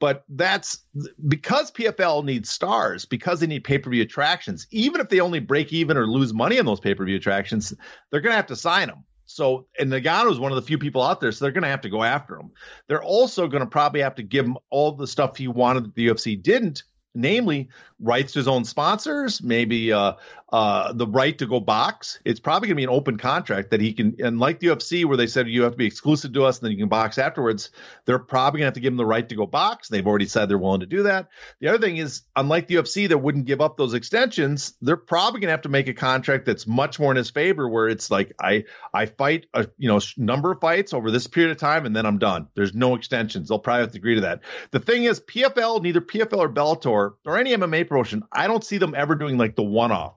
But 0.00 0.24
that's 0.28 0.84
because 1.26 1.70
PFL 1.70 2.24
needs 2.24 2.50
stars, 2.50 3.04
because 3.04 3.40
they 3.40 3.46
need 3.46 3.64
pay 3.64 3.78
per 3.78 3.90
view 3.90 4.02
attractions. 4.02 4.66
Even 4.70 5.00
if 5.00 5.08
they 5.08 5.20
only 5.20 5.40
break 5.40 5.72
even 5.72 5.96
or 5.96 6.06
lose 6.06 6.34
money 6.34 6.58
on 6.58 6.66
those 6.66 6.80
pay 6.80 6.94
per 6.94 7.04
view 7.04 7.16
attractions, 7.16 7.72
they're 8.10 8.20
going 8.20 8.32
to 8.32 8.36
have 8.36 8.48
to 8.48 8.56
sign 8.56 8.88
them. 8.88 9.04
So, 9.26 9.66
and 9.78 9.90
Ngannou 9.90 10.30
is 10.32 10.38
one 10.38 10.52
of 10.52 10.56
the 10.56 10.62
few 10.62 10.78
people 10.78 11.02
out 11.02 11.20
there, 11.20 11.32
so 11.32 11.44
they're 11.44 11.52
going 11.52 11.62
to 11.62 11.68
have 11.68 11.82
to 11.82 11.88
go 11.88 12.02
after 12.02 12.38
him. 12.38 12.50
They're 12.88 13.02
also 13.02 13.48
going 13.48 13.62
to 13.62 13.66
probably 13.66 14.02
have 14.02 14.16
to 14.16 14.22
give 14.22 14.44
him 14.44 14.58
all 14.68 14.92
the 14.92 15.06
stuff 15.06 15.36
he 15.36 15.48
wanted 15.48 15.84
that 15.84 15.94
the 15.94 16.08
UFC 16.08 16.40
didn't, 16.42 16.82
namely 17.14 17.68
rights 18.00 18.32
to 18.32 18.38
his 18.38 18.48
own 18.48 18.64
sponsors, 18.64 19.42
maybe 19.42 19.92
uh, 19.92 20.14
uh, 20.54 20.92
the 20.92 21.06
right 21.08 21.36
to 21.36 21.46
go 21.46 21.58
box. 21.58 22.20
It's 22.24 22.38
probably 22.38 22.68
going 22.68 22.76
to 22.76 22.80
be 22.80 22.84
an 22.84 22.90
open 22.90 23.18
contract 23.18 23.72
that 23.72 23.80
he 23.80 23.92
can, 23.92 24.18
and 24.20 24.38
like 24.38 24.60
the 24.60 24.68
UFC, 24.68 25.04
where 25.04 25.16
they 25.16 25.26
said 25.26 25.48
you 25.48 25.64
have 25.64 25.72
to 25.72 25.76
be 25.76 25.86
exclusive 25.86 26.32
to 26.34 26.44
us 26.44 26.58
and 26.58 26.66
then 26.66 26.70
you 26.70 26.78
can 26.78 26.88
box 26.88 27.18
afterwards, 27.18 27.70
they're 28.04 28.20
probably 28.20 28.58
going 28.58 28.66
to 28.66 28.68
have 28.68 28.74
to 28.74 28.80
give 28.80 28.92
him 28.92 28.96
the 28.96 29.04
right 29.04 29.28
to 29.28 29.34
go 29.34 29.46
box. 29.46 29.88
They've 29.88 30.06
already 30.06 30.26
said 30.26 30.48
they're 30.48 30.56
willing 30.56 30.78
to 30.78 30.86
do 30.86 31.02
that. 31.02 31.30
The 31.58 31.70
other 31.70 31.78
thing 31.78 31.96
is, 31.96 32.22
unlike 32.36 32.68
the 32.68 32.76
UFC 32.76 33.08
that 33.08 33.18
wouldn't 33.18 33.46
give 33.46 33.60
up 33.60 33.76
those 33.76 33.94
extensions, 33.94 34.74
they're 34.80 34.96
probably 34.96 35.40
going 35.40 35.48
to 35.48 35.54
have 35.54 35.62
to 35.62 35.68
make 35.70 35.88
a 35.88 35.92
contract 35.92 36.46
that's 36.46 36.68
much 36.68 37.00
more 37.00 37.10
in 37.10 37.16
his 37.16 37.30
favor, 37.30 37.68
where 37.68 37.88
it's 37.88 38.08
like 38.08 38.32
I 38.40 38.66
I 38.92 39.06
fight 39.06 39.46
a 39.54 39.66
you 39.76 39.88
know 39.88 39.98
number 40.16 40.52
of 40.52 40.60
fights 40.60 40.94
over 40.94 41.10
this 41.10 41.26
period 41.26 41.50
of 41.50 41.58
time 41.58 41.84
and 41.84 41.96
then 41.96 42.06
I'm 42.06 42.18
done. 42.18 42.46
There's 42.54 42.74
no 42.74 42.94
extensions. 42.94 43.48
They'll 43.48 43.58
probably 43.58 43.80
have 43.80 43.92
to 43.92 43.98
agree 43.98 44.14
to 44.14 44.20
that. 44.20 44.42
The 44.70 44.78
thing 44.78 45.02
is, 45.02 45.18
PFL, 45.18 45.82
neither 45.82 46.00
PFL 46.00 46.38
or 46.38 46.48
Bellator 46.48 47.14
or 47.26 47.38
any 47.38 47.56
MMA 47.56 47.88
promotion, 47.88 48.22
I 48.30 48.46
don't 48.46 48.62
see 48.62 48.78
them 48.78 48.94
ever 48.96 49.16
doing 49.16 49.36
like 49.36 49.56
the 49.56 49.64
one 49.64 49.90
off 49.90 50.14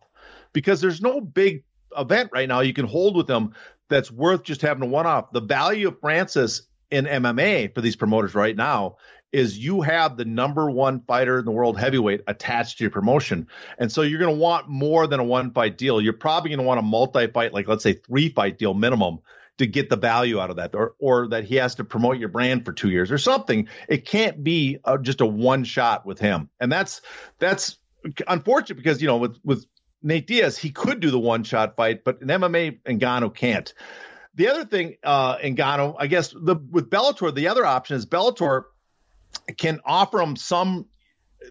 because 0.54 0.82
there's 0.82 1.02
no 1.02 1.22
big 1.22 1.64
event 1.98 2.30
right 2.34 2.48
now 2.48 2.60
you 2.60 2.74
can 2.74 2.86
hold 2.86 3.16
with 3.16 3.28
them 3.28 3.54
that's 3.90 4.12
worth 4.12 4.44
just 4.44 4.62
having 4.62 4.84
a 4.84 4.88
one 4.88 5.06
off. 5.06 5.32
The 5.32 5.42
value 5.42 5.88
of 5.88 6.00
Francis 6.00 6.64
in 6.92 7.06
MMA 7.06 7.74
for 7.74 7.82
these 7.82 7.96
promoters 7.96 8.36
right 8.36 8.56
now 8.56 8.98
is 9.34 9.58
you 9.58 9.82
have 9.82 10.16
the 10.16 10.26
number 10.26 10.70
one 10.72 11.02
fighter 11.02 11.40
in 11.40 11.46
the 11.46 11.52
world 11.52 11.78
heavyweight 11.78 12.22
attached 12.28 12.78
to 12.78 12.84
your 12.86 12.92
promotion. 12.92 13.48
And 13.78 13.92
so 13.92 14.02
you're 14.02 14.20
going 14.20 14.34
to 14.34 14.40
want 14.40 14.70
more 14.70 15.06
than 15.06 15.20
a 15.20 15.24
one 15.24 15.52
fight 15.52 15.78
deal. 15.78 16.02
You're 16.02 16.14
probably 16.14 16.50
going 16.50 16.60
to 16.60 16.66
want 16.66 16.80
a 16.80 16.84
multi 16.84 17.28
fight, 17.28 17.54
like 17.54 17.68
let's 17.68 17.84
say 17.84 17.94
three 17.94 18.30
fight 18.30 18.58
deal 18.58 18.74
minimum 18.74 19.20
to 19.58 19.68
get 19.68 19.90
the 19.90 19.98
value 19.98 20.40
out 20.40 20.50
of 20.50 20.58
that 20.58 20.76
or, 20.76 20.94
or 21.00 21.28
that 21.30 21.44
he 21.44 21.56
has 21.56 21.76
to 21.76 21.84
promote 21.84 22.18
your 22.18 22.30
brand 22.30 22.64
for 22.64 22.72
two 22.72 22.90
years 22.90 23.12
or 23.12 23.18
something. 23.18 23.68
It 23.90 24.06
can't 24.06 24.44
be 24.44 24.80
uh, 24.84 24.98
just 24.98 25.20
a 25.20 25.26
one 25.26 25.64
shot 25.64 26.06
with 26.06 26.20
him. 26.20 26.50
And 26.60 26.72
that's, 26.72 27.02
that's 27.40 27.78
unfortunate 28.28 28.76
because, 28.76 29.02
you 29.02 29.08
know, 29.08 29.18
with, 29.18 29.38
with 29.44 29.66
Nate 30.04 30.28
Diaz, 30.28 30.58
he 30.58 30.70
could 30.70 31.00
do 31.00 31.12
the 31.12 31.20
one 31.20 31.44
shot 31.44 31.76
fight, 31.76 32.04
but 32.04 32.22
in 32.22 32.28
MMA, 32.28 32.82
Ngannou 32.84 33.34
can't. 33.34 33.74
The 34.36 34.50
other 34.50 34.66
thing, 34.66 34.98
uh, 35.04 35.38
Ngannou, 35.38 35.96
I 35.98 36.08
guess 36.08 36.30
the 36.30 36.56
with 36.56 36.90
Bellator, 36.90 37.34
the 37.34 37.48
other 37.48 37.66
option 37.66 37.96
is 37.96 38.06
Bellator 38.06 38.66
can 39.58 39.80
offer 39.84 40.22
him 40.22 40.36
some. 40.36 40.86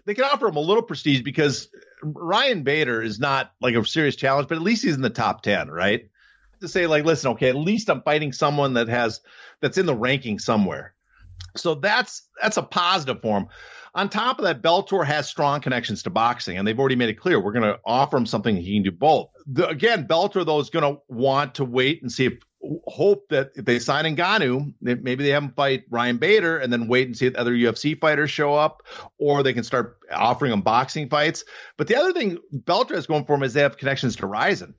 They 0.05 0.13
can 0.13 0.25
offer 0.25 0.47
him 0.47 0.55
a 0.55 0.61
little 0.61 0.83
prestige 0.83 1.21
because 1.21 1.69
Ryan 2.01 2.63
Bader 2.63 3.01
is 3.01 3.19
not 3.19 3.51
like 3.61 3.75
a 3.75 3.83
serious 3.85 4.15
challenge, 4.15 4.47
but 4.47 4.55
at 4.55 4.61
least 4.61 4.83
he's 4.83 4.95
in 4.95 5.01
the 5.01 5.09
top 5.09 5.41
ten, 5.41 5.69
right? 5.69 6.09
To 6.61 6.67
say 6.67 6.87
like, 6.87 7.05
listen, 7.05 7.31
okay, 7.31 7.49
at 7.49 7.55
least 7.55 7.89
I'm 7.89 8.01
fighting 8.01 8.31
someone 8.31 8.73
that 8.75 8.87
has 8.87 9.21
that's 9.59 9.77
in 9.77 9.85
the 9.85 9.95
ranking 9.95 10.39
somewhere. 10.39 10.93
So 11.55 11.75
that's 11.75 12.27
that's 12.41 12.57
a 12.57 12.63
positive 12.63 13.21
for 13.21 13.39
him. 13.39 13.47
On 13.97 14.09
top 14.09 14.37
of 14.37 14.45
that, 14.45 14.61
Bellator 14.61 15.03
has 15.03 15.27
strong 15.27 15.59
connections 15.59 16.03
to 16.03 16.11
boxing, 16.11 16.55
and 16.55 16.67
they've 16.67 16.79
already 16.79 16.95
made 16.95 17.09
it 17.09 17.15
clear 17.15 17.39
we're 17.39 17.51
going 17.51 17.63
to 17.63 17.79
offer 17.83 18.15
him 18.15 18.27
something 18.27 18.55
he 18.55 18.75
can 18.75 18.83
do 18.83 18.91
both. 18.91 19.31
The, 19.47 19.67
again, 19.67 20.07
Bellator 20.07 20.45
though 20.45 20.59
is 20.59 20.69
going 20.69 20.95
to 20.95 21.01
want 21.07 21.55
to 21.55 21.65
wait 21.65 22.03
and 22.03 22.11
see 22.11 22.27
if 22.27 22.33
hope 22.85 23.27
that 23.29 23.51
if 23.55 23.65
they 23.65 23.79
sign 23.79 24.05
Ngannou, 24.15 24.75
maybe 24.81 25.23
they 25.23 25.31
have 25.31 25.41
him 25.41 25.53
fight 25.55 25.85
Ryan 25.89 26.17
Bader 26.17 26.59
and 26.59 26.71
then 26.71 26.87
wait 26.87 27.07
and 27.07 27.17
see 27.17 27.25
if 27.25 27.35
other 27.35 27.53
UFC 27.53 27.99
fighters 27.99 28.29
show 28.29 28.53
up, 28.53 28.83
or 29.17 29.41
they 29.41 29.53
can 29.53 29.63
start 29.63 29.97
offering 30.11 30.53
him 30.53 30.61
boxing 30.61 31.09
fights. 31.09 31.43
But 31.75 31.87
the 31.87 31.95
other 31.95 32.13
thing 32.13 32.37
Bellator 32.53 32.93
is 32.93 33.07
going 33.07 33.25
for 33.25 33.33
him 33.33 33.41
is 33.41 33.53
they 33.53 33.61
have 33.61 33.77
connections 33.77 34.17
to 34.17 34.27
Rizin, 34.27 34.75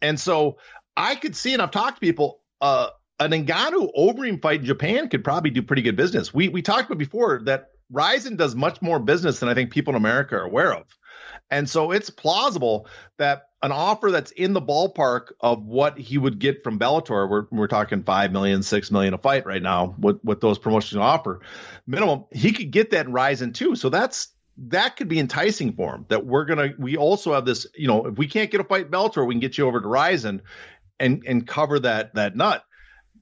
and 0.00 0.20
so 0.20 0.58
I 0.96 1.16
could 1.16 1.34
see, 1.34 1.52
and 1.52 1.60
I've 1.60 1.72
talked 1.72 1.96
to 1.96 2.00
people. 2.00 2.40
Uh, 2.60 2.90
an 3.18 3.30
Ngannou 3.30 3.90
Overeem 3.96 4.40
fight 4.40 4.60
in 4.60 4.66
Japan 4.66 5.08
could 5.08 5.24
probably 5.24 5.50
do 5.50 5.62
pretty 5.62 5.82
good 5.82 5.96
business. 5.96 6.32
We 6.32 6.48
we 6.48 6.62
talked 6.62 6.86
about 6.86 6.98
before 6.98 7.42
that 7.44 7.71
Rizin 7.92 8.36
does 8.36 8.56
much 8.56 8.80
more 8.82 8.98
business 8.98 9.38
than 9.40 9.48
I 9.48 9.54
think 9.54 9.70
people 9.70 9.92
in 9.92 9.96
America 9.96 10.36
are 10.36 10.44
aware 10.44 10.74
of. 10.74 10.86
And 11.50 11.68
so 11.68 11.90
it's 11.92 12.08
plausible 12.08 12.86
that 13.18 13.48
an 13.62 13.72
offer 13.72 14.10
that's 14.10 14.30
in 14.32 14.54
the 14.54 14.60
ballpark 14.60 15.32
of 15.40 15.64
what 15.64 15.98
he 15.98 16.16
would 16.18 16.38
get 16.38 16.64
from 16.64 16.78
Bellator, 16.78 17.28
we're, 17.28 17.46
we're 17.50 17.68
talking 17.68 18.02
five 18.02 18.32
million, 18.32 18.62
six 18.62 18.90
million 18.90 19.14
a 19.14 19.18
fight 19.18 19.46
right 19.46 19.62
now, 19.62 19.94
what, 19.98 20.24
what 20.24 20.40
those 20.40 20.58
promotions 20.58 20.98
offer 20.98 21.42
minimum, 21.86 22.24
he 22.32 22.52
could 22.52 22.70
get 22.70 22.90
that 22.90 23.06
in 23.06 23.12
Rizin 23.12 23.52
too. 23.52 23.76
So 23.76 23.90
that's, 23.90 24.28
that 24.68 24.96
could 24.96 25.08
be 25.08 25.18
enticing 25.18 25.74
for 25.74 25.94
him 25.94 26.06
that 26.08 26.26
we're 26.26 26.46
to, 26.46 26.74
we 26.78 26.96
also 26.96 27.34
have 27.34 27.44
this, 27.44 27.66
you 27.76 27.86
know, 27.86 28.06
if 28.06 28.16
we 28.16 28.26
can't 28.26 28.50
get 28.50 28.60
a 28.60 28.64
fight 28.64 28.90
Bellator, 28.90 29.26
we 29.26 29.34
can 29.34 29.40
get 29.40 29.58
you 29.58 29.66
over 29.66 29.80
to 29.80 29.88
Rizin 29.88 30.42
and, 30.98 31.22
and 31.26 31.46
cover 31.46 31.78
that, 31.80 32.14
that 32.14 32.34
nut. 32.34 32.64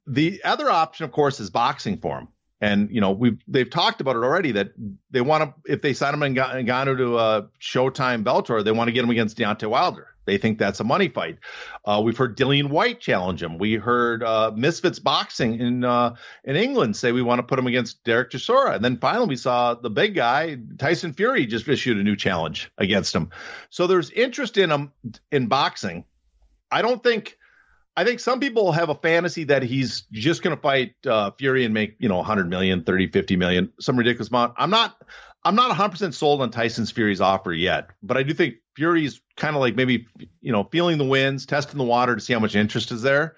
The 0.07 0.43
other 0.45 0.71
option, 0.71 1.05
of 1.05 1.13
course, 1.13 1.41
is 1.41 1.51
boxing 1.51 1.99
for 1.99 2.21
him. 2.21 2.29
And 2.61 2.91
you 2.91 3.01
know 3.01 3.13
we've 3.13 3.39
they've 3.49 3.71
talked 3.71 4.01
about 4.01 4.17
it 4.17 4.21
already 4.21 4.53
that 4.53 4.73
they 5.11 5.21
want 5.21 5.45
to 5.45 5.73
if 5.73 5.81
they 5.83 5.95
sign 5.95 6.15
him 6.15 6.23
in 6.23 6.35
Ngannou 6.35 6.97
to 6.99 7.17
uh, 7.17 7.43
Showtime 7.61 8.23
Bellator 8.23 8.63
they 8.63 8.73
want 8.73 8.89
to 8.89 8.93
get 8.93 9.05
him 9.05 9.11
against 9.11 9.39
Deontay 9.39 9.69
Wilder. 9.69 10.09
They 10.27 10.39
think 10.39 10.59
that's 10.59 10.79
a 10.79 10.85
money 10.85 11.09
fight. 11.09 11.39
Uh, 11.85 12.01
we've 12.05 12.17
heard 12.17 12.37
Dillian 12.37 12.69
Whyte 12.69 13.01
challenge 13.01 13.43
him. 13.43 13.59
We 13.59 13.75
heard 13.75 14.23
uh, 14.23 14.53
Misfits 14.55 14.99
Boxing 14.99 15.59
in 15.59 15.85
uh, 15.85 16.15
in 16.45 16.55
England 16.55 16.97
say 16.97 17.11
we 17.11 17.23
want 17.23 17.41
to 17.41 17.43
put 17.43 17.59
him 17.59 17.67
against 17.67 18.05
Derek 18.05 18.31
Chisora. 18.31 18.77
And 18.77 18.85
then 18.85 18.99
finally 18.99 19.27
we 19.27 19.37
saw 19.37 19.75
the 19.75 19.91
big 19.91 20.15
guy 20.15 20.59
Tyson 20.79 21.15
Fury 21.15 21.47
just 21.47 21.67
issued 21.67 21.97
a 21.97 22.03
new 22.03 22.15
challenge 22.15 22.71
against 22.79 23.15
him. 23.15 23.31
So 23.71 23.87
there's 23.87 24.11
interest 24.11 24.57
in 24.59 24.71
him 24.71 24.93
in 25.33 25.47
boxing. 25.47 26.05
I 26.71 26.83
don't 26.83 27.03
think 27.03 27.37
I 27.97 28.05
think 28.05 28.21
some 28.21 28.41
people 28.41 28.73
have 28.73 28.89
a 28.89 28.95
fantasy 28.95 29.45
that 29.45 29.63
he's 29.63 30.03
just 30.13 30.43
going 30.43 30.57
to 30.57 30.61
fight 30.61 30.95
uh, 31.07 31.33
Fury 31.33 31.65
and 31.65 31.75
make, 31.75 31.97
you 31.99 32.09
know, 32.09 32.17
100 32.17 32.49
million, 32.49 32.85
30, 32.85 33.09
50 33.09 33.37
million, 33.37 33.73
some 33.81 33.97
ridiculous 33.97 34.29
amount. 34.29 34.55
I'm 34.57 34.71
not 34.71 34.97
I'm 35.43 35.55
not 35.55 35.75
100% 35.75 36.13
sold 36.13 36.43
on 36.43 36.51
Tyson's 36.51 36.91
Fury's 36.91 37.21
offer 37.21 37.53
yet, 37.53 37.91
but 38.03 38.17
I 38.17 38.23
do 38.23 38.35
think 38.35 38.57
Fury's 38.77 39.21
kind 39.37 39.57
of 39.57 39.61
like 39.61 39.75
maybe, 39.75 40.07
you 40.43 40.53
know, 40.53 40.65
feeling 40.65 40.99
the 40.99 41.05
winds, 41.05 41.47
testing 41.47 41.79
the 41.79 41.85
water 41.85 42.15
to 42.15 42.21
see 42.21 42.35
how 42.35 42.41
much 42.41 42.55
interest 42.55 42.93
is 42.93 43.03
there. 43.03 43.37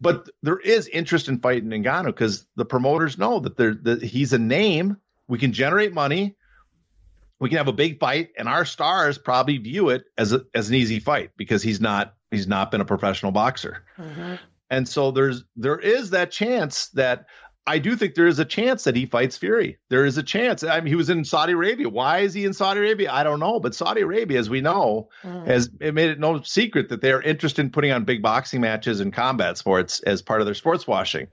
But 0.00 0.28
there 0.42 0.58
is 0.58 0.86
interest 0.88 1.28
in 1.28 1.40
fighting 1.40 1.70
Ngannou 1.70 2.06
because 2.06 2.46
the 2.54 2.66
promoters 2.66 3.18
know 3.18 3.40
that, 3.40 3.56
that 3.56 4.02
he's 4.02 4.32
a 4.32 4.38
name. 4.38 4.98
We 5.26 5.38
can 5.38 5.52
generate 5.52 5.92
money. 5.92 6.36
We 7.40 7.48
can 7.48 7.58
have 7.58 7.68
a 7.68 7.72
big 7.72 7.98
fight, 7.98 8.30
and 8.36 8.48
our 8.48 8.64
stars 8.64 9.16
probably 9.16 9.58
view 9.58 9.90
it 9.90 10.04
as 10.16 10.32
a, 10.32 10.44
as 10.54 10.68
an 10.68 10.74
easy 10.74 10.98
fight 10.98 11.30
because 11.36 11.62
he's 11.62 11.80
not 11.80 12.14
He's 12.30 12.46
not 12.46 12.70
been 12.70 12.80
a 12.80 12.84
professional 12.84 13.32
boxer. 13.32 13.84
Mm-hmm. 13.98 14.34
And 14.70 14.88
so 14.88 15.10
there's 15.10 15.44
there 15.56 15.78
is 15.78 16.10
that 16.10 16.30
chance 16.30 16.88
that 16.88 17.26
I 17.68 17.80
do 17.80 17.96
think 17.96 18.14
there 18.14 18.26
is 18.26 18.38
a 18.38 18.46
chance 18.46 18.84
that 18.84 18.96
he 18.96 19.04
fights 19.04 19.36
Fury. 19.36 19.78
There 19.90 20.06
is 20.06 20.16
a 20.16 20.22
chance. 20.22 20.62
I 20.64 20.80
mean, 20.80 20.86
he 20.86 20.94
was 20.94 21.10
in 21.10 21.22
Saudi 21.26 21.52
Arabia. 21.52 21.90
Why 21.90 22.20
is 22.20 22.32
he 22.32 22.46
in 22.46 22.54
Saudi 22.54 22.80
Arabia? 22.80 23.12
I 23.12 23.24
don't 23.24 23.40
know. 23.40 23.60
But 23.60 23.74
Saudi 23.74 24.00
Arabia, 24.00 24.38
as 24.38 24.48
we 24.48 24.62
know, 24.62 25.10
mm. 25.22 25.46
has 25.46 25.68
it 25.78 25.92
made 25.92 26.08
it 26.08 26.18
no 26.18 26.40
secret 26.40 26.88
that 26.88 27.02
they're 27.02 27.20
interested 27.20 27.60
in 27.60 27.70
putting 27.70 27.92
on 27.92 28.04
big 28.04 28.22
boxing 28.22 28.62
matches 28.62 29.00
and 29.00 29.12
combat 29.12 29.58
sports 29.58 30.00
as 30.00 30.22
part 30.22 30.40
of 30.40 30.46
their 30.46 30.54
sports 30.54 30.86
washing. 30.86 31.28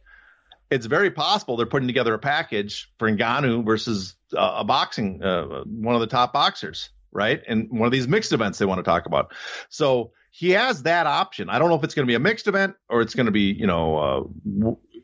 It's 0.70 0.88
very 0.88 1.10
possible 1.10 1.56
they're 1.56 1.68
putting 1.68 1.88
together 1.88 2.14
a 2.14 2.20
package 2.20 2.92
for 3.00 3.10
Ngannou 3.10 3.64
versus 3.66 4.16
uh, 4.36 4.56
a 4.58 4.64
boxing, 4.66 5.24
uh, 5.24 5.64
one 5.66 5.96
of 5.96 6.02
the 6.02 6.08
top 6.08 6.34
boxers, 6.34 6.90
right? 7.14 7.42
And 7.48 7.70
one 7.70 7.86
of 7.86 7.94
these 7.94 8.10
mixed 8.10 8.34
events 8.34 8.58
they 8.58 8.66
want 8.66 8.80
to 8.80 8.84
talk 8.84 9.06
about. 9.06 9.34
So 9.70 10.12
he 10.38 10.50
has 10.50 10.84
that 10.84 11.08
option. 11.08 11.50
I 11.50 11.60
don't 11.60 11.70
know 11.70 11.76
if 11.76 11.86
it's 11.86 11.94
going 11.94 12.06
to 12.06 12.12
be 12.12 12.16
a 12.16 12.20
mixed 12.20 12.48
event 12.48 12.76
or 12.90 13.00
it's 13.00 13.16
going 13.16 13.28
to 13.28 13.32
be, 13.32 13.54
you 13.54 13.68
know, 13.68 14.30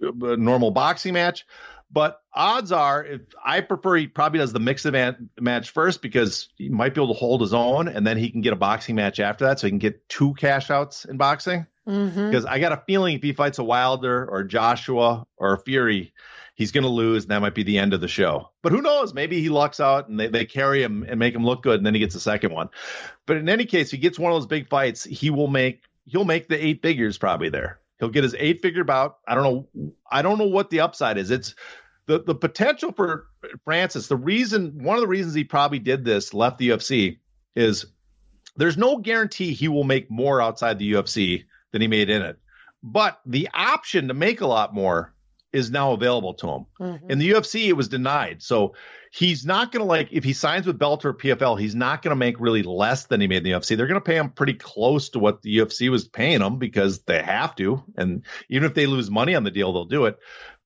a 0.02 0.36
normal 0.36 0.72
boxing 0.72 1.14
match. 1.14 1.46
But 1.90 2.20
odds 2.34 2.74
are, 2.74 3.06
if 3.06 3.22
I 3.42 3.62
prefer, 3.62 3.96
he 3.96 4.08
probably 4.08 4.40
does 4.40 4.52
the 4.52 4.60
mixed 4.60 4.86
event 4.86 5.30
match 5.40 5.70
first 5.70 6.02
because 6.02 6.50
he 6.56 6.68
might 6.68 6.94
be 6.94 7.02
able 7.02 7.14
to 7.14 7.20
hold 7.20 7.40
his 7.40 7.54
own, 7.54 7.88
and 7.88 8.06
then 8.06 8.18
he 8.18 8.30
can 8.30 8.42
get 8.42 8.52
a 8.52 8.58
boxing 8.58 8.96
match 8.96 9.22
after 9.22 9.46
that, 9.46 9.60
so 9.60 9.68
he 9.68 9.72
can 9.72 9.80
get 9.80 10.10
two 10.10 10.34
cash 10.34 10.70
outs 10.70 11.06
in 11.06 11.16
boxing. 11.16 11.66
Because 11.86 12.14
mm-hmm. 12.14 12.48
I 12.48 12.60
got 12.60 12.74
a 12.74 12.84
feeling 12.86 13.16
if 13.16 13.24
he 13.24 13.32
fights 13.32 13.58
a 13.58 13.64
Wilder 13.64 14.26
or 14.30 14.44
Joshua 14.44 15.26
or 15.38 15.58
Fury, 15.64 16.14
he's 16.62 16.72
going 16.72 16.84
to 16.84 16.90
lose, 16.90 17.24
and 17.24 17.32
that 17.32 17.42
might 17.42 17.56
be 17.56 17.64
the 17.64 17.80
end 17.80 17.92
of 17.92 18.02
the 18.02 18.08
show. 18.08 18.52
But 18.62 18.72
who 18.72 18.84
knows? 18.84 19.16
Maybe 19.16 19.42
he 19.42 19.50
lucks 19.50 19.80
out 19.80 20.08
and 20.08 20.20
they, 20.20 20.28
they 20.28 20.46
carry 20.46 20.84
him 20.84 21.04
and 21.10 21.20
make 21.20 21.34
him 21.34 21.44
look 21.44 21.64
good, 21.64 21.78
and 21.78 21.86
then 21.86 21.96
he 21.96 22.00
gets 22.00 22.14
the 22.14 22.20
second 22.20 22.54
one. 22.54 22.70
But 23.26 23.38
in 23.38 23.50
any 23.50 23.66
case, 23.66 23.90
he 23.90 23.98
gets 23.98 24.20
one 24.20 24.32
of 24.32 24.36
those 24.36 24.46
big 24.46 24.70
fights, 24.70 25.04
he 25.04 25.32
will 25.32 25.48
make 25.48 25.82
he'll 26.06 26.24
make 26.24 26.48
the 26.48 26.64
eight 26.64 26.84
figures 26.84 27.18
probably 27.18 27.50
there. 27.50 27.80
He'll 28.00 28.10
get 28.10 28.24
his 28.24 28.36
eight 28.38 28.62
figure 28.62 28.84
bout. 28.84 29.18
I 29.28 29.34
don't 29.34 29.44
know. 29.44 29.94
I 30.10 30.22
don't 30.22 30.38
know 30.38 30.48
what 30.48 30.70
the 30.70 30.82
upside 30.82 31.18
is. 31.18 31.32
It's 31.32 31.56
the 32.06 32.22
the 32.22 32.36
potential 32.36 32.92
for 32.92 33.26
Francis. 33.66 34.08
The 34.08 34.16
reason, 34.16 34.84
one 34.84 34.98
of 34.98 35.02
the 35.02 35.08
reasons 35.08 35.34
he 35.34 35.44
probably 35.44 35.80
did 35.80 36.06
this, 36.06 36.32
left 36.32 36.60
the 36.60 36.70
UFC, 36.70 37.18
is 37.56 37.88
there's 38.56 38.78
no 38.78 38.98
guarantee 38.98 39.54
he 39.54 39.68
will 39.68 39.84
make 39.84 40.12
more 40.12 40.40
outside 40.40 40.78
the 40.78 40.94
UFC 40.94 41.46
than 41.72 41.82
he 41.82 41.88
made 41.88 42.12
in 42.12 42.22
it. 42.22 42.38
But 42.84 43.20
the 43.26 43.50
option 43.52 44.10
to 44.10 44.14
make 44.14 44.42
a 44.42 44.48
lot 44.48 44.76
more 44.76 45.12
is 45.54 45.70
now 45.72 45.94
available 45.94 46.34
to 46.36 46.48
him. 46.48 46.66
Mm-hmm. 46.80 47.12
In 47.12 47.20
the 47.20 47.32
UFC, 47.32 47.68
it 47.68 47.74
was 47.74 47.90
denied. 47.90 48.42
So 48.42 48.76
he's 49.12 49.46
not 49.46 49.72
going 49.72 49.82
to 49.82 49.88
like 49.88 50.10
if 50.12 50.24
he 50.24 50.34
signs 50.34 50.66
with 50.66 50.80
Bellator 50.80 51.14
PFL, 51.14 51.60
he's 51.60 51.76
not 51.76 52.02
going 52.02 52.12
to 52.12 52.16
make 52.16 52.40
really 52.40 52.64
less 52.64 53.06
than 53.06 53.22
he 53.22 53.28
made 53.28 53.38
in 53.38 53.44
the 53.44 53.52
UFC. 53.52 53.76
They're 53.76 53.88
going 53.88 54.00
to 54.00 54.06
pay 54.06 54.16
him 54.16 54.30
pretty 54.30 54.54
close 54.54 55.10
to 55.10 55.20
what 55.20 55.42
the 55.42 55.58
UFC 55.58 55.90
was 55.90 56.08
paying 56.08 56.42
him 56.42 56.58
because 56.58 57.00
they 57.04 57.22
have 57.22 57.56
to. 57.58 57.84
And 57.98 58.24
even 58.50 58.66
if 58.66 58.74
they 58.74 58.86
lose 58.86 59.12
money 59.12 59.36
on 59.36 59.44
the 59.44 59.52
deal, 59.52 59.74
they'll 59.74 59.86
do 59.86 60.06
it. 60.06 60.18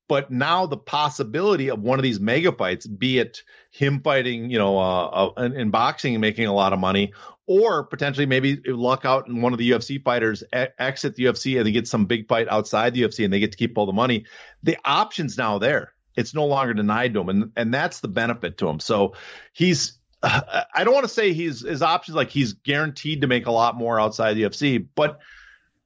But 0.08 0.30
now 0.30 0.68
the 0.68 0.78
possibility 0.78 1.72
of 1.72 1.82
one 1.82 1.98
of 1.98 2.04
these 2.04 2.20
mega 2.20 2.52
fights, 2.52 2.86
be 2.86 3.18
it 3.18 3.42
him 3.72 4.02
fighting, 4.02 4.52
you 4.52 4.60
know, 4.60 4.78
uh, 4.78 5.32
uh, 5.36 5.42
in 5.56 5.72
boxing 5.72 6.14
and 6.14 6.22
making 6.22 6.46
a 6.46 6.54
lot 6.54 6.74
of 6.74 6.80
money, 6.80 7.14
or 7.48 7.84
potentially 7.84 8.26
maybe 8.26 8.60
luck 8.66 9.06
out 9.06 9.28
and 9.28 9.42
one 9.42 9.54
of 9.54 9.60
the 9.60 9.72
UFC 9.72 10.04
fighters 10.04 10.44
exit 10.52 11.16
the 11.16 11.26
UFC 11.26 11.58
and 11.58 11.66
they 11.66 11.72
get 11.72 11.88
some 11.88 12.06
big 12.06 12.28
fight 12.28 12.48
outside 12.50 12.94
the 12.94 13.04
UFC 13.04 13.24
and 13.24 13.34
they 13.34 13.40
get 13.40 13.52
to 13.52 13.58
keep 13.58 13.78
all 13.78 13.86
the 13.86 13.94
money. 13.94 14.26
The 14.64 14.78
option's 14.84 15.38
now 15.38 15.60
there. 15.60 15.94
It's 16.16 16.34
no 16.34 16.46
longer 16.46 16.74
denied 16.74 17.14
to 17.14 17.22
him, 17.22 17.30
and 17.30 17.52
and 17.56 17.74
that's 17.74 18.00
the 18.00 18.08
benefit 18.08 18.58
to 18.60 18.68
him. 18.68 18.80
So 18.80 19.16
he's. 19.54 20.00
I 20.24 20.84
don't 20.84 20.94
want 20.94 21.04
to 21.04 21.14
say 21.14 21.34
he's 21.34 21.62
his 21.62 21.84
options 21.84 22.16
like 22.16 22.30
he's 22.30 22.54
guaranteed 22.54 23.22
to 23.22 23.28
make 23.28 23.46
a 23.46 23.52
lot 23.52 23.76
more 23.76 24.00
outside 24.00 24.34
the 24.34 24.44
UFC, 24.44 24.88
but 24.96 25.20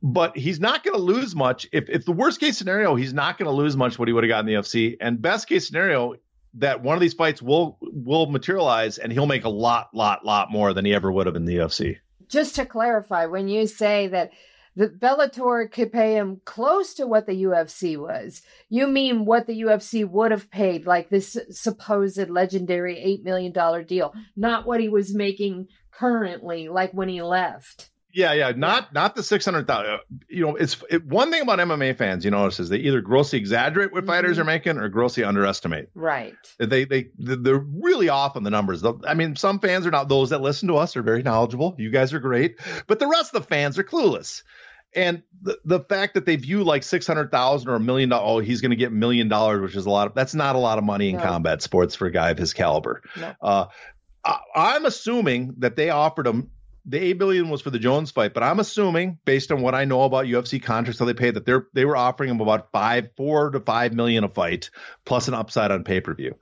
but 0.02 0.38
he's 0.38 0.60
not 0.60 0.84
going 0.84 0.96
to 0.96 1.02
lose 1.02 1.36
much. 1.36 1.68
If 1.74 1.90
if 1.90 2.06
the 2.06 2.14
worst 2.14 2.40
case 2.40 2.58
scenario, 2.58 2.96
he's 2.96 3.14
not 3.14 3.38
going 3.38 3.48
to 3.48 3.56
lose 3.56 3.76
much 3.76 4.00
what 4.00 4.08
he 4.08 4.14
would 4.14 4.24
have 4.24 4.30
got 4.30 4.40
in 4.42 4.46
the 4.46 4.54
UFC, 4.54 4.96
and 5.02 5.22
best 5.22 5.48
case 5.50 5.68
scenario, 5.68 6.16
that 6.56 6.82
one 6.82 6.96
of 6.96 7.02
these 7.02 7.14
fights 7.14 7.42
will 7.42 7.78
will 7.82 8.26
materialize 8.28 8.98
and 8.98 9.12
he'll 9.12 9.26
make 9.26 9.46
a 9.46 9.50
lot 9.50 9.94
lot 9.94 10.26
lot 10.26 10.52
more 10.52 10.74
than 10.74 10.86
he 10.86 10.94
ever 10.94 11.12
would 11.12 11.28
have 11.28 11.36
in 11.36 11.46
the 11.46 11.58
UFC. 11.58 11.98
Just 12.28 12.56
to 12.56 12.66
clarify, 12.66 13.26
when 13.26 13.48
you 13.48 13.68
say 13.68 14.08
that 14.08 14.32
the 14.76 14.88
Bellator 14.88 15.70
could 15.72 15.92
pay 15.92 16.14
him 16.14 16.42
close 16.46 16.94
to 16.96 17.08
what 17.08 17.26
the 17.26 17.44
UFC 17.44 17.98
was, 17.98 18.42
you 18.70 18.88
mean 18.88 19.26
what 19.26 19.46
the 19.46 19.62
UFC 19.62 20.08
would 20.08 20.32
have 20.32 20.50
paid, 20.50 20.86
like 20.86 21.10
this 21.10 21.38
supposed 21.50 22.30
legendary 22.30 22.98
eight 22.98 23.24
million 23.24 23.52
dollar 23.52 23.84
deal, 23.84 24.14
not 24.36 24.66
what 24.66 24.80
he 24.80 24.90
was 24.90 25.14
making 25.14 25.68
currently, 25.92 26.70
like 26.70 26.92
when 26.94 27.10
he 27.10 27.22
left. 27.22 27.90
Yeah, 28.12 28.34
yeah, 28.34 28.52
not 28.56 28.92
not 28.92 29.16
the 29.16 29.22
six 29.22 29.46
hundred 29.46 29.68
thousand. 29.68 30.00
You 30.28 30.48
know, 30.48 30.56
it's 30.56 30.82
it, 30.90 31.06
one 31.06 31.32
thing 31.32 31.42
about 31.42 31.60
MMA 31.60 31.96
fans. 31.96 32.26
You 32.26 32.32
notice 32.32 32.60
is 32.60 32.70
they 32.70 32.78
either 32.78 33.02
grossly 33.02 33.38
exaggerate 33.38 33.92
what 33.92 34.00
mm-hmm. 34.00 34.08
fighters 34.10 34.40
are 34.40 34.44
making 34.44 34.78
or 34.78 34.90
grossly 34.90 35.24
underestimate. 35.24 35.90
Right. 35.94 36.36
They 36.58 36.86
they 36.86 37.10
they're 37.18 37.60
really 37.60 38.10
off 38.10 38.36
on 38.36 38.44
the 38.44 38.50
numbers. 38.50 38.84
I 39.06 39.14
mean, 39.14 39.36
some 39.36 39.60
fans 39.60 39.86
are 39.86 39.92
not. 39.92 40.10
Those 40.10 40.32
that 40.32 40.42
listen 40.42 40.70
to 40.70 40.78
us 40.78 40.98
are 40.98 41.04
very 41.04 41.22
knowledgeable. 41.22 41.76
You 41.78 41.92
guys 41.92 42.14
are 42.14 42.20
great, 42.20 42.60
but 42.88 42.98
the 42.98 43.08
rest 43.08 43.34
of 43.34 43.44
the 43.44 43.48
fans 43.48 43.78
are 43.78 43.84
clueless. 43.84 44.44
And 44.96 45.22
the, 45.44 45.60
the 45.66 45.80
fact 45.82 46.16
that 46.16 46.26
they 46.26 46.36
view 46.36 46.64
like 46.64 46.82
six 46.82 47.06
hundred 47.06 47.30
thousand 47.30 47.70
or 47.70 47.76
a 47.76 47.80
million 47.80 48.10
dollars, 48.10 48.26
oh, 48.26 48.40
he's 48.40 48.62
going 48.62 48.72
to 48.72 48.76
get 48.76 48.92
million 48.92 49.28
dollars, 49.28 49.62
which 49.62 49.76
is 49.76 49.86
a 49.86 49.90
lot 49.90 50.08
of 50.08 50.16
that's 50.16 50.34
not 50.34 50.56
a 50.56 50.60
lot 50.60 50.80
of 50.80 50.84
money 50.84 51.10
in 51.10 51.18
no. 51.18 51.22
combat 51.22 51.62
sports 51.62 51.94
for 51.94 52.08
a 52.08 52.12
guy 52.12 52.32
of 52.32 52.40
his 52.40 52.54
caliber. 52.54 53.04
No. 53.16 53.36
Uh, 53.40 53.66
I, 54.26 54.76
am 54.76 54.86
assuming 54.86 55.56
that 55.60 55.76
they 55.76 55.92
offered 55.92 56.28
him 56.28 56.50
the 56.86 56.98
eight 56.98 57.14
billion 57.14 57.50
was 57.50 57.62
for 57.62 57.70
the 57.70 57.80
Jones 57.80 58.12
fight, 58.12 58.34
but 58.34 58.44
I'm 58.44 58.60
assuming 58.60 59.20
based 59.26 59.52
on 59.52 59.62
what 59.62 59.76
I 59.76 59.86
know 59.86 60.04
about 60.04 60.26
UFC 60.26 60.62
contracts, 60.62 61.00
how 61.00 61.06
they 61.06 61.14
pay 61.14 61.32
that 61.32 61.46
they're 61.46 61.68
they 61.74 61.86
were 61.86 61.98
offering 61.98 62.30
him 62.30 62.40
about 62.40 62.72
five, 62.72 63.10
four 63.16 63.52
to 63.52 63.60
five 63.60 63.94
million 63.94 64.24
a 64.24 64.30
fight, 64.30 64.70
plus 65.06 65.28
an 65.28 65.34
upside 65.34 65.72
on 65.72 65.84
pay 65.84 66.02
per 66.02 66.14
view. 66.14 66.36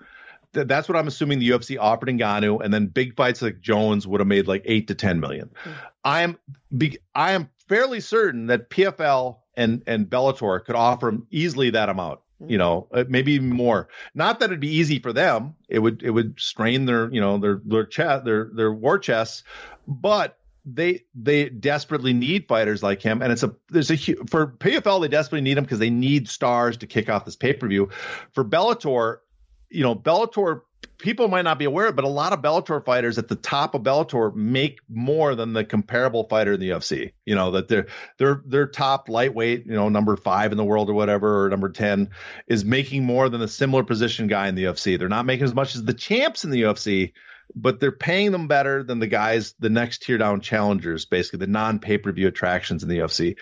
Th- 0.54 0.68
that's 0.68 0.88
what 0.88 0.98
I'm 0.98 1.08
assuming 1.08 1.40
the 1.40 1.50
UFC 1.50 1.78
offered 1.80 2.10
Ngannou, 2.10 2.64
and 2.64 2.74
then 2.74 2.88
big 2.88 3.16
fights 3.16 3.42
like 3.42 3.62
Jones 3.62 4.08
would 4.08 4.22
have 4.22 4.28
made 4.28 4.48
like 4.48 4.64
eight 4.66 4.88
to 4.88 4.96
ten 4.96 5.20
million. 5.20 5.50
Mm-hmm. 5.50 5.72
I 6.04 6.22
am 6.22 6.38
be, 6.76 7.00
I 7.14 7.32
am 7.32 7.50
fairly 7.68 8.00
certain 8.00 8.48
that 8.48 8.70
PFL 8.70 9.38
and 9.56 9.84
and 9.88 10.08
Bellator 10.08 10.64
could 10.64 10.76
offer 10.76 11.10
him 11.10 11.28
easily 11.32 11.72
that 11.72 11.90
amount 11.90 12.20
you 12.46 12.58
know 12.58 12.88
uh, 12.92 13.06
maybe 13.08 13.40
more. 13.40 13.88
Not 14.14 14.40
that 14.40 14.46
it'd 14.46 14.60
be 14.60 14.76
easy 14.76 15.00
for 15.00 15.14
them. 15.14 15.56
It 15.70 15.80
would 15.80 16.04
it 16.04 16.12
would 16.12 16.40
strain 16.40 16.86
their 16.86 17.12
you 17.12 17.22
know 17.22 17.38
their 17.38 17.62
their 17.66 17.86
chest 17.86 18.26
their 18.26 18.50
their 18.54 18.72
war 18.72 19.00
chests 19.00 19.44
but 19.88 20.38
they 20.66 21.06
they 21.16 21.48
desperately 21.48 22.14
need 22.14 22.48
fighters 22.48 22.84
like 22.84 23.02
him. 23.02 23.22
And 23.22 23.32
it's 23.32 23.44
a 23.44 23.56
there's 23.70 23.90
a 23.90 23.98
for 23.98 24.48
PFL 24.48 25.02
they 25.02 25.08
desperately 25.08 25.42
need 25.42 25.58
him 25.58 25.64
because 25.64 25.80
they 25.80 25.90
need 25.90 26.28
stars 26.28 26.78
to 26.78 26.88
kick 26.88 27.10
off 27.10 27.26
this 27.26 27.38
pay-per-view. 27.38 27.90
For 28.34 28.44
Bellator 28.44 29.20
you 29.70 29.84
know 29.84 29.96
Bellator 29.96 30.62
people 30.98 31.28
might 31.28 31.44
not 31.44 31.60
be 31.60 31.66
aware, 31.66 31.92
but 31.92 32.06
a 32.06 32.10
lot 32.10 32.34
of 32.34 32.42
Bellator 32.42 32.84
fighters 32.84 33.18
at 33.18 33.28
the 33.28 33.36
top 33.36 33.76
of 33.76 33.84
Bellator 33.84 34.34
make 34.36 34.80
more 34.90 35.36
than 35.36 35.54
the 35.54 35.64
comparable 35.64 36.26
fighter 36.26 36.54
in 36.54 36.60
the 36.60 36.70
UFC. 36.70 37.14
You 37.26 37.36
know 37.36 37.52
that 37.52 37.68
they're 37.68 37.88
they're 38.18 38.42
their 38.46 38.68
top 38.68 39.10
lightweight, 39.10 39.66
you 39.66 39.74
know, 39.74 39.90
number 39.90 40.16
five 40.16 40.52
in 40.52 40.58
the 40.58 40.66
world 40.66 40.90
or 40.90 40.94
whatever, 40.94 41.46
or 41.46 41.50
number 41.50 41.70
ten, 41.70 42.10
is 42.48 42.66
making 42.66 43.06
more 43.06 43.30
than 43.30 43.42
a 43.42 43.48
similar 43.48 43.84
position 43.84 44.28
guy 44.28 44.48
in 44.48 44.56
the 44.56 44.66
UFC. 44.66 44.98
They're 44.98 45.10
not 45.10 45.26
making 45.26 45.46
as 45.46 45.56
much 45.56 45.76
as 45.76 45.84
the 45.84 45.94
champs 45.94 46.44
in 46.44 46.52
the 46.52 46.64
UFC, 46.64 47.14
but 47.56 47.80
they're 47.80 47.92
paying 47.92 48.32
them 48.32 48.48
better 48.48 48.84
than 48.84 49.00
the 49.00 49.08
guys, 49.08 49.54
the 49.60 49.70
next 49.70 50.04
tier 50.04 50.18
down 50.18 50.42
challengers, 50.42 51.06
basically 51.06 51.40
the 51.40 51.48
non 51.48 51.80
pay 51.80 51.98
per 51.98 52.12
view 52.12 52.28
attractions 52.28 52.84
in 52.84 52.90
the 52.90 53.00
UFC. 53.00 53.38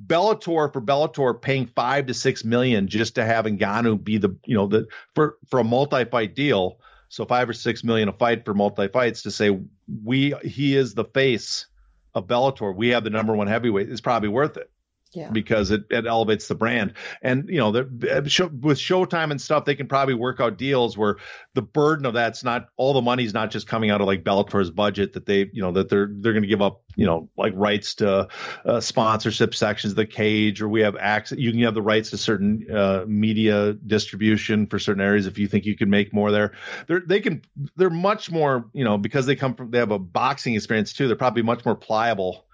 Bellator 0.00 0.72
for 0.72 0.80
Bellator 0.80 1.40
paying 1.40 1.66
five 1.66 2.06
to 2.06 2.14
six 2.14 2.44
million 2.44 2.88
just 2.88 3.14
to 3.16 3.24
have 3.24 3.44
Ngannou 3.44 4.02
be 4.02 4.18
the 4.18 4.36
you 4.44 4.54
know 4.56 4.66
the 4.66 4.86
for 5.14 5.36
for 5.48 5.60
a 5.60 5.64
multi 5.64 6.04
fight 6.04 6.34
deal. 6.34 6.78
So 7.08 7.26
five 7.26 7.48
or 7.48 7.52
six 7.52 7.84
million 7.84 8.08
a 8.08 8.12
fight 8.12 8.44
for 8.44 8.54
multi 8.54 8.88
fights 8.88 9.22
to 9.22 9.30
say 9.30 9.58
we 10.02 10.34
he 10.42 10.76
is 10.76 10.94
the 10.94 11.04
face 11.04 11.66
of 12.14 12.26
Bellator. 12.26 12.74
We 12.74 12.88
have 12.88 13.04
the 13.04 13.10
number 13.10 13.34
one 13.34 13.46
heavyweight. 13.46 13.90
It's 13.90 14.00
probably 14.00 14.30
worth 14.30 14.56
it 14.56 14.71
yeah. 15.12 15.30
because 15.30 15.70
it, 15.70 15.84
it 15.90 16.06
elevates 16.06 16.48
the 16.48 16.54
brand. 16.54 16.94
And 17.20 17.48
you 17.48 17.58
know, 17.58 17.70
with 17.70 18.78
Showtime 18.78 19.30
and 19.30 19.40
stuff, 19.40 19.64
they 19.64 19.74
can 19.74 19.86
probably 19.86 20.14
work 20.14 20.40
out 20.40 20.56
deals 20.56 20.96
where 20.96 21.16
the 21.54 21.62
burden 21.62 22.06
of 22.06 22.14
that's 22.14 22.42
not 22.42 22.68
all 22.76 22.94
the 22.94 23.02
money's 23.02 23.34
not 23.34 23.50
just 23.50 23.66
coming 23.66 23.90
out 23.90 24.00
of 24.00 24.06
like 24.06 24.24
Bellator's 24.24 24.70
budget 24.70 25.12
that 25.14 25.26
they, 25.26 25.50
you 25.52 25.62
know, 25.62 25.72
that 25.72 25.88
they're 25.88 26.08
they're 26.10 26.32
going 26.32 26.42
to 26.42 26.48
give 26.48 26.62
up, 26.62 26.82
you 26.96 27.06
know, 27.06 27.28
like 27.36 27.52
rights 27.56 27.96
to 27.96 28.28
uh, 28.64 28.80
sponsorship 28.80 29.54
sections 29.54 29.92
of 29.92 29.96
the 29.96 30.06
cage, 30.06 30.62
or 30.62 30.68
we 30.68 30.80
have 30.80 30.96
access. 30.96 31.38
You 31.38 31.50
can 31.50 31.60
have 31.62 31.74
the 31.74 31.82
rights 31.82 32.10
to 32.10 32.18
certain 32.18 32.66
uh, 32.74 33.04
media 33.06 33.74
distribution 33.74 34.66
for 34.66 34.78
certain 34.78 35.02
areas 35.02 35.26
if 35.26 35.38
you 35.38 35.48
think 35.48 35.66
you 35.66 35.76
can 35.76 35.90
make 35.90 36.12
more 36.12 36.30
there. 36.30 36.52
They're 36.86 37.02
they 37.06 37.20
can 37.20 37.42
they're 37.76 37.90
much 37.90 38.30
more, 38.30 38.70
you 38.72 38.84
know, 38.84 38.98
because 38.98 39.26
they 39.26 39.36
come 39.36 39.54
from 39.54 39.70
they 39.70 39.78
have 39.78 39.90
a 39.90 39.98
boxing 39.98 40.54
experience 40.54 40.92
too. 40.92 41.06
They're 41.06 41.16
probably 41.16 41.42
much 41.42 41.64
more 41.64 41.76
pliable 41.76 42.46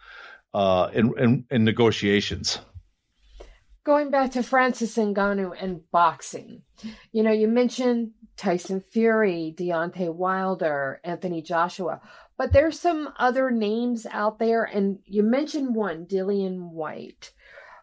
uh, 0.55 0.91
in, 0.93 1.13
in, 1.19 1.45
in 1.51 1.65
negotiations. 1.65 2.59
Going 3.85 4.11
back 4.11 4.33
to 4.33 4.43
Francis 4.43 4.97
Ngannou 4.97 5.55
and 5.59 5.81
boxing, 5.91 6.63
you 7.11 7.23
know, 7.23 7.33
you 7.33 7.49
mentioned 7.49 8.11
Tyson 8.37 8.81
Fury, 8.81 9.55
Deontay 9.57 10.15
Wilder, 10.15 11.01
Anthony 11.05 11.43
Joshua, 11.43 12.01
but 12.37 12.53
there's 12.53 12.79
some 12.79 13.09
other 13.19 13.51
names 13.51 14.07
out 14.11 14.39
there, 14.39 14.63
and 14.63 14.99
you 15.05 15.23
mentioned 15.23 15.75
one, 15.75 16.07
Dillian 16.07 16.71
Whyte. 16.71 17.33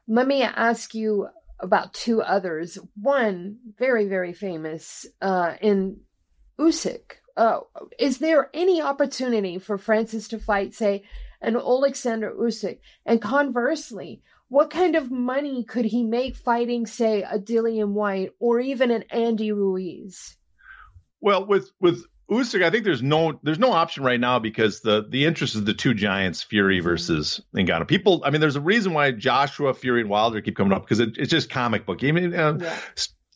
Let 0.07 0.28
me 0.28 0.43
ask 0.43 0.93
you 0.93 1.28
about 1.59 1.93
two 1.93 2.22
others. 2.22 2.78
One, 3.01 3.57
very, 3.78 4.07
very 4.07 4.34
famous 4.34 5.05
uh, 5.22 5.55
in 5.59 6.01
Usyk. 6.59 7.16
Uh, 7.36 7.61
is 7.99 8.20
there 8.20 8.49
any 8.53 8.82
opportunity 8.82 9.57
for 9.59 9.78
Francis 9.78 10.30
to 10.30 10.39
fight, 10.39 10.74
say, 10.74 11.03
and 11.41 11.55
Alexander 11.55 12.31
Usyk? 12.31 12.79
And 13.05 13.21
conversely, 13.21 14.21
what 14.47 14.69
kind 14.69 14.95
of 14.95 15.11
money 15.11 15.63
could 15.63 15.86
he 15.86 16.03
make 16.03 16.36
fighting, 16.36 16.86
say, 16.86 17.23
a 17.23 17.39
Dillian 17.39 17.89
Whyte 17.89 18.31
or 18.39 18.59
even 18.59 18.91
an 18.91 19.03
Andy 19.09 19.51
Ruiz? 19.51 20.38
Well, 21.21 21.45
with 21.45 21.71
with 21.79 22.05
Usyk, 22.29 22.63
I 22.63 22.69
think 22.69 22.83
there's 22.83 23.01
no 23.01 23.39
there's 23.43 23.59
no 23.59 23.71
option 23.71 24.03
right 24.03 24.19
now 24.19 24.39
because 24.39 24.81
the 24.81 25.05
the 25.07 25.25
interest 25.25 25.55
is 25.55 25.63
the 25.63 25.73
two 25.73 25.93
giants, 25.93 26.43
Fury 26.43 26.77
mm-hmm. 26.77 26.88
versus 26.88 27.41
Ngannou. 27.55 27.88
People, 27.88 28.21
I 28.25 28.29
mean, 28.29 28.41
there's 28.41 28.55
a 28.55 28.61
reason 28.61 28.93
why 28.93 29.11
Joshua, 29.11 29.73
Fury, 29.73 30.01
and 30.01 30.09
Wilder 30.09 30.41
keep 30.41 30.55
coming 30.55 30.73
up 30.73 30.83
because 30.83 30.99
it, 30.99 31.17
it's 31.17 31.31
just 31.31 31.49
comic 31.49 31.86
book. 31.86 32.03
I 32.03 32.11
mean, 32.11 32.33
uh, 32.33 32.57
yeah. 32.59 32.77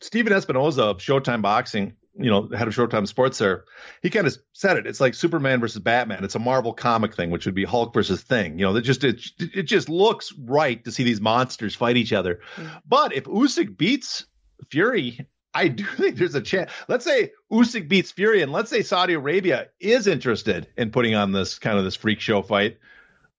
Stephen 0.02 0.34
Espinoza 0.34 0.80
of 0.80 0.98
Showtime 0.98 1.42
Boxing 1.42 1.94
you 2.20 2.30
know, 2.30 2.50
head 2.50 2.68
of 2.68 2.76
Showtime 2.76 3.08
Sports 3.08 3.38
there, 3.38 3.64
he 4.02 4.10
kind 4.10 4.28
of 4.28 4.38
said 4.54 4.78
it. 4.78 4.86
It's 4.86 5.00
like 5.00 5.14
Superman 5.14 5.62
versus 5.62 5.82
Batman. 5.82 6.24
It's 6.24 6.36
a 6.36 6.40
Marvel 6.40 6.74
comic 6.74 7.16
thing, 7.16 7.32
which 7.32 7.46
would 7.46 7.56
be 7.56 7.64
Hulk 7.64 7.94
versus 7.94 8.22
Thing. 8.22 8.60
You 8.60 8.66
know, 8.66 8.74
that 8.74 8.82
just 8.82 9.04
it, 9.04 9.22
it 9.40 9.64
just 9.64 9.88
looks 9.88 10.34
right 10.34 10.84
to 10.84 10.92
see 10.92 11.04
these 11.04 11.22
monsters 11.22 11.76
fight 11.76 11.98
each 11.98 12.12
other. 12.12 12.42
Mm-hmm. 12.56 12.78
But 12.88 13.14
if 13.14 13.24
Usyk 13.24 13.78
beats 13.78 14.26
Fury, 14.70 15.28
I 15.54 15.70
do 15.70 15.84
think 15.98 16.18
there's 16.18 16.36
a 16.36 16.42
chance. 16.42 16.72
Let's 16.88 17.06
say 17.06 17.32
Usyk 17.52 17.88
beats 17.88 18.12
Fury, 18.12 18.42
and 18.42 18.52
let's 18.52 18.70
say 18.70 18.84
Saudi 18.84 19.14
Arabia 19.14 19.70
is 19.80 20.06
interested 20.06 20.68
in 20.78 20.92
putting 20.92 21.16
on 21.16 21.32
this 21.32 21.58
kind 21.58 21.78
of 21.78 21.86
this 21.86 21.96
freak 21.96 22.20
show 22.20 22.42
fight. 22.42 22.80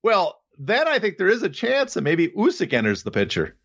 Well, 0.03 0.41
then 0.59 0.89
I 0.89 0.99
think 0.99 1.19
there 1.19 1.29
is 1.29 1.43
a 1.43 1.51
chance 1.51 1.95
that 1.95 2.03
maybe 2.03 2.29
Usyk 2.29 2.73
enters 2.73 3.03
the 3.03 3.11
picture. 3.11 3.57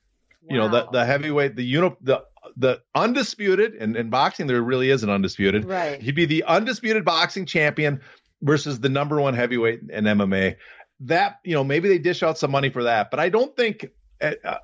Wow. 0.42 0.48
You 0.50 0.58
know, 0.58 0.70
the 0.70 0.88
the 0.92 1.06
heavyweight, 1.06 1.56
the 1.56 1.64
uni, 1.64 1.96
the 2.02 2.26
the 2.58 2.82
undisputed, 2.94 3.74
and 3.76 3.96
in 3.96 4.10
boxing 4.10 4.48
there 4.48 4.62
really 4.62 4.90
is 4.90 5.04
an 5.04 5.10
undisputed. 5.10 5.66
Right. 5.66 6.02
He'd 6.02 6.16
be 6.16 6.26
the 6.26 6.44
undisputed 6.44 7.06
boxing 7.06 7.46
champion 7.46 8.02
versus 8.42 8.80
the 8.80 8.90
number 8.90 9.20
one 9.20 9.34
heavyweight 9.34 9.82
in 9.90 10.06
MMA. 10.06 10.56
That 11.02 11.40
you 11.44 11.54
know 11.54 11.64
maybe 11.64 11.90
they 11.90 11.98
dish 11.98 12.24
out 12.24 12.38
some 12.38 12.52
money 12.52 12.70
for 12.70 12.84
that, 12.84 13.12
but 13.12 13.20
I 13.20 13.30
don't 13.30 13.56
think 13.56 13.88
uh, 14.22 14.32
uh 14.44 14.58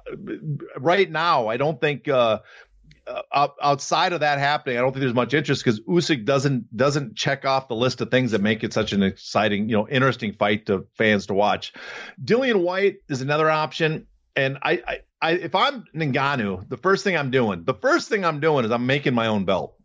right 0.78 1.10
now. 1.10 1.48
I 1.48 1.58
don't 1.58 1.80
think. 1.80 2.08
Uh, 2.08 2.40
uh, 3.08 3.48
outside 3.62 4.14
of 4.14 4.20
that 4.20 4.38
happening, 4.38 4.78
I 4.78 4.82
don't 4.82 4.92
think 4.92 5.02
there's 5.02 5.14
much 5.14 5.34
interest 5.34 5.64
because 5.64 5.80
Usyk 5.82 6.24
doesn't 6.24 6.76
doesn't 6.76 7.16
check 7.16 7.46
off 7.46 7.68
the 7.68 7.76
list 7.76 8.00
of 8.00 8.12
things 8.12 8.32
that 8.32 8.42
make 8.42 8.64
it 8.64 8.74
such 8.74 8.94
an 8.94 9.04
exciting, 9.04 9.70
you 9.70 9.76
know, 9.76 9.88
interesting 9.88 10.34
fight 10.34 10.68
to 10.68 10.86
fans 10.98 11.26
to 11.26 11.34
watch. 11.34 11.74
Dillian 12.24 12.62
Whyte 12.62 12.98
is 13.10 13.22
another 13.22 13.50
option, 13.50 14.08
and 14.36 14.60
I, 14.62 14.84
I 14.88 15.00
I, 15.22 15.32
if 15.34 15.54
I'm 15.56 15.86
Ngannou, 15.96 16.68
the 16.68 16.78
first 16.78 17.04
thing 17.04 17.16
I'm 17.16 17.32
doing, 17.32 17.64
the 17.64 17.74
first 17.74 18.10
thing 18.10 18.26
I'm 18.26 18.40
doing 18.40 18.66
is 18.66 18.72
I'm 18.72 18.86
making 18.86 19.14
my 19.14 19.28
own 19.28 19.46
belt. 19.46 19.76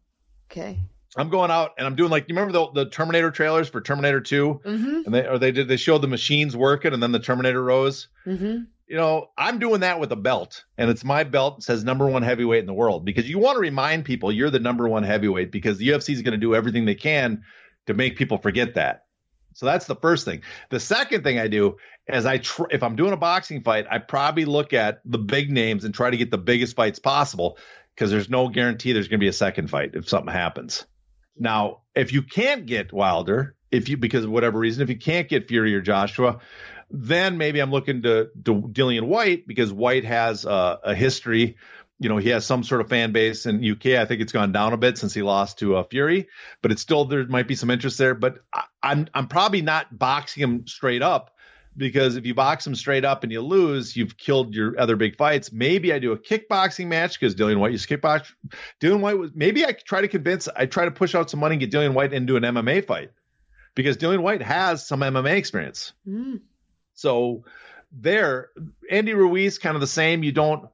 Okay. 0.51 0.78
I'm 1.16 1.30
going 1.30 1.51
out 1.51 1.72
and 1.78 1.87
I'm 1.87 1.97
doing 1.97 2.11
like 2.11 2.28
you 2.28 2.34
remember 2.34 2.53
the, 2.53 2.84
the 2.84 2.91
Terminator 2.91 3.30
trailers 3.30 3.68
for 3.68 3.80
Terminator 3.80 4.20
2 4.20 4.61
mm-hmm. 4.64 5.01
and 5.07 5.14
they 5.14 5.26
or 5.26 5.39
they 5.39 5.51
did 5.51 5.66
they 5.66 5.76
showed 5.76 6.03
the 6.03 6.09
machines 6.09 6.55
working 6.55 6.93
and 6.93 7.03
then 7.03 7.12
the 7.12 7.18
Terminator 7.18 7.62
rose. 7.62 8.09
Mm-hmm. 8.26 8.64
You 8.87 8.97
know, 8.97 9.30
I'm 9.37 9.59
doing 9.59 9.80
that 9.80 9.99
with 9.99 10.12
a 10.12 10.16
belt 10.16 10.64
and 10.76 10.91
it's 10.91 11.05
my 11.05 11.24
belt 11.24 11.62
says 11.62 11.84
number 11.84 12.07
one 12.07 12.22
heavyweight 12.22 12.61
in 12.61 12.66
the 12.66 12.74
world 12.74 13.05
because 13.05 13.28
you 13.28 13.39
want 13.39 13.57
to 13.57 13.61
remind 13.61 14.05
people 14.05 14.30
you're 14.30 14.51
the 14.51 14.61
number 14.61 14.89
one 14.89 15.05
heavyweight 15.05 15.51
because 15.51 15.78
the 15.78 15.89
UFC 15.89 16.11
is 16.11 16.22
going 16.22 16.32
to 16.32 16.39
do 16.39 16.55
everything 16.55 16.84
they 16.84 16.95
can 16.95 17.43
to 17.87 17.95
make 17.95 18.16
people 18.16 18.37
forget 18.37 18.74
that. 18.74 19.06
So 19.57 19.65
that's 19.65 19.87
the 19.87 19.97
first 19.97 20.27
thing. 20.27 20.43
The 20.69 20.79
second 20.79 21.25
thing 21.25 21.39
I 21.39 21.49
do 21.49 21.79
is 22.07 22.27
I 22.27 22.37
tr- 22.37 22.67
if 22.71 22.83
I'm 22.83 22.95
doing 22.95 23.15
a 23.15 23.17
boxing 23.17 23.63
fight, 23.63 23.87
I 23.91 23.97
probably 23.97 24.45
look 24.45 24.75
at 24.75 25.01
the 25.07 25.17
big 25.17 25.51
names 25.51 25.87
and 25.87 25.95
try 25.95 26.11
to 26.11 26.17
get 26.19 26.31
the 26.31 26.37
biggest 26.37 26.77
fights 26.77 26.99
possible 26.99 27.57
because 27.95 28.11
there's 28.11 28.29
no 28.29 28.51
guarantee 28.51 28.93
there's 28.93 29.09
going 29.09 29.19
to 29.19 29.25
be 29.25 29.29
a 29.29 29.33
second 29.33 29.71
fight 29.71 29.93
if 29.95 30.11
something 30.11 30.31
happens. 30.31 30.85
Now, 31.39 31.81
if 31.95 32.13
you 32.13 32.23
can't 32.23 32.67
get 32.67 32.93
Wilder, 32.93 33.57
if 33.71 33.89
you 33.89 33.97
because 33.97 34.25
of 34.25 34.31
whatever 34.31 34.59
reason, 34.59 34.83
if 34.83 34.91
you 34.91 34.99
can't 34.99 35.27
get 35.27 35.49
Fury 35.49 35.75
or 35.75 35.81
Joshua, 35.81 36.41
then 36.91 37.39
maybe 37.39 37.61
I'm 37.61 37.71
looking 37.71 38.03
to, 38.03 38.29
to 38.45 38.55
Dillian 38.61 39.05
Whyte 39.05 39.47
because 39.47 39.73
Whyte 39.73 40.05
has 40.05 40.45
a, 40.45 40.81
a 40.85 40.95
history 40.95 41.57
you 41.99 42.09
know, 42.09 42.18
he 42.18 42.28
has 42.30 42.44
some 42.44 42.62
sort 42.62 42.80
of 42.80 42.88
fan 42.88 43.12
base 43.12 43.47
in 43.47 43.64
UK. 43.64 43.86
I 43.99 44.05
think 44.05 44.20
it's 44.20 44.32
gone 44.32 44.53
down 44.53 44.72
a 44.72 44.76
bit 44.76 44.99
since 44.99 45.14
he 45.14 45.22
lost 45.22 45.59
to 45.61 45.76
uh, 45.76 45.82
Fury, 45.84 46.28
but 46.61 46.70
it's 46.70 46.82
still 46.82 47.07
there 47.07 47.26
might 47.26 47.49
be 47.49 47.55
some 47.55 47.70
interest 47.70 47.97
there. 47.99 48.14
But 48.14 48.38
I, 48.53 48.64
I'm 48.82 49.09
I'm 49.14 49.28
probably 49.28 49.62
not 49.62 49.97
boxing 49.97 50.42
him 50.42 50.66
straight 50.66 51.03
up 51.03 51.36
because 51.76 52.16
if 52.16 52.26
you 52.26 52.34
box 52.34 52.66
him 52.66 52.74
straight 52.74 53.05
up 53.05 53.22
and 53.22 53.32
you 53.32 53.40
lose, 53.40 53.97
you've 53.97 54.16
killed 54.16 54.55
your 54.55 54.78
other 54.78 54.97
big 54.97 55.16
fights. 55.16 55.53
Maybe 55.53 55.92
I 55.92 55.99
do 55.99 56.12
a 56.12 56.18
kickboxing 56.18 56.86
match 56.86 57.18
because 57.18 57.34
Dillian 57.34 57.59
Whyte 57.59 57.72
used 57.72 57.88
kickbox. 57.88 58.32
Dillian 58.80 59.01
Whyte 59.01 59.18
was 59.18 59.30
maybe 59.34 59.64
I 59.64 59.72
try 59.72 60.03
to 60.03 60.09
convince 60.09 60.49
I 60.49 60.66
try 60.66 60.84
to 60.84 60.90
push 60.90 61.14
out 61.14 61.30
some 61.30 61.40
money 61.40 61.55
and 61.55 61.61
get 61.61 61.70
Dillian 61.70 61.94
Whyte 61.94 62.12
into 62.12 62.36
an 62.36 62.42
MMA 62.42 62.86
fight 62.86 63.11
because 63.74 63.97
Dillian 63.97 64.20
Whyte 64.20 64.42
has 64.42 64.86
some 64.86 65.01
MMA 65.01 65.36
experience. 65.36 65.92
Mm. 66.07 66.40
So 66.94 67.44
there, 67.92 68.51
Andy 68.90 69.14
Ruiz 69.14 69.59
kind 69.59 69.76
of 69.76 69.80
the 69.80 69.86
same. 69.86 70.22
You 70.22 70.32
don't. 70.32 70.68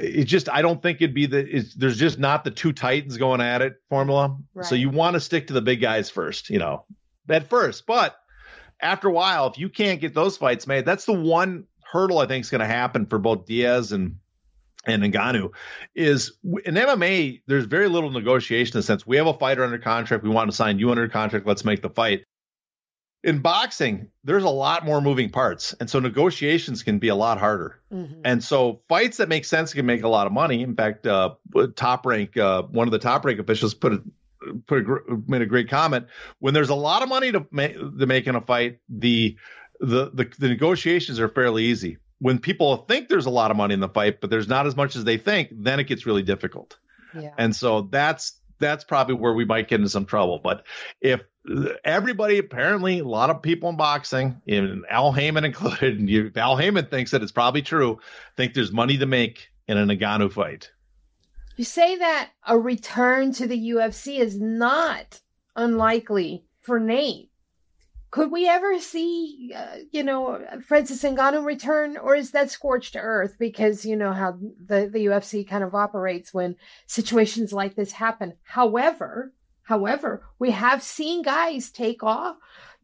It 0.00 0.24
just 0.24 0.48
I 0.48 0.62
don't 0.62 0.80
think 0.80 1.02
it'd 1.02 1.14
be 1.14 1.26
the. 1.26 1.64
there's 1.76 1.98
just 1.98 2.18
not 2.18 2.44
the 2.44 2.50
two 2.50 2.72
titans 2.72 3.18
going 3.18 3.40
at 3.40 3.60
it 3.62 3.74
formula. 3.90 4.38
Right. 4.54 4.66
So 4.66 4.74
you 4.74 4.88
want 4.88 5.14
to 5.14 5.20
stick 5.20 5.48
to 5.48 5.52
the 5.52 5.60
big 5.60 5.80
guys 5.80 6.08
first, 6.08 6.48
you 6.48 6.58
know, 6.58 6.84
at 7.28 7.50
first. 7.50 7.86
But 7.86 8.16
after 8.80 9.08
a 9.08 9.12
while, 9.12 9.48
if 9.48 9.58
you 9.58 9.68
can't 9.68 10.00
get 10.00 10.14
those 10.14 10.36
fights 10.36 10.66
made, 10.66 10.86
that's 10.86 11.04
the 11.04 11.12
one 11.12 11.64
hurdle 11.84 12.18
I 12.18 12.26
think 12.26 12.44
is 12.44 12.50
going 12.50 12.60
to 12.60 12.66
happen 12.66 13.06
for 13.06 13.18
both 13.18 13.46
Diaz 13.46 13.92
and 13.92 14.16
and 14.86 15.02
Ngannou 15.02 15.52
is 15.94 16.32
in 16.44 16.74
MMA, 16.74 17.42
there's 17.46 17.64
very 17.64 17.88
little 17.88 18.10
negotiation 18.10 18.76
in 18.76 18.78
the 18.78 18.82
sense 18.84 19.06
we 19.06 19.16
have 19.16 19.26
a 19.26 19.34
fighter 19.34 19.64
under 19.64 19.78
contract. 19.78 20.22
We 20.22 20.30
want 20.30 20.50
to 20.50 20.56
sign 20.56 20.78
you 20.78 20.90
under 20.90 21.08
contract. 21.08 21.46
Let's 21.46 21.64
make 21.64 21.82
the 21.82 21.90
fight. 21.90 22.24
In 23.24 23.40
boxing, 23.40 24.08
there's 24.22 24.44
a 24.44 24.48
lot 24.48 24.84
more 24.84 25.00
moving 25.00 25.30
parts. 25.30 25.74
And 25.80 25.90
so 25.90 25.98
negotiations 25.98 26.82
can 26.82 26.98
be 26.98 27.08
a 27.08 27.14
lot 27.14 27.38
harder. 27.38 27.80
Mm-hmm. 27.92 28.20
And 28.24 28.44
so 28.44 28.82
fights 28.88 29.16
that 29.16 29.28
make 29.28 29.44
sense 29.44 29.74
can 29.74 29.84
make 29.84 30.04
a 30.04 30.08
lot 30.08 30.26
of 30.26 30.32
money. 30.32 30.62
In 30.62 30.76
fact, 30.76 31.06
uh, 31.06 31.34
top 31.74 32.06
rank, 32.06 32.36
uh, 32.36 32.62
one 32.62 32.86
of 32.86 32.92
the 32.92 32.98
top 32.98 33.24
rank 33.24 33.40
officials 33.40 33.74
put 33.74 33.94
it 33.94 34.00
put 34.66 34.86
a, 34.86 35.22
made 35.26 35.42
a 35.42 35.46
great 35.46 35.68
comment. 35.68 36.06
When 36.38 36.54
there's 36.54 36.68
a 36.68 36.74
lot 36.74 37.02
of 37.02 37.08
money 37.08 37.32
to 37.32 37.46
make 37.50 37.74
to 37.74 38.06
make 38.06 38.26
in 38.26 38.36
a 38.36 38.40
fight, 38.40 38.78
the, 38.88 39.36
the 39.80 40.10
the 40.12 40.30
the 40.38 40.48
negotiations 40.48 41.18
are 41.18 41.28
fairly 41.28 41.64
easy. 41.64 41.98
When 42.18 42.38
people 42.38 42.76
think 42.88 43.08
there's 43.08 43.26
a 43.26 43.30
lot 43.30 43.50
of 43.50 43.56
money 43.56 43.74
in 43.74 43.80
the 43.80 43.88
fight, 43.88 44.20
but 44.20 44.30
there's 44.30 44.48
not 44.48 44.66
as 44.66 44.76
much 44.76 44.96
as 44.96 45.04
they 45.04 45.18
think, 45.18 45.50
then 45.52 45.80
it 45.80 45.84
gets 45.84 46.06
really 46.06 46.22
difficult. 46.22 46.78
Yeah. 47.14 47.32
And 47.36 47.54
so 47.54 47.82
that's 47.82 48.40
that's 48.58 48.84
probably 48.84 49.14
where 49.14 49.34
we 49.34 49.44
might 49.44 49.68
get 49.68 49.80
into 49.80 49.90
some 49.90 50.06
trouble. 50.06 50.38
But 50.42 50.64
if 51.00 51.20
everybody, 51.84 52.38
apparently, 52.38 52.98
a 52.98 53.04
lot 53.04 53.30
of 53.30 53.42
people 53.42 53.68
in 53.68 53.76
boxing, 53.76 54.40
and 54.46 54.84
Al 54.88 55.12
Haymon 55.12 55.44
included, 55.44 55.98
and 55.98 56.08
you, 56.08 56.30
Al 56.36 56.56
Haymon 56.56 56.86
thinks 56.86 57.10
that 57.10 57.22
it's 57.22 57.32
probably 57.32 57.62
true, 57.62 57.98
think 58.36 58.54
there's 58.54 58.72
money 58.72 58.98
to 58.98 59.06
make 59.06 59.48
in 59.68 59.78
a 59.78 59.86
Ngannou 59.86 60.32
fight. 60.32 60.70
You 61.56 61.64
say 61.64 61.96
that 61.96 62.30
a 62.46 62.58
return 62.58 63.32
to 63.32 63.46
the 63.46 63.70
UFC 63.70 64.18
is 64.18 64.38
not 64.38 65.20
unlikely 65.54 66.44
for 66.60 66.78
Nate. 66.78 67.30
Could 68.10 68.30
we 68.30 68.48
ever 68.48 68.78
see, 68.78 69.52
uh, 69.54 69.78
you 69.90 70.02
know, 70.02 70.44
Francis 70.66 71.02
Ngannou 71.02 71.44
return, 71.44 71.96
or 71.96 72.14
is 72.14 72.30
that 72.30 72.50
scorched 72.50 72.96
earth? 72.98 73.36
Because 73.38 73.84
you 73.84 73.96
know 73.96 74.12
how 74.12 74.38
the, 74.64 74.88
the 74.90 75.06
UFC 75.06 75.46
kind 75.46 75.64
of 75.64 75.74
operates 75.74 76.32
when 76.32 76.56
situations 76.86 77.52
like 77.52 77.74
this 77.74 77.92
happen. 77.92 78.34
However, 78.42 79.32
however, 79.64 80.22
we 80.38 80.52
have 80.52 80.82
seen 80.82 81.22
guys 81.22 81.70
take 81.70 82.02
off 82.02 82.36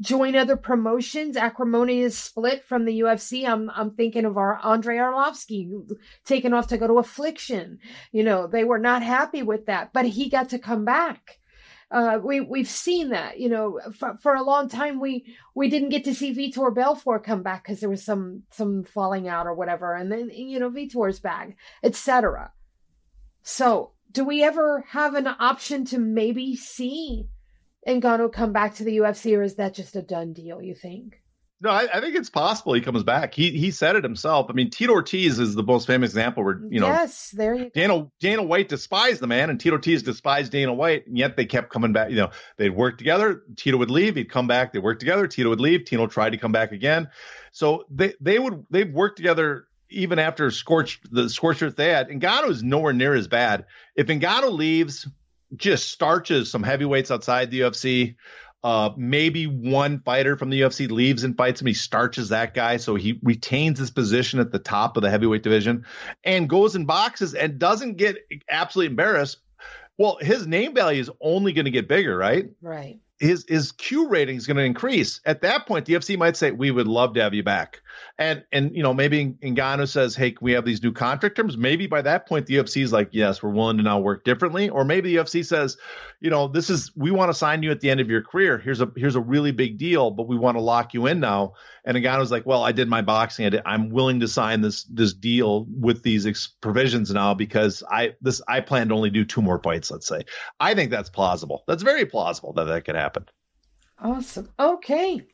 join 0.02 0.34
other 0.36 0.56
promotions. 0.56 1.36
Acrimonious 1.36 2.18
split 2.18 2.64
from 2.64 2.84
the 2.84 3.00
UFC. 3.00 3.48
I'm 3.48 3.70
I'm 3.70 3.92
thinking 3.92 4.24
of 4.24 4.36
our 4.36 4.60
Andrei 4.64 4.96
Arlovsky 4.96 5.70
taking 6.24 6.52
off 6.52 6.66
to 6.68 6.78
go 6.78 6.86
to 6.86 6.98
Affliction. 6.98 7.78
You 8.10 8.24
know, 8.24 8.46
they 8.46 8.64
were 8.64 8.78
not 8.78 9.02
happy 9.02 9.42
with 9.42 9.66
that, 9.66 9.92
but 9.92 10.04
he 10.04 10.28
got 10.28 10.50
to 10.50 10.58
come 10.58 10.84
back. 10.84 11.38
Uh, 11.92 12.18
we 12.24 12.40
we've 12.40 12.68
seen 12.68 13.10
that, 13.10 13.38
you 13.38 13.50
know, 13.50 13.78
for, 13.94 14.16
for 14.16 14.34
a 14.34 14.42
long 14.42 14.66
time 14.66 14.98
we 14.98 15.26
we 15.54 15.68
didn't 15.68 15.90
get 15.90 16.04
to 16.04 16.14
see 16.14 16.34
Vitor 16.34 16.74
Belfort 16.74 17.22
come 17.22 17.42
back 17.42 17.62
because 17.62 17.80
there 17.80 17.90
was 17.90 18.02
some 18.02 18.44
some 18.50 18.82
falling 18.82 19.28
out 19.28 19.46
or 19.46 19.52
whatever, 19.52 19.94
and 19.94 20.10
then 20.10 20.30
you 20.30 20.58
know 20.58 20.70
Vitor's 20.70 21.20
back, 21.20 21.56
etc. 21.84 22.50
So, 23.42 23.92
do 24.10 24.24
we 24.24 24.42
ever 24.42 24.84
have 24.88 25.14
an 25.14 25.26
option 25.26 25.84
to 25.86 25.98
maybe 25.98 26.56
see 26.56 27.28
Ngannou 27.86 28.32
come 28.32 28.52
back 28.52 28.76
to 28.76 28.84
the 28.84 28.96
UFC, 28.98 29.36
or 29.36 29.42
is 29.42 29.56
that 29.56 29.74
just 29.74 29.94
a 29.94 30.02
done 30.02 30.32
deal? 30.32 30.62
You 30.62 30.74
think? 30.74 31.21
No, 31.62 31.70
I, 31.70 31.86
I, 31.94 32.00
think 32.00 32.16
it's 32.16 32.28
possible 32.28 32.72
he 32.72 32.80
comes 32.80 33.04
back. 33.04 33.34
He 33.34 33.52
he 33.52 33.70
said 33.70 33.94
it 33.94 34.02
himself. 34.02 34.46
I 34.50 34.52
mean, 34.52 34.68
Tito 34.68 34.92
Ortiz 34.92 35.38
is 35.38 35.54
the 35.54 35.62
most 35.62 35.86
famous 35.86 36.10
example 36.10 36.42
where 36.42 36.60
you 36.68 36.80
know. 36.80 36.88
Yes, 36.88 37.30
there 37.30 37.54
you 37.54 37.70
Dana 37.70 37.94
go. 37.94 38.12
Dana 38.18 38.42
White 38.42 38.68
despised 38.68 39.20
the 39.20 39.28
man, 39.28 39.48
and 39.48 39.60
Tito 39.60 39.76
Ortiz 39.76 40.02
despised 40.02 40.50
Dana 40.50 40.74
White, 40.74 41.06
and 41.06 41.16
yet 41.16 41.36
they 41.36 41.46
kept 41.46 41.70
coming 41.70 41.92
back. 41.92 42.10
You 42.10 42.16
know, 42.16 42.30
they'd 42.56 42.70
work 42.70 42.98
together. 42.98 43.42
Tito 43.54 43.76
would 43.76 43.92
leave, 43.92 44.16
he'd 44.16 44.28
come 44.28 44.48
back. 44.48 44.72
They 44.72 44.80
worked 44.80 44.98
together. 44.98 45.28
Tito 45.28 45.50
would 45.50 45.60
leave. 45.60 45.84
Tito 45.84 46.08
tried 46.08 46.30
to 46.30 46.36
come 46.36 46.50
back 46.50 46.72
again. 46.72 47.08
So 47.52 47.84
they 47.88 48.14
they 48.20 48.40
would 48.40 48.66
they've 48.68 48.92
worked 48.92 49.16
together 49.16 49.66
even 49.88 50.18
after 50.18 50.50
scorched 50.50 51.12
the 51.12 51.28
scorched 51.30 51.62
earth 51.62 51.76
they 51.76 51.90
had. 51.90 52.08
Ngannou 52.08 52.50
is 52.50 52.64
nowhere 52.64 52.92
near 52.92 53.14
as 53.14 53.28
bad. 53.28 53.66
If 53.94 54.08
Ngannou 54.08 54.50
leaves, 54.50 55.06
just 55.56 55.90
starches 55.90 56.50
some 56.50 56.64
heavyweights 56.64 57.12
outside 57.12 57.52
the 57.52 57.60
UFC. 57.60 58.16
Uh, 58.64 58.90
maybe 58.96 59.46
one 59.46 60.00
fighter 60.00 60.36
from 60.36 60.50
the 60.50 60.60
UFC 60.60 60.88
leaves 60.90 61.24
and 61.24 61.36
fights 61.36 61.60
him. 61.60 61.66
He 61.66 61.74
starches 61.74 62.28
that 62.28 62.54
guy, 62.54 62.76
so 62.76 62.94
he 62.94 63.18
retains 63.22 63.78
his 63.78 63.90
position 63.90 64.38
at 64.38 64.52
the 64.52 64.60
top 64.60 64.96
of 64.96 65.02
the 65.02 65.10
heavyweight 65.10 65.42
division 65.42 65.84
and 66.22 66.48
goes 66.48 66.76
and 66.76 66.86
boxes 66.86 67.34
and 67.34 67.58
doesn't 67.58 67.96
get 67.96 68.18
absolutely 68.48 68.92
embarrassed. 68.92 69.38
Well, 69.98 70.18
his 70.20 70.46
name 70.46 70.74
value 70.74 71.00
is 71.00 71.10
only 71.20 71.52
going 71.52 71.64
to 71.64 71.70
get 71.70 71.88
bigger, 71.88 72.16
right? 72.16 72.46
Right 72.60 73.00
his 73.22 73.44
his 73.48 73.72
Q 73.72 74.08
rating 74.08 74.36
is 74.36 74.46
going 74.46 74.56
to 74.56 74.64
increase. 74.64 75.20
At 75.24 75.42
that 75.42 75.66
point, 75.66 75.86
the 75.86 75.94
UFC 75.94 76.18
might 76.18 76.36
say, 76.36 76.50
"We 76.50 76.70
would 76.70 76.88
love 76.88 77.14
to 77.14 77.22
have 77.22 77.34
you 77.34 77.42
back." 77.42 77.80
And 78.18 78.44
and 78.52 78.74
you 78.76 78.82
know 78.82 78.92
maybe 78.92 79.34
Ngannou 79.42 79.88
says, 79.88 80.14
"Hey, 80.14 80.34
we 80.40 80.52
have 80.52 80.64
these 80.64 80.82
new 80.82 80.92
contract 80.92 81.36
terms?" 81.36 81.56
Maybe 81.56 81.86
by 81.86 82.02
that 82.02 82.26
point, 82.26 82.46
the 82.46 82.56
UFC 82.56 82.82
is 82.82 82.92
like, 82.92 83.08
"Yes, 83.12 83.42
we're 83.42 83.50
willing 83.50 83.76
to 83.78 83.82
now 83.82 83.98
work 83.98 84.24
differently." 84.24 84.68
Or 84.68 84.84
maybe 84.84 85.10
the 85.10 85.16
UFC 85.16 85.44
says, 85.44 85.76
"You 86.20 86.30
know, 86.30 86.48
this 86.48 86.70
is 86.70 86.90
we 86.96 87.10
want 87.10 87.30
to 87.30 87.34
sign 87.34 87.62
you 87.62 87.70
at 87.70 87.80
the 87.80 87.90
end 87.90 88.00
of 88.00 88.10
your 88.10 88.22
career. 88.22 88.58
Here's 88.58 88.80
a 88.80 88.90
here's 88.96 89.16
a 89.16 89.20
really 89.20 89.52
big 89.52 89.78
deal, 89.78 90.10
but 90.10 90.28
we 90.28 90.36
want 90.36 90.56
to 90.56 90.60
lock 90.60 90.94
you 90.94 91.06
in 91.06 91.20
now." 91.20 91.54
And 91.84 91.96
Ngannou's 91.96 92.30
like, 92.30 92.46
"Well, 92.46 92.62
I 92.62 92.72
did 92.72 92.88
my 92.88 93.02
boxing. 93.02 93.46
I 93.64 93.74
am 93.74 93.90
willing 93.90 94.20
to 94.20 94.28
sign 94.28 94.60
this 94.60 94.84
this 94.84 95.12
deal 95.14 95.66
with 95.68 96.02
these 96.02 96.26
ex- 96.26 96.48
provisions 96.60 97.10
now 97.10 97.34
because 97.34 97.82
I 97.90 98.14
this 98.20 98.40
I 98.46 98.60
plan 98.60 98.88
to 98.88 98.94
only 98.94 99.10
do 99.10 99.24
two 99.24 99.42
more 99.42 99.58
fights. 99.58 99.90
Let's 99.90 100.06
say. 100.06 100.22
I 100.60 100.74
think 100.74 100.90
that's 100.90 101.10
plausible. 101.10 101.64
That's 101.66 101.82
very 101.82 102.06
plausible 102.06 102.52
that 102.54 102.64
that 102.64 102.84
could 102.84 102.96
happen." 102.96 103.26
Awesome. 104.02 104.48
Okay. 104.58 105.24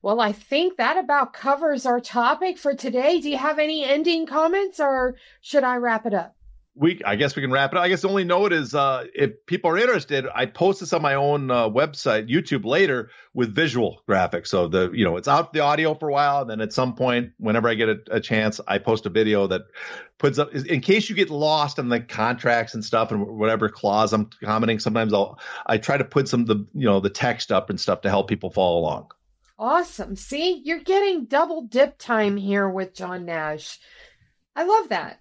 Well, 0.00 0.20
I 0.20 0.32
think 0.32 0.76
that 0.76 0.96
about 0.96 1.32
covers 1.32 1.84
our 1.84 2.00
topic 2.00 2.56
for 2.56 2.74
today. 2.74 3.20
Do 3.20 3.30
you 3.30 3.36
have 3.36 3.58
any 3.58 3.84
ending 3.84 4.26
comments 4.26 4.78
or 4.78 5.16
should 5.40 5.64
I 5.64 5.76
wrap 5.76 6.06
it 6.06 6.14
up? 6.14 6.36
We, 6.76 7.02
I 7.04 7.16
guess 7.16 7.34
we 7.34 7.42
can 7.42 7.50
wrap 7.50 7.72
it 7.72 7.76
up. 7.76 7.82
I 7.82 7.88
guess 7.88 8.02
the 8.02 8.08
only 8.08 8.22
note 8.22 8.52
is 8.52 8.72
uh, 8.72 9.06
if 9.12 9.44
people 9.46 9.70
are 9.72 9.76
interested, 9.76 10.26
I 10.32 10.46
post 10.46 10.78
this 10.78 10.92
on 10.92 11.02
my 11.02 11.14
own 11.14 11.50
uh, 11.50 11.68
website, 11.68 12.30
YouTube 12.30 12.64
later 12.64 13.10
with 13.34 13.52
visual 13.52 14.00
graphics. 14.08 14.46
So 14.46 14.68
the, 14.68 14.88
you 14.92 15.04
know, 15.04 15.16
it's 15.16 15.26
out 15.26 15.52
the 15.52 15.58
audio 15.58 15.94
for 15.94 16.08
a 16.08 16.12
while. 16.12 16.42
And 16.42 16.50
then 16.50 16.60
at 16.60 16.72
some 16.72 16.94
point, 16.94 17.32
whenever 17.38 17.68
I 17.68 17.74
get 17.74 17.88
a, 17.88 17.98
a 18.12 18.20
chance, 18.20 18.60
I 18.68 18.78
post 18.78 19.06
a 19.06 19.08
video 19.08 19.48
that 19.48 19.62
puts 20.18 20.38
up 20.38 20.54
in 20.54 20.80
case 20.80 21.10
you 21.10 21.16
get 21.16 21.30
lost 21.30 21.80
in 21.80 21.88
the 21.88 21.98
contracts 21.98 22.74
and 22.74 22.84
stuff 22.84 23.10
and 23.10 23.26
whatever 23.26 23.68
clause 23.68 24.12
I'm 24.12 24.30
commenting. 24.44 24.78
Sometimes 24.78 25.12
I'll, 25.12 25.40
I 25.66 25.78
try 25.78 25.96
to 25.96 26.04
put 26.04 26.28
some, 26.28 26.44
the, 26.44 26.64
you 26.72 26.84
know, 26.84 27.00
the 27.00 27.10
text 27.10 27.50
up 27.50 27.70
and 27.70 27.80
stuff 27.80 28.02
to 28.02 28.08
help 28.08 28.28
people 28.28 28.52
follow 28.52 28.78
along. 28.78 29.08
Awesome. 29.58 30.14
See, 30.14 30.62
you're 30.64 30.78
getting 30.80 31.24
double 31.24 31.62
dip 31.62 31.98
time 31.98 32.36
here 32.36 32.68
with 32.68 32.94
John 32.94 33.24
Nash. 33.24 33.78
I 34.54 34.64
love 34.64 34.90
that. 34.90 35.20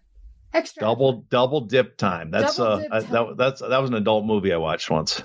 Extra 0.53 0.81
double 0.81 1.25
double 1.29 1.61
dip 1.61 1.97
time. 1.97 2.31
That's 2.31 2.55
double 2.55 2.85
uh 2.89 2.99
that 3.01 3.37
that's 3.37 3.61
that 3.61 3.77
was 3.79 3.89
an 3.89 3.95
adult 3.95 4.25
movie 4.25 4.53
I 4.53 4.57
watched 4.57 4.89
once. 4.89 5.21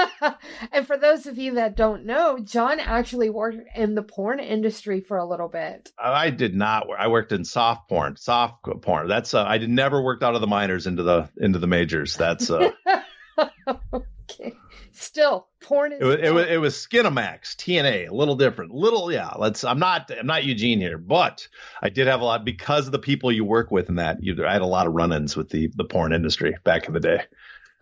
and 0.72 0.86
for 0.86 0.96
those 0.96 1.26
of 1.26 1.38
you 1.38 1.54
that 1.54 1.76
don't 1.76 2.06
know, 2.06 2.38
John 2.38 2.78
actually 2.80 3.30
worked 3.30 3.58
in 3.74 3.94
the 3.94 4.02
porn 4.02 4.38
industry 4.38 5.00
for 5.00 5.16
a 5.16 5.26
little 5.26 5.48
bit. 5.48 5.90
I 5.98 6.30
did 6.30 6.54
not. 6.54 6.86
I 6.96 7.08
worked 7.08 7.32
in 7.32 7.44
soft 7.44 7.88
porn, 7.88 8.16
soft 8.16 8.64
porn. 8.82 9.08
That's 9.08 9.34
uh, 9.34 9.44
I 9.44 9.58
did 9.58 9.70
never 9.70 10.00
worked 10.00 10.22
out 10.22 10.34
of 10.34 10.40
the 10.40 10.46
minors 10.46 10.86
into 10.86 11.02
the 11.02 11.28
into 11.36 11.58
the 11.58 11.66
majors. 11.66 12.16
That's 12.16 12.50
uh 12.50 12.70
okay 13.92 14.54
still 14.94 15.48
porn 15.64 15.92
it 15.92 16.02
was, 16.02 16.16
it 16.20 16.34
was, 16.34 16.46
it 16.46 16.60
was 16.60 16.74
Skinamax 16.74 17.56
TNA 17.56 18.10
a 18.10 18.14
little 18.14 18.36
different 18.36 18.72
little 18.72 19.10
yeah 19.10 19.30
let's 19.38 19.64
I'm 19.64 19.78
not 19.78 20.10
I'm 20.10 20.26
not 20.26 20.44
Eugene 20.44 20.78
here 20.78 20.98
but 20.98 21.48
I 21.82 21.88
did 21.88 22.06
have 22.06 22.20
a 22.20 22.24
lot 22.24 22.44
because 22.44 22.86
of 22.86 22.92
the 22.92 22.98
people 22.98 23.32
you 23.32 23.44
work 23.44 23.70
with 23.70 23.88
in 23.88 23.96
that 23.96 24.22
you 24.22 24.36
I 24.46 24.52
had 24.52 24.62
a 24.62 24.66
lot 24.66 24.86
of 24.86 24.92
run-ins 24.92 25.36
with 25.36 25.48
the 25.50 25.70
the 25.74 25.84
porn 25.84 26.12
industry 26.12 26.54
back 26.64 26.86
in 26.86 26.92
the 26.92 27.00
day 27.00 27.22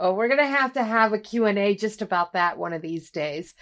oh 0.01 0.14
we're 0.14 0.28
gonna 0.28 0.47
have 0.47 0.72
to 0.74 0.85
have 0.85 1.12
a 1.12 1.18
Q&A 1.18 1.74
just 1.74 2.03
about 2.03 2.33
that 2.35 2.57
one 2.57 2.72
of 2.72 2.83
these 2.83 3.11
days 3.11 3.55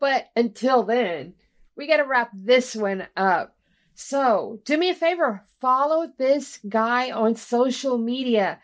but 0.00 0.26
until 0.36 0.84
then 0.84 1.34
we 1.76 1.88
got 1.88 1.96
to 1.96 2.04
wrap 2.04 2.30
this 2.32 2.76
one 2.76 3.06
up 3.16 3.56
so 3.94 4.60
do 4.64 4.78
me 4.78 4.90
a 4.90 4.94
favor 4.94 5.42
follow 5.60 6.08
this 6.18 6.60
guy 6.68 7.10
on 7.10 7.34
social 7.34 7.98
media 7.98 8.60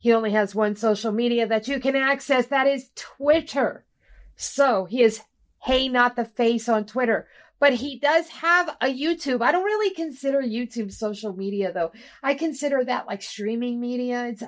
he 0.00 0.14
only 0.14 0.32
has 0.32 0.54
one 0.54 0.76
social 0.76 1.12
media 1.12 1.46
that 1.46 1.68
you 1.68 1.78
can 1.78 1.94
access. 1.94 2.46
That 2.46 2.66
is 2.66 2.90
Twitter. 2.96 3.84
So 4.40 4.86
he 4.86 5.02
is 5.02 5.20
Hey 5.62 5.88
Not 5.90 6.16
the 6.16 6.24
Face 6.24 6.66
on 6.66 6.86
Twitter. 6.86 7.28
but 7.58 7.74
he 7.74 7.98
does 7.98 8.26
have 8.28 8.74
a 8.80 8.86
YouTube. 8.86 9.42
I 9.42 9.52
don't 9.52 9.64
really 9.64 9.94
consider 9.94 10.40
YouTube 10.40 10.90
social 10.90 11.36
media 11.36 11.72
though. 11.74 11.92
I 12.22 12.32
consider 12.32 12.82
that 12.84 13.06
like 13.06 13.20
streaming 13.20 13.78
media. 13.80 14.28
It's 14.28 14.42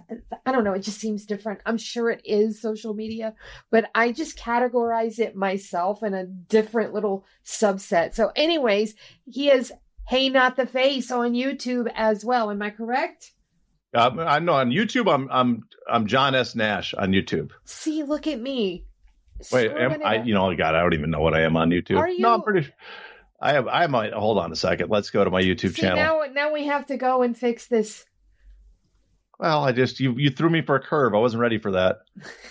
I 0.46 0.50
don't 0.52 0.64
know, 0.64 0.72
it 0.72 0.80
just 0.80 0.98
seems 0.98 1.26
different. 1.26 1.60
I'm 1.66 1.76
sure 1.76 2.08
it 2.08 2.22
is 2.24 2.62
social 2.62 2.94
media, 2.94 3.34
but 3.70 3.90
I 3.94 4.12
just 4.12 4.38
categorize 4.38 5.18
it 5.18 5.36
myself 5.36 6.02
in 6.02 6.14
a 6.14 6.24
different 6.24 6.94
little 6.94 7.26
subset. 7.44 8.14
So 8.14 8.32
anyways, 8.34 8.94
he 9.26 9.50
is 9.50 9.72
Hey 10.08 10.30
Not 10.30 10.56
the 10.56 10.66
Face 10.66 11.10
on 11.10 11.34
YouTube 11.34 11.92
as 11.94 12.24
well. 12.24 12.50
Am 12.50 12.62
I 12.62 12.70
correct? 12.70 13.32
Uh, 13.94 14.10
I 14.20 14.38
know 14.38 14.54
on 14.54 14.70
YouTube 14.70 15.12
I'm 15.12 15.28
I'm 15.30 15.64
I'm 15.86 16.06
John 16.06 16.34
S 16.34 16.54
Nash 16.54 16.94
on 16.94 17.10
YouTube. 17.10 17.50
See, 17.66 18.02
look 18.04 18.26
at 18.26 18.40
me. 18.40 18.86
Wait, 19.50 19.70
am 19.70 20.02
I? 20.04 20.22
You 20.22 20.34
know, 20.34 20.50
oh, 20.50 20.56
God, 20.56 20.74
I 20.74 20.80
don't 20.80 20.94
even 20.94 21.10
know 21.10 21.20
what 21.20 21.34
I 21.34 21.42
am 21.42 21.56
on 21.56 21.70
YouTube. 21.70 21.98
Are 21.98 22.08
you? 22.08 22.20
No, 22.20 22.34
I'm 22.34 22.42
pretty. 22.42 22.68
I 23.40 23.52
have. 23.54 23.66
I 23.66 23.86
might. 23.86 24.12
Hold 24.12 24.38
on 24.38 24.52
a 24.52 24.56
second. 24.56 24.90
Let's 24.90 25.10
go 25.10 25.24
to 25.24 25.30
my 25.30 25.42
YouTube 25.42 25.74
See, 25.74 25.82
channel. 25.82 25.96
Now, 25.96 26.32
now 26.32 26.52
we 26.52 26.66
have 26.66 26.86
to 26.86 26.96
go 26.96 27.22
and 27.22 27.36
fix 27.36 27.66
this. 27.66 28.04
Well, 29.38 29.64
I 29.64 29.72
just 29.72 29.98
you 29.98 30.14
you 30.16 30.30
threw 30.30 30.48
me 30.48 30.62
for 30.62 30.76
a 30.76 30.80
curve. 30.80 31.14
I 31.14 31.18
wasn't 31.18 31.40
ready 31.40 31.58
for 31.58 31.72
that. 31.72 32.02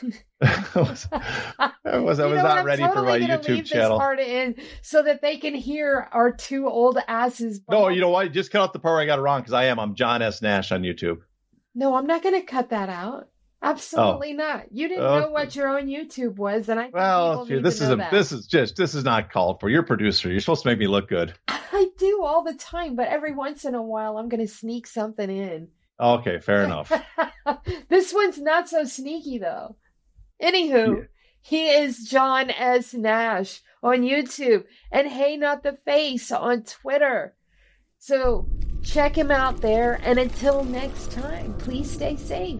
I 0.41 0.65
was 0.75 1.07
I 1.13 1.99
was, 1.99 2.19
I 2.19 2.25
was 2.25 2.41
not 2.41 2.57
I'm 2.57 2.65
ready 2.65 2.81
totally 2.81 3.19
for 3.19 3.19
my 3.19 3.19
YouTube 3.19 3.47
leave 3.47 3.65
channel. 3.65 3.91
This 3.91 3.99
part 3.99 4.19
in 4.19 4.55
so 4.81 5.03
that 5.03 5.21
they 5.21 5.37
can 5.37 5.53
hear 5.53 6.09
our 6.11 6.31
two 6.31 6.67
old 6.67 6.97
asses. 7.07 7.61
No, 7.69 7.89
you 7.89 8.01
know 8.01 8.09
what? 8.09 8.31
Just 8.33 8.51
cut 8.51 8.61
out 8.61 8.73
the 8.73 8.79
part 8.79 8.95
where 8.95 9.01
I 9.03 9.05
got 9.05 9.19
it 9.19 9.21
wrong 9.21 9.41
because 9.41 9.53
I 9.53 9.65
am. 9.65 9.79
I'm 9.79 9.95
John 9.95 10.21
S 10.21 10.41
Nash 10.41 10.71
on 10.71 10.81
YouTube. 10.81 11.19
No, 11.75 11.95
I'm 11.95 12.07
not 12.07 12.23
going 12.23 12.35
to 12.35 12.45
cut 12.45 12.71
that 12.71 12.89
out. 12.89 13.29
Oh. 13.63 13.69
Absolutely 13.69 14.33
not. 14.33 14.71
You 14.71 14.87
didn't 14.87 15.03
Oh. 15.05 15.19
know 15.19 15.29
what 15.29 15.55
your 15.55 15.67
own 15.67 15.85
YouTube 15.87 16.37
was, 16.37 16.67
and 16.69 16.79
I 16.79 16.89
Well, 16.91 17.31
people 17.33 17.45
gee, 17.45 17.53
need 17.55 17.63
this 17.65 17.79
is 17.81 17.89
a 17.91 17.95
that. 17.97 18.11
this 18.11 18.31
is 18.31 18.47
just 18.47 18.75
this 18.75 18.95
is 18.95 19.03
not 19.03 19.31
called 19.31 19.59
for. 19.59 19.69
You're 19.69 19.81
a 19.83 19.85
producer. 19.85 20.29
You're 20.31 20.39
supposed 20.39 20.63
to 20.63 20.69
make 20.69 20.79
me 20.79 20.87
look 20.87 21.07
good. 21.07 21.33
I 21.47 21.89
do 21.97 22.23
all 22.23 22.43
the 22.43 22.55
time, 22.55 22.95
but 22.95 23.07
every 23.07 23.33
once 23.33 23.63
in 23.65 23.75
a 23.75 23.81
while, 23.81 24.17
I'm 24.17 24.29
going 24.29 24.45
to 24.45 24.51
sneak 24.51 24.87
something 24.87 25.29
in. 25.29 25.67
Okay, 25.99 26.39
fair 26.39 26.63
enough. 26.63 26.91
this 27.89 28.11
one's 28.13 28.39
not 28.39 28.67
so 28.67 28.83
sneaky 28.85 29.37
though. 29.37 29.75
Anywho, 30.41 30.97
Yeah. 30.97 31.03
he 31.41 31.69
is 31.69 32.09
John 32.09 32.49
S. 32.49 32.93
Nash 32.95 33.61
on 33.83 34.01
YouTube 34.01 34.63
and 34.91 35.07
Hey 35.07 35.37
Not 35.37 35.61
the 35.61 35.77
Face 35.85 36.31
on 36.31 36.63
Twitter. 36.63 37.35
So 37.99 38.47
check 38.83 39.15
him 39.15 39.29
out 39.29 39.61
there 39.61 39.99
and 40.03 40.17
until 40.17 40.63
next 40.63 41.11
time, 41.11 41.53
please 41.59 41.91
stay 41.91 42.15
safe. 42.15 42.59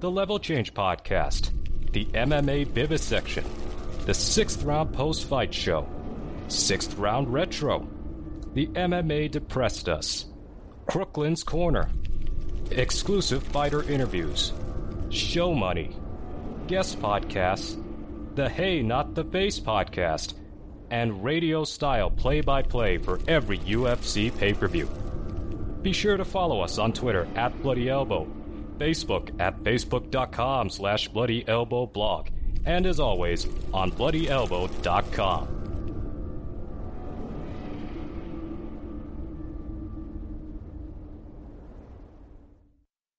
the 0.00 0.10
Level 0.10 0.38
Change 0.38 0.74
Podcast, 0.74 1.50
the 1.92 2.04
MMA 2.06 2.66
Vivisection, 2.66 3.44
the 4.04 4.12
Sixth 4.12 4.62
Round 4.62 4.92
Post 4.92 5.24
Fight 5.24 5.54
Show, 5.54 5.88
Sixth 6.48 6.94
Round 6.98 7.32
Retro, 7.32 7.88
the 8.52 8.66
MMA 8.68 9.30
Depressed 9.30 9.88
Us, 9.88 10.26
Crooklyn's 10.86 11.42
Corner, 11.42 11.88
exclusive 12.70 13.42
fighter 13.42 13.82
interviews, 13.84 14.52
show 15.08 15.54
money, 15.54 15.96
guest 16.66 17.00
podcasts, 17.00 17.82
the 18.34 18.50
Hey 18.50 18.82
Not 18.82 19.14
the 19.14 19.24
Face 19.24 19.58
podcast, 19.58 20.34
and 20.90 21.24
radio 21.24 21.64
style 21.64 22.10
play 22.10 22.42
by 22.42 22.60
play 22.60 22.98
for 22.98 23.18
every 23.26 23.58
UFC 23.60 24.36
pay 24.36 24.52
per 24.52 24.68
view. 24.68 24.90
Be 25.80 25.94
sure 25.94 26.18
to 26.18 26.24
follow 26.24 26.60
us 26.60 26.76
on 26.76 26.92
Twitter 26.92 27.26
at 27.34 27.62
Bloody 27.62 27.88
Elbow, 27.88 28.26
Facebook 28.78 29.38
at 29.40 29.62
facebook.com 29.62 30.70
slash 30.70 31.08
Bloody 31.08 31.46
Elbow 31.48 31.86
blog, 31.86 32.28
and 32.64 32.86
as 32.86 33.00
always, 33.00 33.46
on 33.72 33.90
bloodyelbow.com. 33.92 35.65